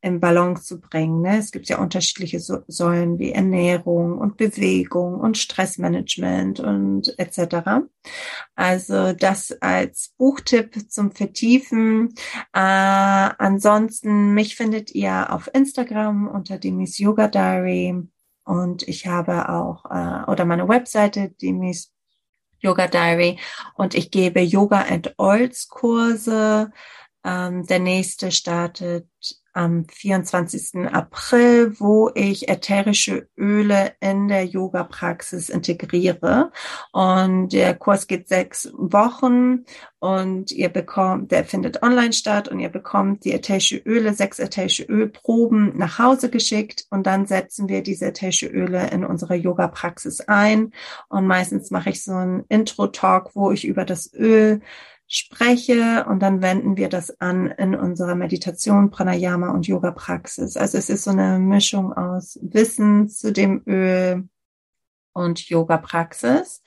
in 0.03 0.19
Balance 0.19 0.65
zu 0.65 0.81
bringen. 0.81 1.23
Ne? 1.23 1.39
Es 1.39 1.53
gibt 1.53 1.69
ja 1.69 1.79
unterschiedliche 1.79 2.41
Säulen 2.41 3.19
wie 3.21 3.31
Ernährung 3.31 4.19
und 4.19 4.37
Bewegung 4.37 5.15
und 5.15 5.39
Stressmanagement 5.39 6.59
und 6.59 7.19
etc. 7.19 7.87
Also 8.57 9.13
das 9.13 9.53
als 9.63 10.13
Buchtipp 10.19 10.91
zum 10.91 11.13
Vertiefen. 11.13 12.15
Äh, 12.53 12.59
ansonsten, 12.59 14.35
mich 14.35 14.57
findet 14.57 14.93
ihr 14.93 15.33
auf 15.33 15.49
Instagram 15.55 16.27
unter 16.27 16.59
Demis 16.59 16.99
Yoga 16.99 17.29
Diary 17.29 17.95
und 18.45 18.87
ich 18.89 19.07
habe 19.07 19.49
auch, 19.51 19.85
äh, 19.85 20.29
oder 20.29 20.45
meine 20.45 20.69
Webseite 20.69 21.31
Demis 21.31 21.93
Yoga 22.59 22.89
Diary 22.89 23.39
und 23.77 23.95
ich 23.95 24.11
gebe 24.11 24.41
Yoga 24.41 24.83
and 24.83 25.15
Oils 25.19 25.69
Kurse. 25.69 26.73
Ähm, 27.25 27.67
der 27.67 27.79
nächste 27.79 28.33
startet 28.33 29.07
am 29.53 29.87
24. 29.89 30.87
April, 30.93 31.79
wo 31.79 32.11
ich 32.15 32.49
ätherische 32.49 33.29
Öle 33.39 33.93
in 34.01 34.29
der 34.29 34.45
Yoga-Praxis 34.45 35.49
integriere. 35.49 36.51
Und 36.93 37.53
der 37.53 37.75
Kurs 37.75 38.07
geht 38.07 38.29
sechs 38.29 38.73
Wochen 38.75 39.65
und 39.99 40.51
ihr 40.51 40.69
bekommt, 40.69 41.31
der 41.31 41.45
findet 41.45 41.83
online 41.83 42.13
statt 42.13 42.49
und 42.49 42.61
ihr 42.61 42.71
bekommt 42.71 43.25
die 43.25 43.33
ätherische 43.33 43.77
Öle, 43.77 44.15
sechs 44.15 44.39
ätherische 44.39 44.85
Ölproben 44.85 45.77
nach 45.77 45.99
Hause 45.99 46.31
geschickt 46.31 46.87
und 46.91 47.07
dann 47.07 47.27
setzen 47.27 47.69
wir 47.69 47.83
diese 47.83 48.07
ätherische 48.07 48.47
Öle 48.47 48.91
in 48.91 49.05
unsere 49.05 49.35
Yoga-Praxis 49.35 50.23
ein. 50.23 50.73
Und 51.09 51.27
meistens 51.27 51.71
mache 51.71 51.91
ich 51.91 52.03
so 52.03 52.13
einen 52.13 52.45
Intro-Talk, 52.49 53.35
wo 53.35 53.53
ich 53.53 53.67
über 53.67 53.85
das 53.85 54.13
Öl 54.13 54.61
spreche 55.13 56.07
und 56.09 56.21
dann 56.21 56.41
wenden 56.41 56.79
wir 56.79 56.89
das 56.89 57.21
an 57.21 57.47
in 57.47 57.75
unserer 57.75 58.15
Meditation, 58.15 58.91
Pranayama 58.91 59.51
und 59.51 59.67
Yoga-Praxis. 59.67 60.57
Also 60.57 60.79
es 60.79 60.89
ist 60.89 61.05
so 61.05 61.11
eine 61.11 61.39
Mischung 61.39 61.93
aus 61.93 62.39
Wissen 62.41 63.11
zu 63.11 63.31
dem 63.31 63.63
Öl 63.67 64.27
und 65.13 65.51
Yoga-Praxis. 65.51 66.63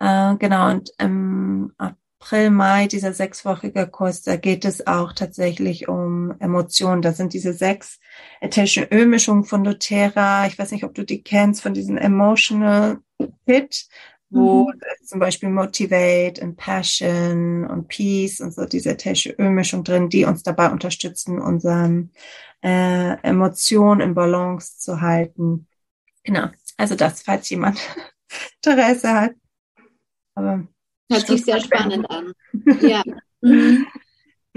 Äh, 0.00 0.34
genau, 0.36 0.68
und 0.70 0.90
im 0.98 1.74
April, 1.78 2.50
Mai, 2.50 2.88
dieser 2.88 3.12
sechswöchige 3.12 3.86
Kurs, 3.86 4.22
da 4.22 4.34
geht 4.34 4.64
es 4.64 4.88
auch 4.88 5.12
tatsächlich 5.12 5.86
um 5.86 6.34
Emotionen. 6.40 7.02
Da 7.02 7.12
sind 7.12 7.34
diese 7.34 7.52
sechs 7.52 8.00
ätherischen 8.40 8.88
Ölmischungen 8.90 9.44
von 9.44 9.62
doTERRA. 9.62 10.48
Ich 10.48 10.58
weiß 10.58 10.72
nicht, 10.72 10.82
ob 10.82 10.92
du 10.96 11.04
die 11.04 11.22
kennst, 11.22 11.62
von 11.62 11.72
diesem 11.72 11.96
Emotional 11.96 12.98
Pit 13.46 13.86
wo 14.36 14.68
mhm. 14.68 14.80
zum 15.04 15.18
Beispiel 15.18 15.48
Motivate 15.48 16.40
und 16.42 16.56
Passion 16.56 17.66
und 17.66 17.88
Peace 17.88 18.40
und 18.40 18.54
so 18.54 18.64
diese 18.66 18.90
ätherische 18.90 19.30
Ölmischung 19.38 19.84
drin, 19.84 20.08
die 20.08 20.24
uns 20.24 20.42
dabei 20.42 20.70
unterstützen, 20.70 21.40
unsere 21.40 22.08
äh, 22.62 23.20
Emotionen 23.22 24.00
in 24.00 24.14
Balance 24.14 24.78
zu 24.78 25.00
halten. 25.00 25.66
Genau. 26.24 26.48
Also 26.76 26.94
das, 26.94 27.22
falls 27.22 27.48
jemand 27.50 27.78
Interesse 28.64 29.12
hat. 29.12 29.32
Aber 30.34 30.66
Hört 31.10 31.26
sich 31.26 31.44
sehr 31.44 31.60
spannend 31.60 32.10
an. 32.10 32.32
Ja. 32.80 33.02
Mhm. 33.40 33.86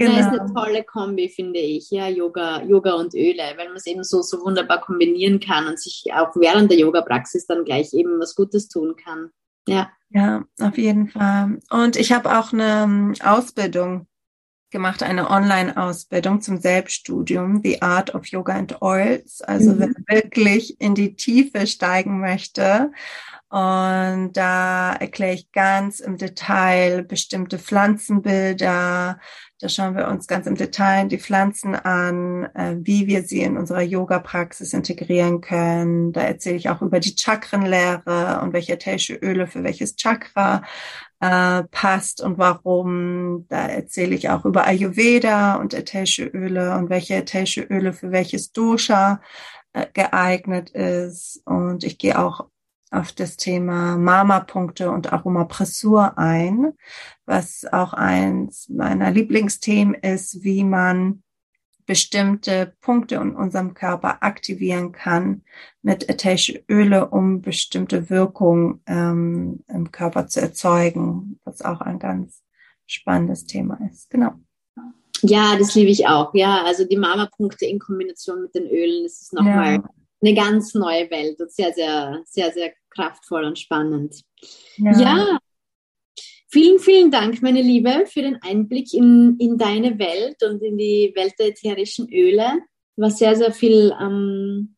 Genau. 0.00 0.16
Das 0.16 0.32
ist 0.32 0.40
eine 0.40 0.54
tolle 0.54 0.82
Kombi, 0.82 1.28
finde 1.28 1.60
ich. 1.60 1.90
Ja, 1.90 2.08
Yoga, 2.08 2.62
Yoga 2.62 2.94
und 2.94 3.14
Öle, 3.14 3.42
weil 3.56 3.68
man 3.68 3.76
es 3.76 3.86
eben 3.86 4.02
so, 4.02 4.22
so 4.22 4.40
wunderbar 4.40 4.80
kombinieren 4.80 5.40
kann 5.40 5.66
und 5.66 5.78
sich 5.78 6.04
auch 6.14 6.34
während 6.36 6.70
der 6.70 6.78
Yoga-Praxis 6.78 7.46
dann 7.46 7.64
gleich 7.64 7.92
eben 7.92 8.18
was 8.18 8.34
Gutes 8.34 8.68
tun 8.68 8.96
kann. 8.96 9.30
Ja. 9.66 9.90
Ja, 10.12 10.44
auf 10.60 10.76
jeden 10.76 11.08
Fall. 11.08 11.60
Und 11.70 11.94
ich 11.94 12.10
habe 12.10 12.36
auch 12.36 12.52
eine 12.52 12.82
ähm, 12.82 13.14
Ausbildung 13.22 14.08
gemacht, 14.70 15.02
eine 15.02 15.30
Online-Ausbildung 15.30 16.40
zum 16.40 16.58
Selbststudium, 16.58 17.60
The 17.62 17.82
Art 17.82 18.14
of 18.14 18.26
Yoga 18.26 18.54
and 18.54 18.82
Oils. 18.82 19.40
Also 19.42 19.72
mhm. 19.72 19.94
wer 20.06 20.22
wirklich 20.22 20.80
in 20.80 20.96
die 20.96 21.14
Tiefe 21.14 21.66
steigen 21.66 22.20
möchte. 22.20 22.90
Und 23.50 24.30
da 24.34 24.92
erkläre 24.92 25.34
ich 25.34 25.50
ganz 25.50 25.98
im 25.98 26.16
Detail 26.16 27.02
bestimmte 27.02 27.58
Pflanzenbilder. 27.58 29.18
Da 29.58 29.68
schauen 29.68 29.96
wir 29.96 30.06
uns 30.06 30.28
ganz 30.28 30.46
im 30.46 30.54
Detail 30.54 31.08
die 31.08 31.18
Pflanzen 31.18 31.74
an, 31.74 32.44
äh, 32.54 32.76
wie 32.80 33.08
wir 33.08 33.24
sie 33.24 33.42
in 33.42 33.58
unserer 33.58 33.82
Yoga-Praxis 33.82 34.72
integrieren 34.72 35.40
können. 35.40 36.12
Da 36.12 36.22
erzähle 36.22 36.56
ich 36.56 36.70
auch 36.70 36.80
über 36.80 37.00
die 37.00 37.16
Chakrenlehre 37.16 38.40
und 38.40 38.52
welche 38.52 38.74
ätherische 38.74 39.14
Öle 39.16 39.48
für 39.48 39.64
welches 39.64 39.96
Chakra 39.96 40.62
äh, 41.18 41.64
passt 41.72 42.22
und 42.22 42.38
warum. 42.38 43.46
Da 43.48 43.66
erzähle 43.66 44.14
ich 44.14 44.30
auch 44.30 44.44
über 44.44 44.64
Ayurveda 44.66 45.56
und 45.56 45.74
ätherische 45.74 46.24
Öle 46.24 46.76
und 46.76 46.88
welche 46.88 47.16
ätherische 47.16 47.62
Öle 47.62 47.92
für 47.92 48.12
welches 48.12 48.52
Dosha 48.52 49.20
äh, 49.72 49.86
geeignet 49.92 50.70
ist. 50.70 51.42
Und 51.44 51.82
ich 51.84 51.98
gehe 51.98 52.18
auch 52.18 52.46
auf 52.90 53.12
das 53.12 53.36
Thema 53.36 53.96
Mama-Punkte 53.96 54.90
und 54.90 55.12
Aromapressur 55.12 56.18
ein, 56.18 56.72
was 57.24 57.64
auch 57.70 57.92
eins 57.92 58.68
meiner 58.68 59.10
Lieblingsthemen 59.10 59.94
ist, 59.94 60.42
wie 60.42 60.64
man 60.64 61.22
bestimmte 61.86 62.74
Punkte 62.80 63.16
in 63.16 63.34
unserem 63.34 63.74
Körper 63.74 64.22
aktivieren 64.22 64.92
kann 64.92 65.42
mit 65.82 66.08
ätherische 66.08 66.62
Öle, 66.68 67.08
um 67.08 67.42
bestimmte 67.42 68.10
Wirkung 68.10 68.80
ähm, 68.86 69.64
im 69.66 69.90
Körper 69.90 70.28
zu 70.28 70.40
erzeugen, 70.40 71.40
was 71.44 71.62
auch 71.62 71.80
ein 71.80 71.98
ganz 71.98 72.44
spannendes 72.86 73.46
Thema 73.46 73.80
ist. 73.90 74.08
Genau. 74.10 74.34
Ja, 75.22 75.56
das 75.58 75.74
liebe 75.74 75.90
ich 75.90 76.06
auch. 76.06 76.32
Ja, 76.34 76.62
also 76.64 76.84
die 76.84 76.96
Mama-Punkte 76.96 77.66
in 77.66 77.78
Kombination 77.78 78.42
mit 78.42 78.54
den 78.54 78.66
Ölen, 78.68 79.02
das 79.02 79.20
ist 79.22 79.32
nochmal 79.32 79.74
ja. 79.74 79.84
eine 80.22 80.34
ganz 80.34 80.74
neue 80.74 81.10
Welt 81.10 81.40
und 81.40 81.50
sehr, 81.50 81.72
sehr, 81.72 82.22
sehr, 82.24 82.52
sehr 82.52 82.72
kraftvoll 82.90 83.44
und 83.44 83.58
spannend. 83.58 84.22
Ja. 84.76 85.00
ja. 85.00 85.38
Vielen, 86.52 86.80
vielen 86.80 87.10
Dank, 87.12 87.42
meine 87.42 87.62
Liebe, 87.62 88.06
für 88.06 88.22
den 88.22 88.42
Einblick 88.42 88.92
in, 88.92 89.36
in 89.38 89.56
deine 89.56 89.98
Welt 90.00 90.42
und 90.42 90.60
in 90.62 90.76
die 90.78 91.12
Welt 91.14 91.34
der 91.38 91.48
ätherischen 91.48 92.08
Öle. 92.12 92.60
War 92.96 93.10
sehr, 93.10 93.36
sehr 93.36 93.52
viel, 93.52 93.94
ähm, 94.00 94.74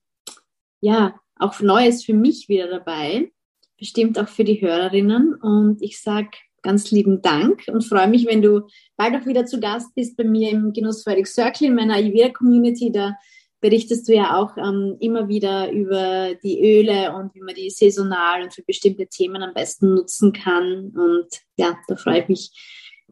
ja, 0.83 1.19
auch 1.37 1.61
Neues 1.61 2.05
für 2.05 2.13
mich 2.13 2.49
wieder 2.49 2.69
dabei. 2.69 3.33
Bestimmt 3.79 4.19
auch 4.19 4.29
für 4.29 4.45
die 4.45 4.61
Hörerinnen. 4.61 5.35
Und 5.35 5.81
ich 5.81 6.01
sage 6.01 6.31
ganz 6.63 6.91
lieben 6.91 7.23
Dank 7.23 7.65
und 7.69 7.85
freue 7.85 8.09
mich, 8.09 8.27
wenn 8.27 8.43
du 8.43 8.69
bald 8.97 9.17
auch 9.17 9.27
wieder 9.27 9.47
zu 9.47 9.59
Gast 9.59 9.95
bist 9.95 10.17
bei 10.17 10.25
mir 10.25 10.51
im 10.51 10.73
Genussfreudig 10.73 11.27
Circle 11.27 11.69
in 11.69 11.75
meiner 11.75 11.95
Ayurveda 11.95 12.31
Community. 12.31 12.93
Da 12.93 13.17
berichtest 13.63 14.09
du 14.09 14.15
ja 14.15 14.37
auch 14.37 14.57
ähm, 14.59 14.97
immer 15.01 15.29
wieder 15.29 15.71
über 15.71 16.35
die 16.43 16.61
Öle 16.61 17.15
und 17.15 17.35
wie 17.35 17.41
man 17.41 17.55
die 17.55 17.71
saisonal 17.71 18.43
und 18.43 18.53
für 18.53 18.63
bestimmte 18.63 19.07
Themen 19.07 19.43
am 19.43 19.55
besten 19.55 19.95
nutzen 19.95 20.33
kann. 20.33 20.93
Und 20.95 21.29
ja, 21.57 21.79
da 21.87 21.97
freue 21.97 22.23
ich 22.23 22.29
mich, 22.29 22.53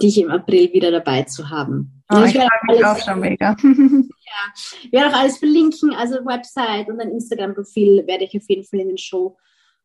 dich 0.02 0.18
im 0.18 0.30
April 0.30 0.72
wieder 0.72 0.90
dabei 0.90 1.22
zu 1.22 1.48
haben. 1.48 2.02
Oh, 2.12 2.22
ich, 2.24 2.34
ich 2.34 2.40
freue 2.40 2.76
mich 2.76 2.84
auch 2.84 2.98
schon 2.98 3.20
mega. 3.20 3.56
ja, 3.62 4.52
ich 4.82 4.92
werde 4.92 5.08
auch 5.08 5.20
alles 5.20 5.38
verlinken, 5.38 5.94
also 5.94 6.16
Website 6.26 6.88
und 6.88 7.00
ein 7.00 7.12
Instagram-Profil 7.12 8.06
werde 8.06 8.24
ich 8.24 8.36
auf 8.36 8.48
jeden 8.48 8.64
Fall 8.64 8.80
in 8.80 8.88
den 8.88 8.98
Show 8.98 9.36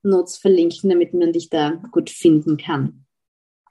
Notes 0.01 0.37
verlinken, 0.37 0.89
damit 0.89 1.13
man 1.13 1.31
dich 1.31 1.49
da 1.49 1.73
gut 1.91 2.09
finden 2.09 2.57
kann. 2.57 3.05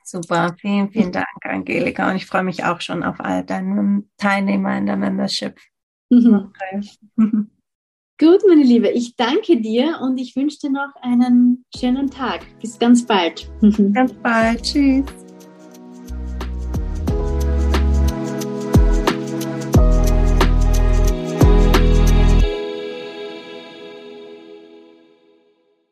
Super, 0.04 0.54
vielen, 0.60 0.90
vielen 0.90 1.12
Dank, 1.12 1.26
Angelika. 1.42 2.10
Und 2.10 2.16
ich 2.16 2.26
freue 2.26 2.44
mich 2.44 2.64
auch 2.64 2.80
schon 2.80 3.02
auf 3.02 3.20
all 3.20 3.42
deine 3.42 4.04
Teilnehmer 4.18 4.76
in 4.76 4.86
der 4.86 4.96
Membership. 4.96 5.58
Mhm. 6.10 6.52
Gut, 8.20 8.42
meine 8.46 8.62
Liebe, 8.62 8.90
ich 8.90 9.16
danke 9.16 9.60
dir 9.60 9.98
und 10.00 10.18
ich 10.18 10.36
wünsche 10.36 10.58
dir 10.60 10.70
noch 10.70 10.94
einen 11.02 11.64
schönen 11.76 12.08
Tag. 12.08 12.46
Bis 12.60 12.78
ganz 12.78 13.04
bald. 13.04 13.50
Ganz 13.92 14.12
bald. 14.12 14.62
Tschüss. 14.62 15.23